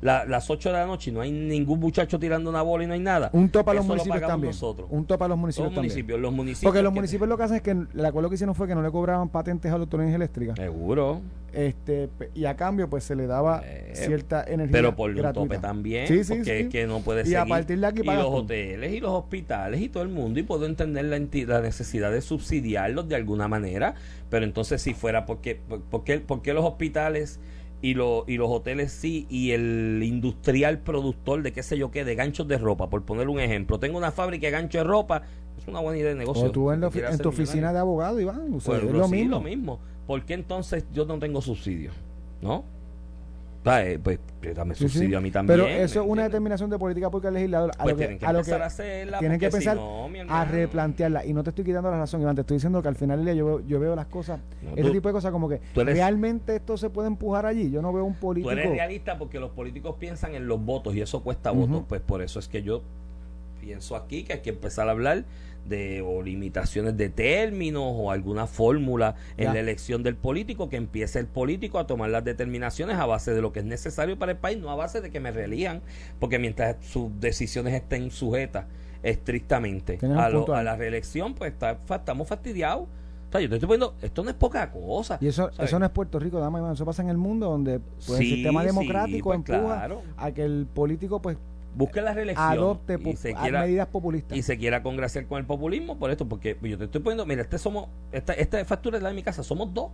la- 0.00 0.24
las 0.24 0.50
8 0.50 0.68
de 0.70 0.74
la 0.78 0.86
noche 0.86 1.10
y 1.10 1.14
no 1.14 1.20
hay 1.20 1.30
ningún 1.32 1.80
muchacho 1.80 2.18
tirando 2.18 2.50
una 2.50 2.62
bola 2.62 2.84
y 2.84 2.86
no 2.86 2.94
hay 2.94 3.00
nada. 3.00 3.30
Un 3.32 3.48
tope 3.50 3.70
a 3.70 3.74
los 3.74 3.84
lo 3.86 3.88
municipios 3.94 4.20
también. 4.20 4.50
nosotros. 4.52 4.88
Un 4.90 5.04
tope 5.06 5.24
a 5.24 5.28
los 5.28 5.38
municipios 5.38 5.66
los 5.66 5.74
también. 5.74 5.92
municipios, 5.92 6.20
los 6.20 6.32
municipios. 6.32 6.70
Porque 6.70 6.82
los 6.82 6.92
municipios 6.92 7.28
lo 7.28 7.36
que 7.36 7.42
hacen 7.42 7.56
es 7.56 7.62
que 7.62 7.70
el 7.70 8.04
acuerdo 8.04 8.28
que 8.28 8.34
hicieron 8.34 8.54
fue 8.54 8.66
que 8.68 8.74
no 8.74 8.82
le 8.82 8.88
cobraban 8.98 9.28
patentes 9.28 9.70
a 9.70 9.74
las 9.74 9.82
autoridades 9.82 10.14
eléctricas. 10.14 10.56
Seguro. 10.56 11.20
este 11.52 12.10
y 12.34 12.44
a 12.44 12.54
cambio 12.56 12.90
pues 12.90 13.04
se 13.04 13.16
le 13.16 13.26
daba 13.26 13.62
Eh, 13.64 13.92
cierta 13.94 14.44
energía 14.44 14.72
Pero 14.72 14.94
por 14.94 15.10
un 15.10 15.32
tope 15.32 15.58
también. 15.58 16.06
Sí, 16.06 16.22
sí, 16.22 16.34
porque 16.34 16.44
sí. 16.58 16.64
es 16.64 16.68
que 16.68 16.86
no 16.86 17.00
puede 17.00 17.22
Y 17.22 17.24
seguir. 17.24 17.38
a 17.38 17.46
partir 17.46 17.80
de 17.80 17.86
aquí 17.86 18.00
y 18.00 18.04
pagas 18.04 18.22
los 18.24 18.32
tú. 18.32 18.36
hoteles 18.38 18.92
y 18.92 19.00
los 19.00 19.10
hospitales 19.12 19.80
y 19.80 19.88
todo 19.88 20.02
el 20.02 20.10
mundo. 20.10 20.38
Y 20.38 20.42
puedo 20.42 20.66
entender 20.66 21.06
la, 21.06 21.18
la 21.18 21.60
necesidad 21.62 22.12
de 22.12 22.20
subsidiarlos 22.20 23.08
de 23.08 23.16
alguna 23.16 23.48
manera. 23.48 23.94
Pero 24.28 24.44
entonces, 24.44 24.82
si 24.82 24.92
fuera, 24.94 25.24
porque 25.24 25.54
por, 25.56 25.80
por 25.82 26.04
qué, 26.04 26.20
por 26.20 26.42
qué 26.42 26.52
los 26.52 26.64
hospitales 26.64 27.40
y, 27.80 27.94
los 27.94 28.24
y 28.26 28.36
los 28.36 28.48
hoteles 28.50 28.92
sí? 28.92 29.26
Y 29.30 29.52
el 29.52 30.00
industrial 30.04 30.80
productor 30.80 31.42
de 31.42 31.52
qué 31.52 31.62
sé 31.62 31.78
yo 31.78 31.90
qué, 31.90 32.04
de 32.04 32.14
ganchos 32.14 32.48
de 32.48 32.58
ropa, 32.58 32.90
por 32.90 33.02
poner 33.04 33.28
un 33.28 33.40
ejemplo. 33.40 33.78
Tengo 33.78 33.98
una 33.98 34.12
fábrica 34.12 34.46
de 34.46 34.50
ganchos 34.52 34.80
de 34.80 34.84
ropa. 34.84 35.22
Es 35.56 35.66
una 35.66 35.80
buena 35.80 35.98
idea 35.98 36.10
de 36.10 36.16
negocio. 36.16 36.46
o 36.46 36.50
tú 36.50 36.70
en, 36.70 36.82
en 36.84 37.18
tu 37.18 37.28
oficina 37.28 37.72
de 37.72 37.78
abogado 37.80 38.20
Iván 38.20 38.54
o 38.54 38.60
sea, 38.60 38.74
Pues, 38.74 38.84
es 38.84 38.92
lo 38.92 38.98
lo 38.98 39.08
sí, 39.08 39.12
mismo 39.12 39.36
lo 39.36 39.40
mismo. 39.42 39.80
¿Por 40.06 40.24
qué 40.24 40.34
entonces 40.34 40.84
yo 40.92 41.04
no 41.04 41.18
tengo 41.18 41.40
subsidio? 41.40 41.90
¿No? 42.40 42.64
Eh, 43.68 43.98
Pues, 44.02 44.18
Sí, 44.40 44.54
sí. 44.74 44.74
subsidio 44.88 45.18
a 45.18 45.20
mí 45.20 45.30
también. 45.30 45.58
pero 45.58 45.68
¿me 45.68 45.82
eso 45.82 46.00
es 46.02 46.08
una 46.08 46.22
determinación 46.22 46.70
de 46.70 46.78
política 46.78 47.10
pública 47.10 47.28
del 47.28 47.34
legislador 47.34 47.70
a 47.76 47.82
Pues 47.82 47.92
lo 47.92 47.96
que, 47.98 48.04
tienen 48.04 48.18
que 48.18 48.26
a 48.26 48.32
lo 48.32 48.38
empezar 48.38 48.58
que 48.58 48.62
a 48.62 48.66
hacerla. 48.66 49.18
tienen 49.18 49.38
que 49.40 49.46
porque 49.50 49.62
si 49.62 49.68
empezar 49.68 49.76
no, 49.76 50.08
mi 50.08 50.18
a 50.18 50.22
hermano, 50.22 50.52
replantearla 50.52 51.26
y 51.26 51.32
no 51.34 51.42
te 51.42 51.50
estoy 51.50 51.64
quitando 51.64 51.90
la 51.90 51.98
razón 51.98 52.20
Iván 52.22 52.34
te 52.36 52.42
estoy 52.42 52.56
diciendo 52.56 52.80
que 52.80 52.88
al 52.88 52.94
final 52.94 53.18
del 53.18 53.26
día 53.26 53.34
yo 53.34 53.46
veo, 53.46 53.66
yo 53.66 53.80
veo 53.80 53.96
las 53.96 54.06
cosas 54.06 54.40
No, 54.62 54.70
ese 54.72 54.82
tú- 54.84 54.92
tipo 54.92 55.08
de 55.08 55.12
cosas 55.12 55.32
como 55.32 55.48
que 55.48 55.60
tú 55.74 55.80
eres- 55.80 55.94
realmente 55.96 56.54
esto 56.56 56.76
se 56.76 56.88
puede 56.88 57.08
empujar 57.08 57.46
allí 57.46 57.70
yo 57.70 57.82
no 57.82 57.92
veo 57.92 58.04
un 58.04 58.14
Tú 58.14 58.20
político 58.20 58.52
eres 58.52 58.70
realista 58.70 59.18
porque 59.18 59.40
los 59.40 59.50
políticos 59.50 59.96
piensan 59.98 60.34
en 60.34 60.46
los 60.46 60.64
votos 60.64 60.94
y 60.94 61.00
eso 61.00 61.22
cuesta 61.22 61.50
votos. 61.50 61.82
Pues 61.88 62.00
por 62.00 62.22
eso 62.22 62.38
es 62.38 62.46
que 62.48 62.62
yo 62.62 62.82
pienso 63.60 63.96
aquí 63.96 64.22
que 64.22 64.34
hay 64.34 64.40
que 64.40 64.50
empezar 64.50 64.88
a 64.88 64.92
hablar 64.92 65.24
de 65.68 66.02
o 66.02 66.22
limitaciones 66.22 66.96
de 66.96 67.08
términos 67.08 67.82
o 67.86 68.10
alguna 68.10 68.46
fórmula 68.46 69.14
en 69.36 69.44
Ya. 69.46 69.52
la 69.54 69.60
elección 69.60 70.02
del 70.02 70.16
político, 70.16 70.68
que 70.68 70.76
empiece 70.76 71.18
el 71.18 71.26
político 71.26 71.78
a 71.78 71.86
tomar 71.86 72.10
las 72.10 72.24
determinaciones 72.24 72.96
a 72.96 73.06
base 73.06 73.32
de 73.32 73.40
lo 73.42 73.52
que 73.52 73.60
es 73.60 73.64
necesario 73.66 74.18
para 74.18 74.32
el 74.32 74.38
país, 74.38 74.58
no 74.58 74.70
a 74.70 74.74
base 74.76 75.00
de 75.00 75.10
que 75.10 75.20
me 75.20 75.30
reelijan, 75.30 75.82
porque 76.18 76.38
mientras 76.38 76.76
sus 76.84 77.10
decisiones 77.20 77.74
estén 77.74 78.10
sujetas 78.10 78.66
estrictamente 79.02 79.98
a, 80.16 80.28
lo- 80.28 80.54
a 80.54 80.62
la 80.62 80.76
reelección, 80.76 81.34
pues 81.34 81.52
está- 81.52 81.78
estamos 81.90 82.28
fastidiados. 82.28 82.82
O 83.28 83.30
sea, 83.32 83.40
yo 83.42 83.48
te 83.50 83.56
estoy 83.56 83.66
poniendo, 83.66 83.94
esto 84.00 84.24
no 84.24 84.30
es 84.30 84.36
poca 84.36 84.70
cosa. 84.70 85.18
y 85.20 85.26
eso, 85.28 85.50
¿sabes? 85.52 85.68
eso 85.68 85.78
no 85.78 85.84
es 85.84 85.90
Puerto 85.92 86.18
Rico, 86.18 86.40
dama 86.40 86.60
Iván, 86.60 86.72
eso 86.72 86.86
pasa 86.86 87.02
en 87.02 87.10
el 87.10 87.18
mundo 87.18 87.50
donde 87.50 87.78
pues, 87.80 88.08
el 88.10 88.16
Sí, 88.16 88.34
sistema 88.36 88.60
sí, 88.62 88.66
democrático 88.68 89.28
pues, 89.28 89.36
empuja 89.36 89.58
claro. 89.76 90.02
a 90.16 90.30
que 90.32 90.44
el 90.44 90.66
político 90.72 91.20
pues 91.20 91.36
Busque 91.74 92.00
la 92.00 92.12
reelección 92.12 92.48
adopte 92.48 92.98
y 93.04 93.16
se 93.16 93.34
quiera, 93.34 93.60
medidas 93.62 93.86
populistas. 93.88 94.36
y 94.36 94.42
se 94.42 94.58
quiera 94.58 94.82
congraciar 94.82 95.26
con 95.26 95.38
el 95.38 95.46
populismo 95.46 95.98
por 95.98 96.10
esto, 96.10 96.28
porque 96.28 96.56
yo 96.62 96.76
te 96.76 96.84
estoy 96.84 97.00
poniendo, 97.00 97.24
mira, 97.24 97.42
este 97.42 97.58
somos, 97.58 97.88
esta, 98.10 98.32
esta 98.32 98.64
factura 98.64 98.96
es 98.96 99.02
la 99.02 99.10
de 99.10 99.14
mi 99.14 99.22
casa, 99.22 99.42
somos 99.42 99.72
dos. 99.72 99.90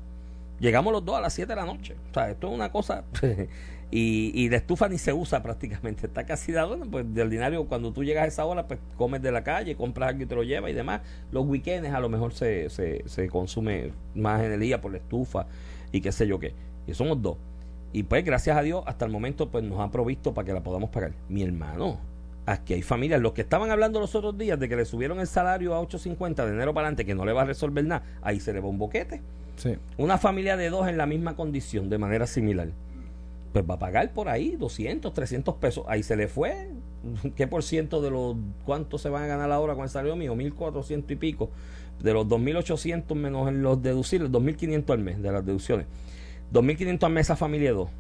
Llegamos 0.61 0.93
los 0.93 1.05
dos 1.05 1.17
a 1.17 1.21
las 1.21 1.35
7 1.35 1.49
de 1.49 1.57
la 1.57 1.67
noche. 1.67 1.97
O 2.11 2.15
sea, 2.15 2.31
esto 2.31 2.47
es 2.47 2.55
una 2.55 2.71
cosa. 2.71 3.05
y, 3.91 4.31
y 4.35 4.49
la 4.49 4.57
estufa 4.57 4.89
ni 4.89 4.99
se 4.99 5.13
usa 5.13 5.43
prácticamente. 5.43 6.07
Está 6.07 6.25
casi 6.25 6.53
dado. 6.53 6.79
Pues 6.89 7.13
de 7.13 7.23
ordinario, 7.23 7.67
cuando 7.67 7.93
tú 7.93 8.05
llegas 8.05 8.25
a 8.25 8.27
esa 8.29 8.45
hora, 8.45 8.67
pues 8.69 8.79
comes 8.97 9.21
de 9.21 9.33
la 9.33 9.43
calle, 9.43 9.75
compras 9.75 10.11
algo 10.11 10.23
y 10.23 10.27
te 10.27 10.35
lo 10.35 10.45
llevas 10.45 10.71
y 10.71 10.75
demás. 10.75 11.01
Los 11.33 11.45
weekends 11.45 11.91
a 11.91 11.99
lo 11.99 12.09
mejor 12.09 12.33
se, 12.35 12.71
se, 12.71 13.03
se 13.07 13.29
consume 13.29 13.93
más 14.15 14.43
energía 14.43 14.81
por 14.81 14.93
la 14.93 14.99
estufa 14.99 15.47
y 15.91 16.01
qué 16.01 16.13
sé 16.13 16.27
yo 16.29 16.39
qué. 16.39 16.55
Y 16.87 16.95
somos 16.95 17.21
dos. 17.21 17.37
Y 17.95 18.03
pues, 18.03 18.25
gracias 18.25 18.57
a 18.57 18.63
Dios, 18.63 18.83
hasta 18.89 19.05
el 19.05 19.13
momento, 19.13 19.51
pues 19.51 19.63
nos 19.63 19.79
ha 19.79 19.89
provisto 19.93 20.35
para 20.35 20.45
que 20.45 20.53
la 20.53 20.65
podamos 20.65 20.91
pagar. 20.91 21.13
Mi 21.29 21.45
hermano, 21.45 22.01
aquí 22.45 22.75
hay 22.75 22.83
familias. 22.83 23.21
Los 23.21 23.35
que 23.35 23.43
estaban 23.43 23.71
hablando 23.71 24.01
los 24.01 24.17
otros 24.17 24.37
días 24.37 24.59
de 24.59 24.69
que 24.69 24.75
le 24.75 24.85
subieron 24.85 25.21
el 25.21 25.29
salario 25.29 25.77
a 25.77 25.81
8.50 25.81 26.45
de 26.45 26.51
enero 26.51 26.75
para 26.75 26.89
adelante, 26.89 27.07
que 27.07 27.15
no 27.15 27.25
le 27.25 27.33
va 27.33 27.43
a 27.43 27.45
resolver 27.45 27.85
nada, 27.85 28.05
ahí 28.21 28.41
se 28.41 28.53
le 28.53 28.59
va 28.59 28.67
un 28.67 28.79
boquete. 28.79 29.23
Sí. 29.55 29.77
Una 29.97 30.19
familia 30.19 30.57
de 30.57 30.71
dos 30.71 30.89
en 30.89 30.99
la 30.99 31.07
misma 31.07 31.37
condición, 31.37 31.89
de 31.89 31.99
manera 31.99 32.27
similar, 32.27 32.71
pues 33.53 33.65
va 33.65 33.75
a 33.75 33.79
pagar 33.79 34.13
por 34.13 34.29
ahí 34.29 34.57
200, 34.57 35.15
300 35.15 35.55
pesos. 35.55 35.85
Ahí 35.87 36.03
se 36.03 36.17
le 36.17 36.27
fue. 36.27 36.71
¿Qué 37.37 37.47
por 37.47 37.63
ciento 37.63 38.03
de 38.03 38.11
los 38.11 38.35
cuántos 38.65 39.03
se 39.03 39.09
van 39.09 39.23
a 39.23 39.27
ganar 39.29 39.53
ahora 39.53 39.77
con 39.77 39.85
el 39.85 39.89
salario 39.89 40.17
mío? 40.17 40.35
1.400 40.35 41.05
y 41.13 41.15
pico. 41.15 41.49
De 42.03 42.13
los 42.13 42.27
2.800 42.27 43.15
menos 43.15 43.53
los 43.53 43.81
deducibles, 43.81 44.33
2.500 44.33 44.91
al 44.91 44.99
mes 44.99 45.23
de 45.23 45.31
las 45.31 45.47
deducciones. 45.47 45.87
2.500 46.53 47.03
al 47.05 47.13
mes 47.13 47.27
esa 47.27 47.37
familia 47.37 47.71
de 47.71 47.75
dos. 47.77 47.91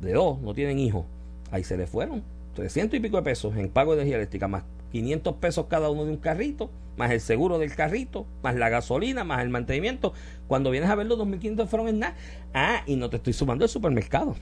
De 0.00 0.12
dos, 0.12 0.40
no 0.40 0.54
tienen 0.54 0.78
hijos. 0.78 1.04
Ahí 1.50 1.64
se 1.64 1.76
le 1.76 1.86
fueron 1.86 2.22
300 2.54 2.96
y 2.98 3.00
pico 3.00 3.16
de 3.16 3.22
pesos 3.22 3.56
en 3.56 3.68
pago 3.68 3.92
de 3.94 4.02
energía 4.02 4.16
eléctrica, 4.16 4.48
más 4.48 4.64
500 4.92 5.34
pesos 5.36 5.66
cada 5.68 5.90
uno 5.90 6.04
de 6.04 6.10
un 6.12 6.16
carrito, 6.18 6.70
más 6.96 7.10
el 7.10 7.20
seguro 7.20 7.58
del 7.58 7.74
carrito, 7.74 8.26
más 8.42 8.54
la 8.54 8.68
gasolina, 8.68 9.24
más 9.24 9.42
el 9.42 9.48
mantenimiento. 9.50 10.12
Cuando 10.46 10.70
vienes 10.70 10.88
a 10.90 10.94
ver 10.94 11.06
los 11.06 11.18
2.500 11.18 11.66
fueron 11.66 11.88
en 11.88 11.98
nada. 12.00 12.14
Ah, 12.52 12.82
y 12.86 12.94
no 12.96 13.10
te 13.10 13.16
estoy 13.16 13.32
sumando 13.32 13.64
el 13.64 13.68
supermercado, 13.70 14.36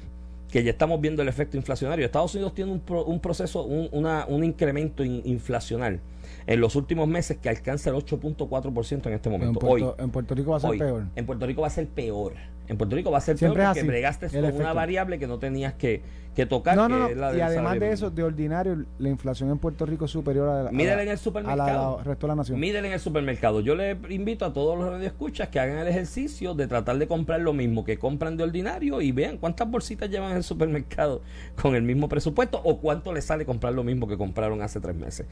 que 0.50 0.62
ya 0.62 0.70
estamos 0.72 1.00
viendo 1.00 1.22
el 1.22 1.28
efecto 1.28 1.56
inflacionario. 1.56 2.04
Estados 2.04 2.34
Unidos 2.34 2.52
tiene 2.54 2.70
un, 2.72 2.80
pro- 2.80 3.04
un 3.06 3.20
proceso, 3.20 3.62
un, 3.64 3.88
una- 3.92 4.26
un 4.28 4.44
incremento 4.44 5.02
in- 5.04 5.22
inflacional 5.24 6.00
en 6.46 6.60
los 6.60 6.76
últimos 6.76 7.08
meses 7.08 7.38
que 7.38 7.48
alcanza 7.48 7.88
el 7.90 7.96
8.4% 7.96 9.06
en 9.06 9.12
este 9.14 9.28
En 9.34 9.38
Puerto, 9.40 9.58
Puerto, 9.60 9.94
Hoy, 9.98 10.04
en 10.04 10.10
Puerto 10.10 10.34
Rico 10.34 10.50
va 10.50 10.56
a 10.58 10.60
ser 10.60 10.70
hoy. 10.70 10.78
peor. 10.78 11.04
En 11.16 11.24
Puerto 11.26 11.46
Rico 11.46 11.60
va 11.62 11.68
a 11.68 11.70
ser 11.70 11.86
peor. 11.88 12.34
En 12.68 12.78
Puerto 12.78 12.94
Rico 12.96 13.10
va 13.10 13.18
a 13.18 13.20
ser 13.20 13.36
Siempre 13.36 13.60
peor 13.62 13.74
porque 13.74 13.86
bregaste 13.86 14.28
con 14.28 14.44
una 14.54 14.72
variable 14.72 15.18
que 15.18 15.26
no 15.26 15.38
tenías 15.38 15.74
que, 15.74 16.00
que 16.34 16.46
tocar. 16.46 16.76
No, 16.76 16.88
no, 16.88 16.94
que 16.94 17.00
no. 17.02 17.08
es 17.08 17.16
la 17.16 17.36
Y 17.36 17.40
además 17.40 17.78
de 17.80 17.90
eso, 17.92 18.10
de 18.10 18.22
ordinario, 18.22 18.84
la 18.98 19.08
inflación 19.08 19.50
en 19.50 19.58
Puerto 19.58 19.84
Rico 19.84 20.04
es 20.06 20.10
superior 20.12 20.48
a 20.48 20.62
la, 20.62 20.68
a 20.68 20.72
Mídele 20.72 20.96
la- 20.96 21.02
en 21.02 21.08
el 21.08 21.14
a 21.14 21.18
supermercado. 21.18 21.98
la 21.98 22.04
resto 22.04 22.26
de 22.26 22.30
la 22.30 22.36
nación. 22.36 22.60
Mídele 22.60 22.86
en 22.88 22.94
el 22.94 23.00
supermercado. 23.00 23.60
Yo 23.60 23.74
le 23.74 23.96
invito 24.08 24.44
a 24.44 24.52
todos 24.52 24.78
los 24.78 24.88
radioescuchas 24.88 25.48
que 25.48 25.58
hagan 25.60 25.78
el 25.78 25.88
ejercicio 25.88 26.54
de 26.54 26.66
tratar 26.68 26.96
de 26.98 27.06
comprar 27.08 27.40
lo 27.40 27.52
mismo 27.52 27.84
que 27.84 27.98
compran 27.98 28.36
de 28.36 28.44
ordinario 28.44 29.00
y 29.02 29.12
vean 29.12 29.38
cuántas 29.38 29.68
bolsitas 29.70 30.08
llevan 30.08 30.30
en 30.30 30.36
el 30.38 30.44
supermercado 30.44 31.20
con 31.60 31.74
el 31.74 31.82
mismo 31.82 32.08
presupuesto 32.08 32.60
o 32.64 32.78
cuánto 32.78 33.12
les 33.12 33.24
sale 33.24 33.44
comprar 33.44 33.74
lo 33.74 33.82
mismo 33.84 34.06
que 34.06 34.16
compraron 34.16 34.62
hace 34.62 34.80
tres 34.80 34.94
meses. 34.94 35.26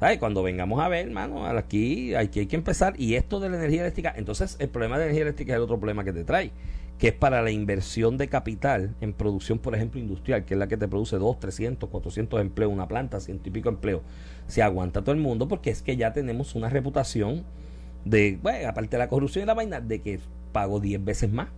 ¿Sabes? 0.00 0.18
Cuando 0.18 0.42
vengamos 0.42 0.82
a 0.82 0.88
ver, 0.88 1.06
hermano, 1.06 1.46
aquí 1.46 2.14
hay 2.16 2.26
que, 2.28 2.40
hay 2.40 2.46
que 2.46 2.56
empezar. 2.56 2.94
Y 2.98 3.14
esto 3.14 3.38
de 3.38 3.48
la 3.48 3.56
energía 3.56 3.82
eléctrica, 3.82 4.12
entonces 4.16 4.56
el 4.58 4.68
problema 4.68 4.96
de 4.96 5.02
la 5.02 5.04
energía 5.06 5.22
eléctrica 5.22 5.52
es 5.52 5.56
el 5.56 5.62
otro 5.62 5.78
problema 5.78 6.02
que 6.04 6.12
te 6.12 6.24
trae, 6.24 6.50
que 6.98 7.08
es 7.08 7.14
para 7.14 7.42
la 7.42 7.50
inversión 7.50 8.16
de 8.16 8.28
capital 8.28 8.94
en 9.00 9.12
producción, 9.12 9.58
por 9.58 9.74
ejemplo, 9.74 10.00
industrial, 10.00 10.44
que 10.44 10.54
es 10.54 10.58
la 10.58 10.68
que 10.68 10.76
te 10.76 10.88
produce 10.88 11.16
2, 11.16 11.40
300, 11.40 11.88
400 11.88 12.40
empleos, 12.40 12.72
una 12.72 12.88
planta, 12.88 13.20
ciento 13.20 13.48
y 13.48 13.52
pico 13.52 13.68
empleos. 13.68 14.02
Se 14.46 14.62
aguanta 14.62 15.02
todo 15.02 15.12
el 15.12 15.20
mundo 15.20 15.48
porque 15.48 15.70
es 15.70 15.82
que 15.82 15.96
ya 15.96 16.12
tenemos 16.12 16.54
una 16.54 16.68
reputación 16.68 17.44
de, 18.04 18.38
bueno, 18.42 18.68
aparte 18.68 18.90
de 18.92 18.98
la 18.98 19.08
corrupción 19.08 19.44
y 19.44 19.46
la 19.46 19.54
vaina, 19.54 19.80
de 19.80 20.00
que 20.00 20.20
pago 20.52 20.78
10 20.80 21.04
veces 21.04 21.32
más 21.32 21.48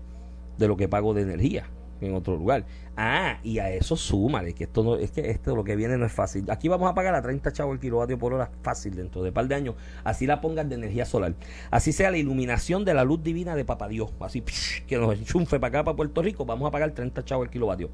de 0.59 0.69
lo 0.69 0.77
que 0.77 0.89
pago 0.89 1.13
de 1.13 1.23
energía 1.23 1.67
en 2.01 2.15
otro 2.15 2.37
lugar. 2.37 2.65
Ah, 2.97 3.39
y 3.43 3.59
a 3.59 3.71
eso 3.71 3.97
súmale, 3.97 4.55
que 4.55 4.65
esto 4.65 4.83
no, 4.83 4.97
es 4.97 5.11
que 5.11 5.31
esto 5.31 5.55
lo 5.55 5.65
que 5.65 5.77
viene 5.77 5.99
no 5.99 6.07
es 6.07 6.13
fácil. 6.13 6.51
Aquí 6.51 6.69
vamos 6.69 6.91
a 6.91 6.95
pagar 6.95 7.15
a 7.15 7.23
30 7.23 7.53
chavos 7.53 7.75
el 7.75 7.81
kilovatio 7.81 8.19
por 8.19 8.33
hora 8.33 8.51
fácil 8.63 8.95
dentro 8.97 9.23
de 9.23 9.29
un 9.29 9.35
par 9.35 9.47
de 9.49 9.55
años. 9.55 9.75
Así 10.05 10.27
la 10.27 10.41
pongan 10.41 10.69
de 10.69 10.77
energía 10.77 11.05
solar. 11.05 11.35
Así 11.71 11.93
sea 11.93 12.11
la 12.11 12.17
iluminación 12.19 12.85
de 12.85 12.95
la 12.95 13.05
luz 13.05 13.23
divina 13.23 13.55
de 13.55 13.65
Papá 13.65 13.89
Dios. 13.89 14.11
Así 14.21 14.43
que 14.87 14.97
nos 14.99 15.15
enchunfe 15.19 15.61
para 15.61 15.69
acá, 15.69 15.85
para 15.85 15.97
Puerto 15.97 16.23
Rico, 16.23 16.45
vamos 16.47 16.69
a 16.69 16.71
pagar 16.71 16.93
30 16.93 17.25
chavos 17.25 17.47
el 17.47 17.51
kilovatio. 17.51 17.91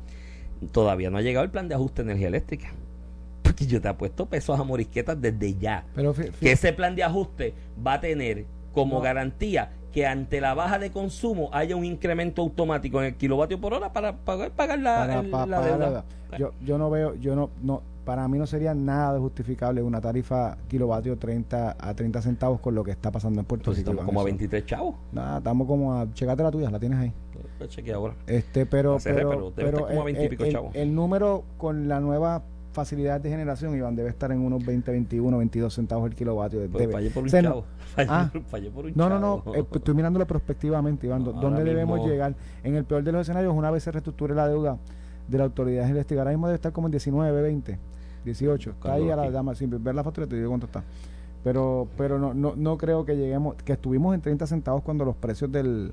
Todavía 0.71 1.11
no 1.11 1.19
ha 1.19 1.23
llegado 1.23 1.45
el 1.45 1.51
plan 1.51 1.69
de 1.69 1.75
ajuste 1.75 2.03
de 2.03 2.11
energía 2.11 2.29
eléctrica. 2.29 2.73
Porque 3.43 3.67
yo 3.67 3.81
te 3.81 3.89
apuesto 3.89 4.27
pesos 4.27 4.59
a 4.59 4.63
morisquetas 4.63 5.21
desde 5.21 5.55
ya 5.59 5.85
Pero 5.97 6.15
que 6.15 6.53
ese 6.53 6.73
plan 6.73 6.95
de 6.95 7.03
ajuste 7.03 7.55
va 7.85 7.95
a 7.95 8.01
tener 8.01 8.47
como 8.73 8.97
No. 8.99 9.01
garantía 9.03 9.73
que 9.93 10.07
ante 10.07 10.41
la 10.41 10.55
baja 10.55 10.79
de 10.79 10.91
consumo 10.91 11.51
haya 11.53 11.77
un 11.77 11.85
incremento 11.85 12.43
automático 12.43 13.01
en 13.01 13.09
el 13.09 13.15
kilovatio 13.17 13.61
por 13.61 13.75
hora 13.75 13.93
para 13.93 14.17
pagar, 14.17 14.51
pagar 14.53 14.79
la, 14.79 15.23
para 15.31 15.45
el- 15.45 15.51
la 15.51 15.61
deuda. 15.61 16.05
Yo, 16.39 16.53
yo 16.65 16.79
no 16.79 16.89
veo, 16.89 17.15
yo 17.17 17.37
no, 17.37 17.51
no, 17.63 17.83
para 18.07 18.27
mí 18.27 18.39
no 18.39 18.47
sería 18.47 18.75
nada 18.75 19.13
de 19.13 19.21
justificable 19.21 19.83
una 19.83 20.01
tarifa 20.01 20.57
kilovatio 20.67 21.19
30 21.19 21.77
a 21.79 21.95
30 21.95 22.23
centavos 22.23 22.61
con 22.61 22.75
lo 22.75 22.83
que 22.83 22.91
está 22.91 23.11
pasando 23.13 23.41
en 23.41 23.45
Puerto 23.47 23.65
Entonces 23.71 23.83
Rico. 23.85 23.91
estamos 23.93 24.07
como 24.07 24.21
a 24.21 24.23
eso. 24.23 24.27
23 24.29 24.65
chavos. 24.67 24.95
Nada, 25.13 25.39
estamos 25.39 25.67
como 25.67 25.95
a, 25.95 26.11
checate 26.15 26.43
la 26.43 26.51
tuya, 26.51 26.71
la 26.71 26.81
tienes 26.81 26.99
ahí. 26.99 27.13
Chequeé 27.69 27.93
ahora. 27.93 28.15
Este, 28.27 28.65
pero, 28.67 28.99
cerré, 28.99 29.25
pero, 29.27 29.53
pero 29.55 29.87
como 29.87 29.89
a 29.91 29.93
el- 29.99 30.05
20 30.05 30.25
y 30.25 30.29
pico 30.31 30.45
el, 30.45 30.53
chavos. 30.53 30.75
el 30.75 30.95
número 30.95 31.45
con 31.59 31.87
la 31.87 32.01
nueva 32.01 32.43
facilidad 32.73 33.21
de 33.21 33.29
generación, 33.31 33.75
Iván, 33.77 33.95
debe 33.97 34.09
estar 34.11 34.33
en 34.33 34.41
unos 34.41 34.65
20, 34.65 34.91
21, 34.91 35.39
22 35.39 35.73
centavos 35.75 36.09
el 36.11 36.15
kilovatio. 36.17 36.61
Pues 36.71 36.73
Debe. 36.81 36.93
fallé 36.93 37.11
por 37.11 37.23
un 37.23 37.29
O 37.29 37.31
sea, 37.31 37.43
no- 37.43 37.49
chavo. 37.51 37.65
Fallé, 37.95 38.09
Ah. 38.11 38.31
fallé 38.49 38.71
por 38.71 38.87
un 38.87 38.93
No, 38.95 39.09
no, 39.09 39.19
no, 39.19 39.43
chavo. 39.45 39.55
eh, 39.57 39.65
estoy 39.75 39.95
mirándolo 39.95 40.27
prospectivamente, 40.27 41.07
Iván. 41.07 41.23
No, 41.25 41.33
¿Dónde 41.33 41.63
debemos 41.65 41.99
mismo- 41.99 42.11
llegar? 42.11 42.35
En 42.65 42.75
el 42.75 42.85
peor 42.85 43.03
de 43.05 43.13
los 43.13 43.23
escenarios, 43.23 43.55
una 43.55 43.71
vez 43.71 43.83
se 43.83 43.93
reestructure 43.93 44.35
la 44.35 44.49
deuda 44.49 44.79
de 45.29 45.39
la 45.39 45.45
autoridad 45.45 45.89
eléctrica, 45.89 46.23
ahora 46.23 46.31
mismo 46.33 46.47
debe 46.49 46.57
estar 46.57 46.73
como 46.73 46.89
en 46.89 46.93
19, 46.93 47.43
20, 47.43 47.79
18. 48.25 48.71
Está 48.71 48.95
ahí 48.95 49.11
a 49.11 49.17
la 49.17 49.31
dama, 49.31 49.55
sin 49.55 49.71
ver 49.83 49.95
la 49.95 50.03
factura 50.03 50.27
te 50.27 50.37
digo 50.37 50.49
cuánto 50.49 50.67
está. 50.67 50.83
Pero 51.45 51.89
pero 51.97 52.19
no, 52.19 52.35
no, 52.35 52.55
no 52.57 52.79
creo 52.79 53.05
que 53.05 53.17
lleguemos, 53.17 53.57
que 53.57 53.73
estuvimos 53.73 54.15
en 54.15 54.21
30 54.21 54.47
centavos 54.47 54.83
cuando 54.83 55.05
los 55.05 55.17
precios 55.17 55.51
del, 55.51 55.93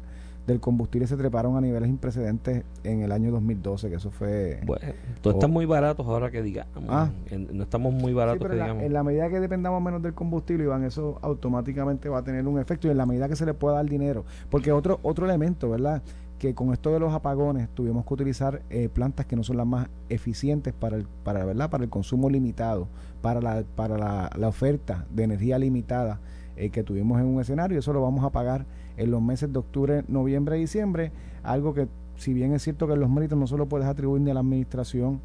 del 0.49 0.59
combustible 0.59 1.07
se 1.07 1.15
treparon 1.15 1.55
a 1.55 1.61
niveles 1.61 1.89
imprecedentes 1.89 2.63
en 2.83 3.01
el 3.01 3.11
año 3.11 3.31
2012, 3.31 3.89
que 3.89 3.95
eso 3.95 4.09
fue... 4.11 4.59
Bueno, 4.65 4.85
todos 5.21 5.35
están 5.35 5.51
muy 5.51 5.65
baratos 5.65 6.05
ahora 6.07 6.31
que 6.31 6.41
digamos. 6.41 6.83
Ah. 6.89 7.09
En- 7.29 7.55
no 7.55 7.63
estamos 7.63 7.93
muy 7.93 8.13
baratos 8.13 8.47
que 8.47 8.53
en 8.53 8.59
la, 8.59 8.65
digamos. 8.65 8.83
en 8.83 8.93
la 8.93 9.03
medida 9.03 9.29
que 9.29 9.39
dependamos 9.39 9.81
menos 9.81 10.01
del 10.01 10.13
combustible, 10.13 10.63
Iván, 10.65 10.83
eso 10.83 11.19
automáticamente 11.21 12.09
va 12.09 12.19
a 12.19 12.23
tener 12.23 12.47
un 12.47 12.59
efecto 12.59 12.87
y 12.87 12.91
en 12.91 12.97
la 12.97 13.05
medida 13.05 13.29
que 13.29 13.35
se 13.35 13.45
le 13.45 13.53
pueda 13.53 13.75
dar 13.75 13.85
dinero. 13.85 14.25
Porque 14.49 14.71
otro 14.71 14.99
otro 15.03 15.25
elemento, 15.25 15.69
¿verdad? 15.69 16.01
Que 16.39 16.55
con 16.55 16.73
esto 16.73 16.91
de 16.91 16.99
los 16.99 17.13
apagones 17.13 17.69
tuvimos 17.73 18.05
que 18.05 18.13
utilizar 18.13 18.61
eh, 18.69 18.89
plantas 18.89 19.25
que 19.25 19.35
no 19.35 19.43
son 19.43 19.57
las 19.57 19.67
más 19.67 19.87
eficientes 20.09 20.73
para 20.73 20.97
el, 20.97 21.05
para, 21.23 21.45
¿verdad? 21.45 21.69
para 21.69 21.83
el 21.83 21.89
consumo 21.89 22.29
limitado, 22.29 22.87
para 23.21 23.41
la, 23.41 23.63
para 23.75 23.97
la, 23.97 24.29
la 24.37 24.47
oferta 24.47 25.05
de 25.11 25.23
energía 25.23 25.59
limitada 25.59 26.19
eh, 26.55 26.69
que 26.69 26.83
tuvimos 26.83 27.19
en 27.19 27.27
un 27.27 27.39
escenario. 27.41 27.77
Eso 27.77 27.93
lo 27.93 28.01
vamos 28.01 28.23
a 28.25 28.29
pagar 28.31 28.65
en 28.99 29.11
los 29.11 29.21
meses 29.21 29.51
de 29.51 29.59
octubre, 29.59 30.03
noviembre 30.07 30.57
y 30.57 30.61
diciembre. 30.61 31.11
Algo 31.41 31.73
que, 31.73 31.87
si 32.17 32.33
bien 32.33 32.53
es 32.53 32.61
cierto 32.61 32.87
que 32.87 32.95
los 32.95 33.09
méritos 33.09 33.37
no 33.37 33.47
solo 33.47 33.67
puedes 33.67 33.87
atribuir 33.87 34.21
ni 34.21 34.29
a 34.29 34.33
la 34.33 34.41
administración 34.41 35.21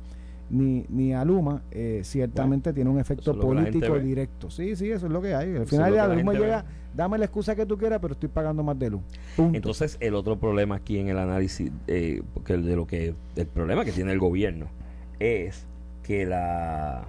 ni, 0.51 0.85
ni 0.89 1.13
a 1.13 1.25
Luma, 1.25 1.63
eh, 1.71 2.03
ciertamente 2.05 2.73
tiene 2.73 2.91
un 2.91 3.01
efecto 3.01 3.39
político 3.39 3.99
directo. 3.99 4.51
Sí, 4.51 4.77
sí, 4.77 4.91
eso 4.91 5.07
es 5.07 5.13
lo 5.13 5.21
que 5.21 5.35
hay. 5.35 5.57
Al 5.57 5.67
final 5.67 5.95
la 5.95 6.09
Luma 6.09 6.33
llega, 6.33 6.63
ve. 6.63 6.69
dame 6.95 7.19
la 7.19 7.25
excusa 7.25 7.57
que 7.57 7.67
tú 7.67 7.77
quieras, 7.77 7.99
pero 8.01 8.15
estoy 8.15 8.29
pagando 8.29 8.63
más 8.63 8.79
de 8.79 8.91
luz. 8.91 9.03
Punto. 9.37 9.57
Entonces, 9.57 9.97
el 10.01 10.15
otro 10.15 10.39
problema 10.39 10.77
aquí 10.77 10.99
en 10.99 11.09
el 11.09 11.19
análisis, 11.19 11.73
eh, 11.89 12.23
porque 12.33 12.57
de 12.57 12.77
lo 12.77 12.87
que 12.87 13.15
el 13.37 13.47
problema 13.47 13.85
que 13.85 13.93
tiene 13.93 14.13
el 14.13 14.19
gobierno 14.19 14.67
es 15.19 15.67
que 16.03 16.27
la 16.27 17.07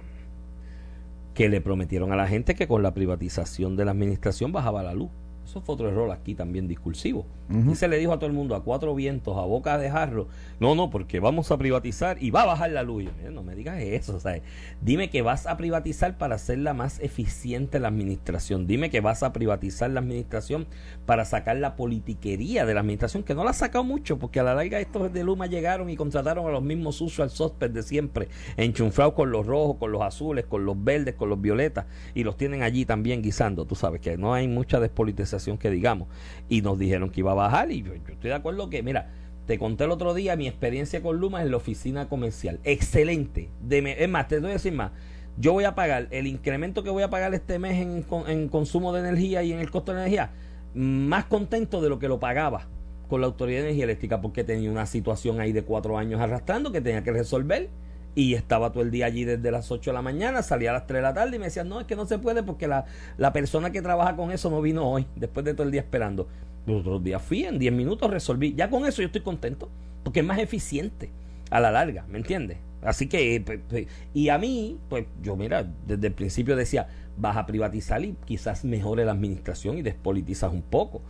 que 1.34 1.50
le 1.50 1.60
prometieron 1.60 2.12
a 2.12 2.16
la 2.16 2.26
gente 2.26 2.54
que 2.54 2.66
con 2.66 2.82
la 2.82 2.94
privatización 2.94 3.76
de 3.76 3.84
la 3.84 3.90
administración 3.90 4.52
bajaba 4.52 4.82
la 4.82 4.94
luz. 4.94 5.10
Eso 5.46 5.60
fue 5.60 5.76
otro 5.76 5.88
error 5.88 6.10
aquí 6.10 6.34
también 6.34 6.66
discursivo. 6.66 7.24
Y 7.48 7.74
se 7.76 7.86
le 7.86 7.98
dijo 7.98 8.12
a 8.12 8.18
todo 8.18 8.26
el 8.26 8.32
mundo 8.32 8.56
a 8.56 8.64
cuatro 8.64 8.94
vientos, 8.94 9.36
a 9.36 9.42
boca 9.42 9.78
de 9.78 9.88
jarro, 9.88 10.26
no, 10.58 10.74
no, 10.74 10.90
porque 10.90 11.20
vamos 11.20 11.50
a 11.50 11.58
privatizar 11.58 12.20
y 12.20 12.30
va 12.30 12.42
a 12.42 12.46
bajar 12.46 12.70
la 12.70 12.82
luz. 12.82 13.04
Y 13.04 13.06
yo, 13.06 13.12
"Mira, 13.18 13.30
no 13.30 13.42
me 13.42 13.54
digas 13.54 13.80
eso, 13.80 14.18
¿sabes? 14.18 14.42
Dime 14.80 15.10
que 15.10 15.22
vas 15.22 15.46
a 15.46 15.56
privatizar 15.56 16.18
para 16.18 16.34
hacerla 16.34 16.74
más 16.74 16.98
eficiente 17.00 17.78
la 17.78 17.88
administración. 17.88 18.66
Dime 18.66 18.90
que 18.90 19.00
vas 19.00 19.22
a 19.22 19.32
privatizar 19.32 19.90
la 19.90 20.00
administración 20.00 20.66
para 21.04 21.24
sacar 21.24 21.56
la 21.58 21.76
politiquería 21.76 22.66
de 22.66 22.74
la 22.74 22.80
administración, 22.80 23.22
que 23.22 23.34
no 23.34 23.44
la 23.44 23.50
ha 23.50 23.54
sacado 23.54 23.84
mucho, 23.84 24.18
porque 24.18 24.40
a 24.40 24.42
la 24.42 24.54
larga 24.54 24.80
estos 24.80 25.12
de 25.12 25.22
Luma 25.22 25.46
llegaron 25.46 25.88
y 25.88 25.96
contrataron 25.96 26.46
a 26.46 26.50
los 26.50 26.62
mismos 26.62 27.00
usual 27.00 27.30
suspects 27.30 27.74
de 27.74 27.82
siempre, 27.82 28.28
enchuflados 28.56 29.14
con 29.14 29.30
los 29.30 29.46
rojos, 29.46 29.76
con 29.78 29.92
los 29.92 30.02
azules, 30.02 30.46
con 30.46 30.64
los 30.64 30.82
verdes, 30.82 31.14
con 31.14 31.28
los 31.28 31.40
violetas, 31.40 31.86
y 32.14 32.24
los 32.24 32.36
tienen 32.36 32.62
allí 32.62 32.84
también 32.84 33.22
guisando. 33.22 33.66
Tú 33.66 33.74
sabes 33.74 34.00
que 34.00 34.16
no 34.16 34.34
hay 34.34 34.48
mucha 34.48 34.80
despolitización 34.80 35.58
que 35.58 35.70
digamos. 35.70 36.08
Y 36.48 36.62
nos 36.62 36.78
dijeron 36.78 37.10
que 37.10 37.20
iba 37.20 37.32
a 37.32 37.35
bajar, 37.36 37.70
y 37.70 37.82
yo, 37.82 37.92
estoy 37.94 38.30
de 38.30 38.34
acuerdo 38.34 38.68
que, 38.68 38.82
mira, 38.82 39.10
te 39.46 39.58
conté 39.58 39.84
el 39.84 39.92
otro 39.92 40.12
día 40.12 40.36
mi 40.36 40.48
experiencia 40.48 41.02
con 41.02 41.18
Luma 41.18 41.40
en 41.42 41.50
la 41.50 41.56
oficina 41.56 42.08
comercial. 42.08 42.58
Excelente. 42.64 43.48
De 43.62 43.96
es 43.98 44.08
más, 44.08 44.28
te 44.28 44.40
voy 44.40 44.50
a 44.50 44.54
decir 44.54 44.72
más. 44.72 44.90
Yo 45.38 45.52
voy 45.52 45.64
a 45.64 45.74
pagar 45.74 46.08
el 46.10 46.26
incremento 46.26 46.82
que 46.82 46.90
voy 46.90 47.02
a 47.02 47.10
pagar 47.10 47.32
este 47.34 47.58
mes 47.58 47.80
en, 47.80 48.04
en 48.26 48.48
consumo 48.48 48.92
de 48.92 49.00
energía 49.00 49.42
y 49.42 49.52
en 49.52 49.60
el 49.60 49.70
costo 49.70 49.92
de 49.92 50.00
energía, 50.00 50.30
más 50.74 51.26
contento 51.26 51.80
de 51.80 51.88
lo 51.88 51.98
que 51.98 52.08
lo 52.08 52.18
pagaba 52.18 52.66
con 53.08 53.20
la 53.20 53.28
Autoridad 53.28 53.58
de 53.58 53.66
Energía 53.66 53.84
Eléctrica, 53.84 54.20
porque 54.20 54.44
tenía 54.44 54.70
una 54.70 54.86
situación 54.86 55.40
ahí 55.40 55.52
de 55.52 55.62
cuatro 55.62 55.96
años 55.98 56.20
arrastrando 56.20 56.72
que 56.72 56.80
tenía 56.80 57.04
que 57.04 57.12
resolver. 57.12 57.70
Y 58.14 58.32
estaba 58.32 58.72
todo 58.72 58.82
el 58.82 58.90
día 58.90 59.04
allí 59.04 59.24
desde 59.24 59.50
las 59.50 59.70
8 59.70 59.90
de 59.90 59.94
la 59.94 60.00
mañana, 60.00 60.42
salía 60.42 60.70
a 60.70 60.72
las 60.72 60.86
3 60.86 60.98
de 60.98 61.02
la 61.02 61.12
tarde 61.12 61.36
y 61.36 61.38
me 61.38 61.44
decían, 61.44 61.68
no, 61.68 61.80
es 61.80 61.86
que 61.86 61.96
no 61.96 62.06
se 62.06 62.18
puede 62.18 62.42
porque 62.42 62.66
la, 62.66 62.86
la 63.18 63.34
persona 63.34 63.72
que 63.72 63.82
trabaja 63.82 64.16
con 64.16 64.32
eso 64.32 64.48
no 64.48 64.62
vino 64.62 64.90
hoy, 64.90 65.06
después 65.16 65.44
de 65.44 65.52
todo 65.52 65.64
el 65.64 65.70
día 65.70 65.82
esperando. 65.82 66.26
Los 66.66 66.80
otros 66.80 67.02
días 67.04 67.22
fui, 67.22 67.44
en 67.44 67.58
10 67.58 67.72
minutos 67.72 68.10
resolví. 68.10 68.54
Ya 68.54 68.68
con 68.70 68.84
eso 68.86 69.02
yo 69.02 69.06
estoy 69.06 69.20
contento, 69.22 69.68
porque 70.02 70.20
es 70.20 70.26
más 70.26 70.38
eficiente 70.38 71.10
a 71.50 71.60
la 71.60 71.70
larga, 71.70 72.04
¿me 72.08 72.18
entiendes? 72.18 72.58
Así 72.82 73.08
que, 73.08 73.42
pues, 73.44 73.60
pues, 73.68 73.86
y 74.14 74.28
a 74.28 74.38
mí, 74.38 74.78
pues 74.88 75.06
yo, 75.22 75.36
mira, 75.36 75.66
desde 75.86 76.08
el 76.08 76.12
principio 76.12 76.54
decía, 76.56 76.88
vas 77.16 77.36
a 77.36 77.46
privatizar 77.46 78.04
y 78.04 78.14
quizás 78.24 78.64
mejore 78.64 79.04
la 79.04 79.12
administración 79.12 79.78
y 79.78 79.82
despolitizas 79.82 80.52
un 80.52 80.62
poco, 80.62 81.02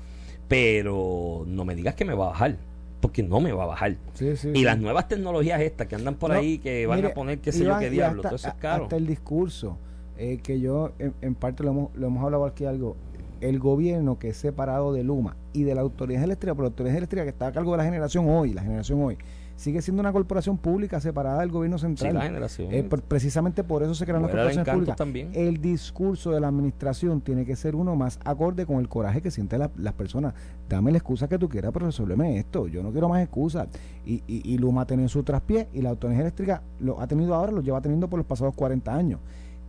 pero 0.48 1.44
no 1.46 1.64
me 1.64 1.74
digas 1.74 1.94
que 1.94 2.04
me 2.04 2.14
va 2.14 2.26
a 2.26 2.28
bajar, 2.28 2.56
porque 3.00 3.22
no 3.22 3.40
me 3.40 3.52
va 3.52 3.64
a 3.64 3.66
bajar. 3.66 3.96
Sí, 4.14 4.36
sí, 4.36 4.50
Y 4.50 4.58
sí. 4.58 4.62
las 4.64 4.78
nuevas 4.78 5.08
tecnologías 5.08 5.60
estas 5.60 5.86
que 5.86 5.94
andan 5.96 6.14
por 6.14 6.30
No, 6.30 6.38
ahí, 6.38 6.58
que 6.58 6.86
van 6.86 6.98
mire, 6.98 7.08
a 7.08 7.14
poner 7.14 7.40
qué 7.40 7.52
sé 7.52 7.64
Iván, 7.64 7.80
yo 7.80 7.80
qué 7.80 7.90
diablo, 7.90 8.20
hasta- 8.20 8.28
todo 8.28 8.36
eso 8.36 8.48
es 8.48 8.54
caro. 8.54 8.84
Hasta 8.84 8.96
el 8.96 9.06
discurso, 9.06 9.78
eh, 10.18 10.38
que 10.42 10.60
yo 10.60 10.92
en, 10.98 11.14
en 11.20 11.34
parte 11.34 11.62
lo 11.64 11.70
hemos, 11.70 11.96
lo 11.96 12.06
hemos 12.06 12.24
hablado 12.24 12.46
aquí 12.46 12.64
algo, 12.64 12.96
el 13.40 13.58
gobierno 13.58 14.18
que 14.18 14.28
es 14.30 14.36
separado 14.36 14.92
de 14.92 15.02
Luma 15.04 15.36
y 15.52 15.62
de 15.64 15.74
la 15.74 15.80
autoridad 15.82 16.22
eléctrica, 16.24 16.54
pero 16.54 16.64
la 16.64 16.68
autoridad 16.68 16.96
eléctrica 16.96 17.24
que 17.24 17.30
está 17.30 17.46
a 17.48 17.52
cargo 17.52 17.72
de 17.72 17.78
la 17.78 17.84
generación 17.84 18.28
hoy, 18.28 18.52
la 18.52 18.62
generación 18.62 19.02
hoy, 19.02 19.16
sigue 19.56 19.80
siendo 19.80 20.00
una 20.02 20.12
corporación 20.12 20.58
pública 20.58 21.00
separada 21.00 21.40
del 21.40 21.50
gobierno 21.50 21.78
Sí, 21.78 21.86
central. 21.86 22.12
la 22.14 22.22
generación. 22.22 22.68
Eh, 22.74 22.82
precisamente 23.08 23.64
por 23.64 23.82
eso 23.82 23.94
se 23.94 24.04
crean 24.04 24.20
las 24.20 24.30
corporaciones 24.30 24.68
públicas. 24.74 24.96
también. 24.96 25.30
El 25.32 25.62
discurso 25.62 26.30
de 26.32 26.40
la 26.40 26.48
administración 26.48 27.22
tiene 27.22 27.46
que 27.46 27.56
ser 27.56 27.74
uno 27.74 27.96
más 27.96 28.18
acorde 28.24 28.66
con 28.66 28.80
el 28.80 28.88
coraje 28.90 29.22
que 29.22 29.30
sienten 29.30 29.60
la- 29.60 29.70
las 29.78 29.94
personas. 29.94 30.34
Dame 30.68 30.90
la 30.92 30.98
excusa 30.98 31.26
que 31.26 31.38
tú 31.38 31.48
quieras, 31.48 31.70
pero 31.72 31.86
resuélveme 31.86 32.36
esto. 32.38 32.66
Yo 32.68 32.82
no 32.82 32.92
quiero 32.92 33.08
más 33.08 33.22
excusas. 33.22 33.68
Y, 34.04 34.22
y, 34.26 34.42
y 34.44 34.58
Luma 34.58 34.82
ha 34.82 34.86
tenido 34.86 35.08
su 35.08 35.22
traspié 35.22 35.68
y 35.72 35.80
la 35.80 35.88
autoridad 35.88 36.20
eléctrica 36.20 36.62
lo 36.78 37.00
ha 37.00 37.06
tenido 37.06 37.34
ahora, 37.34 37.50
lo 37.52 37.62
lleva 37.62 37.80
teniendo 37.80 38.08
por 38.10 38.18
los 38.18 38.26
pasados 38.26 38.54
40 38.54 38.94
años. 38.94 39.20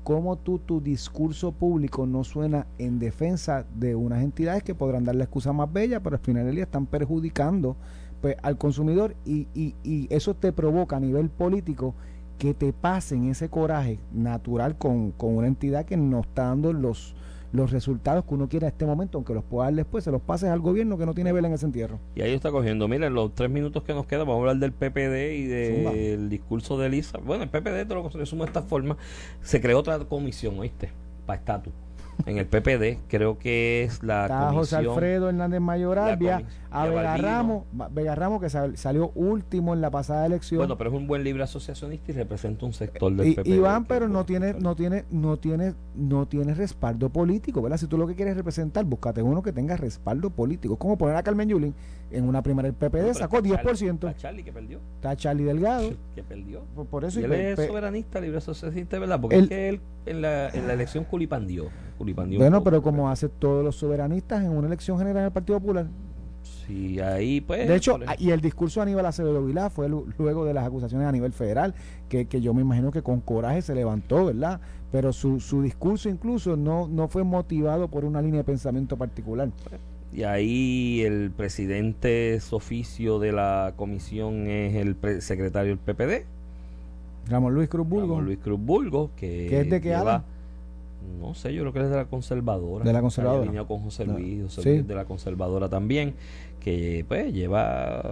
¿Cómo 0.07 0.37
tú, 0.37 0.57
tu 0.59 0.79
discurso 0.79 1.51
público 1.51 2.05
no 2.05 2.23
suena 2.23 2.65
en 2.77 2.97
defensa 2.97 3.65
de 3.75 3.93
unas 3.93 4.23
entidades 4.23 4.63
que 4.63 4.73
podrán 4.73 5.03
dar 5.03 5.15
la 5.15 5.25
excusa 5.25 5.51
más 5.51 5.73
bella, 5.73 6.01
pero 6.01 6.15
al 6.15 6.21
final 6.21 6.45
del 6.45 6.55
día 6.55 6.63
están 6.63 6.85
perjudicando 6.85 7.75
pues, 8.21 8.37
al 8.41 8.57
consumidor 8.57 9.17
y, 9.25 9.49
y, 9.53 9.75
y 9.83 10.07
eso 10.09 10.33
te 10.33 10.53
provoca 10.53 10.95
a 10.95 11.01
nivel 11.01 11.29
político 11.29 11.93
que 12.37 12.53
te 12.53 12.71
pasen 12.71 13.25
ese 13.25 13.49
coraje 13.49 13.99
natural 14.13 14.77
con, 14.77 15.11
con 15.11 15.35
una 15.35 15.47
entidad 15.47 15.83
que 15.83 15.97
no 15.97 16.21
está 16.21 16.43
dando 16.43 16.71
los, 16.71 17.13
los 17.51 17.71
resultados 17.71 18.25
que 18.25 18.33
uno 18.33 18.47
quiere 18.49 18.65
en 18.65 18.71
este 18.71 18.85
momento, 18.85 19.17
aunque 19.17 19.33
los 19.33 19.43
pueda 19.43 19.65
dar 19.65 19.75
después, 19.75 20.03
se 20.03 20.11
los 20.11 20.21
pases 20.21 20.49
al 20.49 20.59
gobierno 20.59 20.97
que 20.97 21.05
no 21.05 21.13
tiene 21.13 21.31
vela 21.31 21.47
en 21.47 21.53
ese 21.53 21.65
entierro. 21.65 21.99
Y 22.15 22.21
ahí 22.21 22.33
está 22.33 22.51
cogiendo. 22.51 22.87
Miren, 22.87 23.13
los 23.13 23.33
tres 23.33 23.49
minutos 23.49 23.83
que 23.83 23.93
nos 23.93 24.05
quedan, 24.05 24.27
vamos 24.27 24.45
a 24.45 24.49
hablar 24.49 24.57
del 24.57 24.73
PPD 24.73 25.35
y 25.35 25.45
del 25.45 26.29
discurso 26.29 26.77
de 26.77 26.87
Elisa. 26.87 27.17
Bueno, 27.19 27.43
el 27.43 27.49
PPD, 27.49 27.87
te 27.87 27.93
lo 27.93 28.09
resumo 28.09 28.43
de 28.43 28.49
esta 28.49 28.61
forma. 28.61 28.97
Se 29.41 29.61
creó 29.61 29.79
otra 29.79 29.99
comisión, 29.99 30.59
¿oíste? 30.59 30.91
Para 31.25 31.39
estatus. 31.39 31.73
En 32.25 32.37
el 32.37 32.45
PPD, 32.45 32.99
creo 33.07 33.37
que 33.37 33.83
es 33.83 34.03
la 34.03 34.23
Está 34.23 34.51
José. 34.51 34.75
Alfredo 34.77 35.29
Hernández 35.29 35.61
Mayoralbia, 35.61 36.39
comis- 36.39 36.47
a 36.71 36.85
Vega. 36.87 37.17
Ramos, 37.17 37.63
Vega 37.91 38.15
Ramos 38.15 38.41
que 38.41 38.49
sal- 38.49 38.75
salió 38.75 39.11
último 39.15 39.73
en 39.73 39.81
la 39.81 39.91
pasada 39.91 40.25
elección. 40.25 40.57
Bueno, 40.59 40.77
pero 40.77 40.89
es 40.89 40.95
un 40.95 41.07
buen 41.07 41.23
libre 41.23 41.43
asociacionista 41.43 42.11
y 42.11 42.15
representa 42.15 42.65
un 42.65 42.73
sector 42.73 43.13
del 43.15 43.27
Y- 43.27 43.35
PPD. 43.35 43.47
Iván, 43.55 43.85
pero 43.85 44.09
no 44.09 44.25
tiene, 44.25 44.53
no 44.55 44.75
tiene, 44.75 45.05
no 45.11 45.37
tiene, 45.37 45.73
no 45.95 46.27
tiene 46.27 46.53
respaldo 46.53 47.09
político, 47.09 47.61
¿verdad? 47.61 47.77
Si 47.77 47.87
tú 47.87 47.97
lo 47.97 48.07
que 48.07 48.15
quieres 48.15 48.35
representar, 48.35 48.83
búscate 48.83 49.21
uno 49.21 49.41
que 49.41 49.53
tenga 49.53 49.77
respaldo 49.77 50.29
político. 50.29 50.73
Es 50.73 50.79
como 50.79 50.97
poner 50.97 51.15
a 51.15 51.23
Carmen 51.23 51.47
Yulín 51.47 51.73
en 52.11 52.27
una 52.27 52.41
primera 52.41 52.67
del 52.67 52.73
PPD, 52.75 53.07
No, 53.09 53.13
sacó 53.13 53.37
está 53.37 53.49
Charlie- 53.61 53.63
10%. 53.63 54.07
está 54.09 54.19
Charlie 54.21 54.43
que 54.43 54.51
perdió. 54.53 54.79
Está 54.95 55.15
Charlie 55.15 55.43
Delgado. 55.45 55.89
Que 56.15 56.23
perdió. 56.23 56.61
Por, 56.75 56.87
por 56.87 57.05
eso 57.05 57.19
Y 57.19 57.23
él 57.23 57.31
es 57.33 57.67
soberanista, 57.67 58.19
libre 58.19 58.39
asociacionista, 58.39 58.97
¿verdad? 58.99 59.21
Porque 59.21 59.37
es 59.37 59.47
que 59.47 59.69
él 59.69 59.81
en 60.07 60.21
la, 60.21 60.49
en 60.49 60.67
la 60.67 60.73
elección 60.73 61.03
culipandió. 61.03 61.65
Bueno, 62.39 62.63
pero 62.63 62.81
como 62.81 63.09
hace 63.09 63.29
todos 63.29 63.63
los 63.63 63.75
soberanistas 63.75 64.43
en 64.43 64.51
una 64.51 64.67
elección 64.67 64.97
general 64.97 65.23
del 65.23 65.31
Partido 65.31 65.59
Popular. 65.59 65.87
Sí, 66.65 66.99
ahí 66.99 67.41
pues. 67.41 67.67
De 67.67 67.75
hecho, 67.75 67.97
y 68.19 68.31
el 68.31 68.41
discurso 68.41 68.79
de 68.79 68.83
Aníbal 68.83 69.05
Acevedo 69.05 69.43
Vilá 69.45 69.69
fue 69.69 69.89
lu- 69.89 70.07
luego 70.17 70.45
de 70.45 70.53
las 70.53 70.65
acusaciones 70.65 71.07
a 71.07 71.11
nivel 71.11 71.33
federal, 71.33 71.73
que, 72.09 72.25
que 72.25 72.41
yo 72.41 72.53
me 72.53 72.61
imagino 72.61 72.91
que 72.91 73.01
con 73.01 73.19
coraje 73.21 73.61
se 73.61 73.73
levantó, 73.75 74.25
¿verdad? 74.25 74.59
Pero 74.91 75.11
su, 75.13 75.39
su 75.41 75.61
discurso 75.61 76.07
incluso 76.09 76.55
no, 76.55 76.87
no 76.87 77.07
fue 77.09 77.23
motivado 77.23 77.87
por 77.89 78.05
una 78.05 78.21
línea 78.21 78.39
de 78.39 78.43
pensamiento 78.45 78.95
particular. 78.97 79.49
Y 80.13 80.23
ahí 80.23 81.01
el 81.01 81.31
presidente 81.31 82.39
oficio 82.51 83.19
de 83.19 83.33
la 83.33 83.73
comisión 83.75 84.47
es 84.47 84.75
el 84.75 84.95
pre- 84.95 85.19
secretario 85.21 85.75
del 85.75 85.79
PPD, 85.79 86.25
Ramón 87.29 87.53
Luis 87.53 87.67
Cruz 87.67 87.87
Burgos, 87.87 88.09
Ramón 88.09 88.25
Luis 88.25 88.39
Cruz 88.39 88.59
Burgos, 88.59 89.09
que 89.17 89.47
¿Que 89.49 89.61
es 89.61 89.69
de 89.69 89.81
qué 89.81 89.89
lleva- 89.89 90.01
ala? 90.01 90.23
No 91.19 91.33
sé, 91.33 91.53
yo 91.53 91.61
creo 91.61 91.73
que 91.73 91.79
él 91.79 91.85
es 91.85 91.91
de 91.91 91.97
la 91.97 92.05
conservadora. 92.05 92.83
De 92.85 92.93
la 92.93 93.01
conservadora. 93.01 93.43
Alineado 93.43 93.67
con 93.67 93.79
José 93.79 94.05
No. 94.05 94.17
Luis, 94.17 94.43
José. 94.43 94.69
Luis 94.69 94.87
de 94.87 94.95
la 94.95 95.05
conservadora 95.05 95.69
también, 95.69 96.15
que 96.59 97.05
pues 97.07 97.33
lleva, 97.33 98.03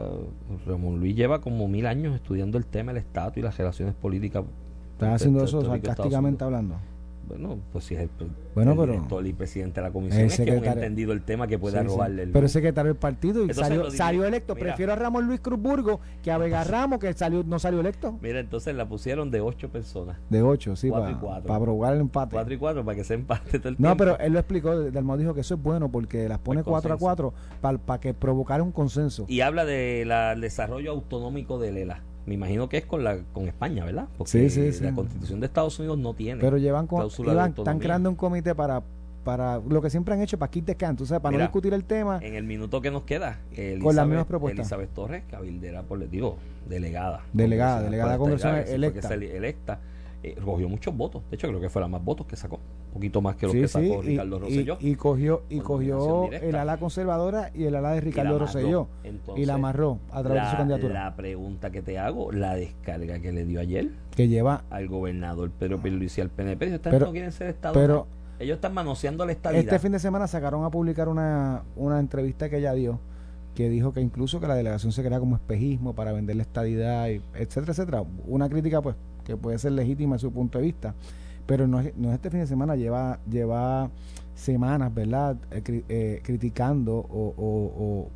Ramón 0.66 1.00
Luis 1.00 1.16
lleva 1.16 1.42
como 1.42 1.68
mil 1.68 1.86
años 1.86 2.16
estudiando 2.16 2.58
el 2.58 2.66
tema 2.66 2.94
del 2.94 3.04
estatus 3.04 3.38
y 3.38 3.42
las 3.42 3.58
relaciones 3.58 3.96
políticas. 3.96 4.44
Estás 4.94 5.02
entre 5.02 5.16
haciendo 5.16 5.44
eso 5.44 5.62
sarcásticamente 5.62 6.44
hablando. 6.44 6.76
Bueno, 7.28 7.58
pues 7.72 7.86
si 7.86 7.96
es 7.96 8.02
el, 8.02 8.10
Bueno, 8.54 8.72
el 8.74 8.78
pero- 8.78 8.92
director 8.94 9.26
y 9.28 9.34
presidente 9.34 9.82
de 9.82 9.88
la 9.88 9.92
comisión, 9.94 10.22
El 10.22 10.28
es 10.28 10.38
que 10.38 10.44
secretario- 10.46 10.74
entendido 10.84 11.12
el 11.14 11.22
tema 11.24 11.48
que 11.48 11.58
pueda 11.58 11.82
Sí, 11.82 11.88
robarle 11.88 12.24
el 12.24 12.32
Pero 12.32 12.46
es 12.46 12.52
secretario 12.52 12.94
del 12.94 13.00
partido 13.00 13.40
y 13.40 13.50
Entonces 13.50 13.96
salió, 13.98 14.26
electo. 14.26 14.54
Mira. 14.56 14.68
Prefiero 14.68 14.94
a 14.94 14.96
Ramón 14.96 15.26
Luis 15.28 15.40
Cruz 15.40 15.60
Burgos 15.60 16.00
que 16.22 16.32
a 16.32 16.38
Vega 16.38 16.64
Ramos, 16.64 17.00
que 17.00 17.12
salió 17.14 17.44
no 17.44 17.58
salió 17.60 17.80
electo. 17.80 18.18
Mira, 18.22 18.40
entonces 18.40 18.76
la 18.76 18.88
pusieron 18.88 19.32
de 19.32 19.42
ocho 19.42 19.70
personas. 19.70 20.18
De 20.30 20.42
ocho, 20.42 20.76
sí, 20.76 20.90
Cuatro 20.90 21.08
para 21.08 21.20
cuatro. 21.20 21.60
provocar 21.64 21.94
el 21.96 22.02
empate. 22.02 22.32
Cuatro 22.34 22.54
y 22.54 22.58
cuatro 22.58 22.86
para 22.86 22.96
que 22.96 23.04
se 23.04 23.14
empate 23.16 23.58
todo 23.60 23.70
el 23.70 23.76
No, 23.80 23.96
tiempo. 23.96 23.98
pero 23.98 24.20
él 24.20 24.34
lo 24.34 24.40
explicó, 24.40 24.80
Dalmau 24.92 25.18
dijo 25.18 25.34
que 25.34 25.42
eso 25.42 25.56
es 25.56 25.62
bueno 25.62 25.90
porque 25.92 26.30
las 26.30 26.40
pone 26.40 26.60
El 26.60 26.66
4 26.66 26.94
a. 26.94 26.98
4 26.98 27.34
para 27.62 28.00
que 28.00 28.14
provocara 28.14 28.62
un 28.64 28.72
consenso. 28.72 29.26
Y 29.28 29.42
habla 29.42 29.66
de 29.66 30.04
la- 30.06 30.34
el 30.34 30.42
desarrollo 30.42 30.92
autonómico 30.92 31.60
de 31.60 31.72
Lela. 31.72 32.02
Me 32.26 32.34
imagino 32.34 32.70
que 32.70 32.78
es 32.78 32.86
con 32.86 33.04
la 33.04 33.20
con 33.34 33.48
España, 33.48 33.86
¿verdad? 33.86 34.08
Porque 34.18 34.32
Sí, 34.32 34.50
sí, 34.50 34.72
sí. 34.72 34.84
la 34.84 34.94
constitución 34.94 35.40
de 35.40 35.46
Estados 35.46 35.78
Unidos 35.80 35.98
no 35.98 36.14
tiene. 36.14 36.42
Pero 36.42 36.58
llevan 36.58 36.88
con, 36.88 37.06
están 37.08 37.80
creando 37.80 38.10
un 38.10 38.16
comité 38.16 38.56
para 38.56 38.84
para 39.24 39.58
lo 39.58 39.82
que 39.82 39.90
siempre 39.90 40.14
han 40.14 40.22
hecho 40.22 40.38
para 40.38 40.52
quitar 40.52 40.78
can, 40.78 40.96
tú 40.96 41.06
sabes, 41.06 41.20
para 41.20 41.32
Mira, 41.32 41.46
no 41.46 41.48
discutir 41.48 41.74
el 41.74 41.84
tema. 41.84 42.20
En 42.22 42.36
el 42.36 42.44
minuto 42.44 42.80
que 42.80 42.92
nos 42.92 43.04
queda, 43.04 43.40
Elizabeth, 43.52 43.82
Con 43.82 43.96
las 43.96 44.08
mismas 44.08 44.28
propuestas. 44.28 44.60
Elizabeth 44.60 44.94
Torres, 44.94 45.24
cabildera, 45.30 45.82
por 45.82 45.98
le 45.98 46.08
digo, 46.08 46.38
delegada. 46.70 47.24
Delegada, 47.34 47.82
delegada 47.82 48.18
congresional 48.20 48.66
electa. 48.68 49.14
electa. 49.16 49.80
Eh, 50.30 50.36
cogió 50.44 50.68
muchos 50.70 50.96
votos. 50.96 51.22
De 51.30 51.36
hecho, 51.36 51.48
creo 51.48 51.60
que 51.60 51.70
fue 51.70 51.82
la 51.82 51.88
más 51.88 52.04
votos 52.04 52.26
que 52.28 52.36
sacó. 52.36 52.56
Un 52.88 52.94
poquito 52.94 53.22
más 53.22 53.36
que 53.36 53.46
los 53.46 53.54
Sí, 53.54 53.62
que 53.62 53.68
sacó 53.68 54.04
y, 54.04 54.08
Ricardo 54.08 54.38
y- 54.38 54.40
Rosselló. 54.40 54.78
y 54.80 54.96
cogió 54.96 55.44
y 55.50 55.60
cogió 55.60 56.32
el 56.32 56.56
ala 56.56 56.78
conservadora 56.78 57.52
y 57.54 57.66
el 57.66 57.76
ala 57.76 57.92
de 57.92 57.98
Y 57.98 58.00
Ricardo 58.02 58.30
amarró. 58.36 58.46
Rosselló 58.46 58.88
Entonces, 59.04 59.44
y 59.44 59.46
la 59.46 59.54
amarró 59.56 60.00
a 60.12 60.24
través 60.24 60.44
de 60.44 60.50
su 60.52 60.58
candidatura 60.58 60.94
La 61.06 61.16
pregunta 61.16 61.72
que 61.72 61.82
te 61.82 62.00
hago, 62.00 62.32
la 62.32 62.56
descarga 62.56 63.20
que 63.20 63.32
le 63.34 63.46
dio 63.46 63.60
ayer 63.60 63.90
que 64.16 64.28
lleva 64.30 64.64
al 64.70 64.88
gobernador 64.88 65.52
Pedro 65.52 65.82
Pierluisi 65.82 66.22
y 66.22 66.24
al 66.24 66.30
PNP, 66.30 66.68
ellos 66.68 66.80
Pero- 66.84 67.06
no 67.08 67.12
quieren 67.12 67.32
ser 67.34 67.50
Estado. 67.50 67.74
pero 67.74 68.08
ellos 68.40 68.56
están 68.56 68.74
manoseando 68.74 69.26
la 69.26 69.34
estabilidad. 69.34 69.66
Este 69.74 69.80
fin 69.80 69.92
de 69.92 70.00
semana 70.00 70.28
sacaron 70.28 70.64
a 70.64 70.70
publicar 70.72 71.10
una, 71.10 71.64
una 71.76 72.00
entrevista 72.00 72.50
que 72.50 72.58
ella 72.60 72.74
dio 72.74 73.00
que 73.56 73.70
dijo 73.70 73.94
que 73.94 74.02
incluso 74.02 74.42
que 74.42 74.48
la 74.48 74.56
delegación 74.56 74.92
se 74.92 75.02
crea 75.02 75.18
como 75.20 75.36
espejismo 75.38 75.96
para 75.96 76.12
vender 76.12 76.36
la 76.36 76.42
estadidad, 76.42 77.08
y 77.08 77.22
etcétera, 77.36 77.72
etcétera. 77.72 78.04
Una 78.28 78.50
crítica 78.50 78.82
pues 78.82 78.96
que 79.26 79.36
puede 79.36 79.58
ser 79.60 79.74
legítima 79.74 80.16
de 80.16 80.20
su 80.20 80.32
punto 80.32 80.60
de 80.60 80.64
vista, 80.66 80.96
pero 81.46 81.68
no 81.68 81.80
es, 81.82 81.96
no 81.98 82.10
es 82.10 82.16
este 82.16 82.30
fin 82.30 82.40
de 82.40 82.48
semana, 82.48 82.76
lleva, 82.76 83.20
lleva 83.30 83.90
semanas, 84.36 84.94
¿verdad? 84.94 85.38
Eh, 85.52 85.84
eh, 85.90 86.22
criticando 86.24 86.96
o, 86.96 87.34
o- 87.38 88.10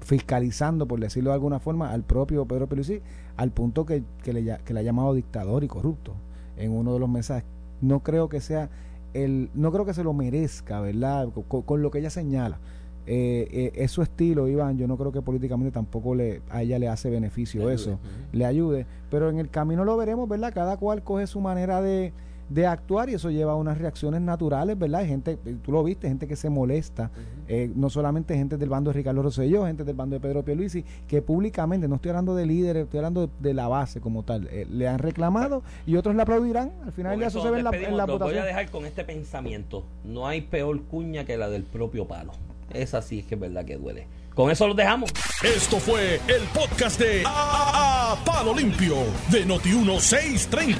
fiscalizando, 0.00 0.86
por 0.86 1.00
decirlo 1.00 1.30
de 1.30 1.34
alguna 1.34 1.58
forma, 1.58 1.90
al 1.90 2.02
propio 2.02 2.44
Pedro 2.46 2.68
Pelusi, 2.68 3.00
al 3.36 3.50
punto 3.50 3.84
que, 3.84 4.04
que, 4.22 4.32
le, 4.32 4.58
que 4.64 4.72
le 4.74 4.80
ha 4.80 4.82
llamado 4.82 5.14
dictador 5.14 5.64
y 5.64 5.68
corrupto 5.68 6.12
en 6.56 6.70
uno 6.70 6.92
de 6.92 7.00
los 7.00 7.08
mensajes. 7.08 7.44
No 7.80 8.00
creo 8.00 8.28
que 8.28 8.40
sea 8.40 8.70
el, 9.14 9.50
no 9.54 9.72
creo 9.72 9.84
que 9.84 9.94
se 9.94 10.04
lo 10.04 10.12
merezca, 10.12 10.80
¿verdad? 10.80 11.28
Con 11.48 11.82
lo 11.82 11.90
que 11.90 11.98
ella 11.98 12.10
señala. 12.10 12.58
Eh, 13.06 13.46
eh, 13.50 13.72
es 13.76 13.90
su 13.92 14.02
estilo, 14.02 14.48
Iván. 14.48 14.78
Yo 14.78 14.86
no 14.88 14.96
creo 14.96 15.12
que 15.12 15.22
políticamente 15.22 15.70
tampoco 15.72 16.14
le, 16.14 16.42
a 16.50 16.62
ella 16.62 16.78
le 16.78 16.88
hace 16.88 17.08
beneficio 17.10 17.60
Le 17.60 17.66
ayude. 17.68 17.74
eso, 17.82 17.90
Ujú. 17.92 18.00
le 18.32 18.44
ayude. 18.46 18.86
Pero 19.10 19.30
en 19.30 19.38
el 19.38 19.48
camino 19.48 19.84
lo 19.84 19.96
veremos, 19.96 20.28
¿verdad? 20.28 20.52
Cada 20.52 20.76
cual 20.76 21.02
coge 21.04 21.26
su 21.28 21.40
manera 21.40 21.80
de, 21.80 22.12
de 22.48 22.66
actuar 22.66 23.08
y 23.08 23.14
eso 23.14 23.30
lleva 23.30 23.52
a 23.52 23.54
unas 23.56 23.78
reacciones 23.78 24.20
naturales, 24.20 24.78
¿verdad? 24.78 25.00
Hay 25.02 25.08
gente, 25.08 25.36
tú 25.62 25.72
lo 25.72 25.82
viste, 25.84 26.08
gente 26.08 26.26
que 26.28 26.36
se 26.36 26.48
molesta, 26.50 27.10
eh, 27.48 27.70
no 27.76 27.90
solamente 27.90 28.36
gente 28.36 28.56
del 28.56 28.68
bando 28.68 28.90
de 28.90 28.94
Ricardo 28.98 29.22
Rosselló, 29.22 29.66
gente 29.66 29.84
del 29.84 29.94
bando 29.96 30.14
de 30.14 30.20
Pedro 30.20 30.44
Pierluisi, 30.44 30.84
que 31.08 31.22
públicamente, 31.22 31.86
no 31.88 31.96
estoy 31.96 32.10
hablando 32.10 32.34
de 32.34 32.46
líderes, 32.46 32.84
estoy 32.84 32.98
hablando 32.98 33.26
de, 33.28 33.32
de 33.40 33.54
la 33.54 33.68
base 33.68 34.00
como 34.00 34.22
tal, 34.24 34.48
eh, 34.50 34.66
le 34.70 34.86
han 34.88 34.98
reclamado 34.98 35.62
y 35.86 35.94
otros 35.96 36.14
le 36.16 36.22
aplaudirán. 36.22 36.72
Al 36.84 36.92
final 36.92 37.18
ya 37.20 37.28
eso 37.28 37.40
se 37.42 37.50
ve 37.50 37.58
en 37.58 37.64
la, 37.64 37.70
en 37.70 37.96
la. 37.96 38.06
Los 38.06 38.18
voy 38.18 38.18
votación. 38.18 38.42
a 38.42 38.46
dejar 38.46 38.70
con 38.70 38.84
este 38.86 39.04
pensamiento. 39.04 39.84
No 40.04 40.26
hay 40.26 40.40
peor 40.40 40.82
cuña 40.82 41.24
que 41.24 41.36
la 41.36 41.48
del 41.48 41.62
propio 41.64 42.06
palo. 42.06 42.32
Esa 42.72 43.00
sí 43.02 43.20
es 43.20 43.26
que 43.26 43.34
es 43.36 43.40
verdad 43.40 43.64
que 43.64 43.76
duele. 43.76 44.06
Con 44.34 44.50
eso 44.50 44.66
los 44.66 44.76
dejamos. 44.76 45.10
Esto 45.42 45.78
fue 45.80 46.20
el 46.28 46.42
podcast 46.52 47.00
de 47.00 47.22
A, 47.24 48.12
A- 48.12 48.24
Palo 48.24 48.54
Limpio 48.54 48.96
de 49.30 49.46
Noti1630. 49.46 50.76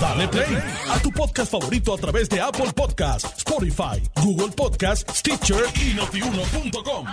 Dale 0.00 0.28
play 0.28 0.56
a 0.90 0.98
tu 1.00 1.10
podcast 1.12 1.52
favorito 1.52 1.92
a 1.94 1.98
través 1.98 2.28
de 2.30 2.40
Apple 2.40 2.72
Podcasts, 2.74 3.34
Spotify, 3.38 4.02
Google 4.22 4.48
Podcasts, 4.56 5.18
Stitcher 5.18 5.64
y 5.74 5.92
notiuno.com. 5.94 7.06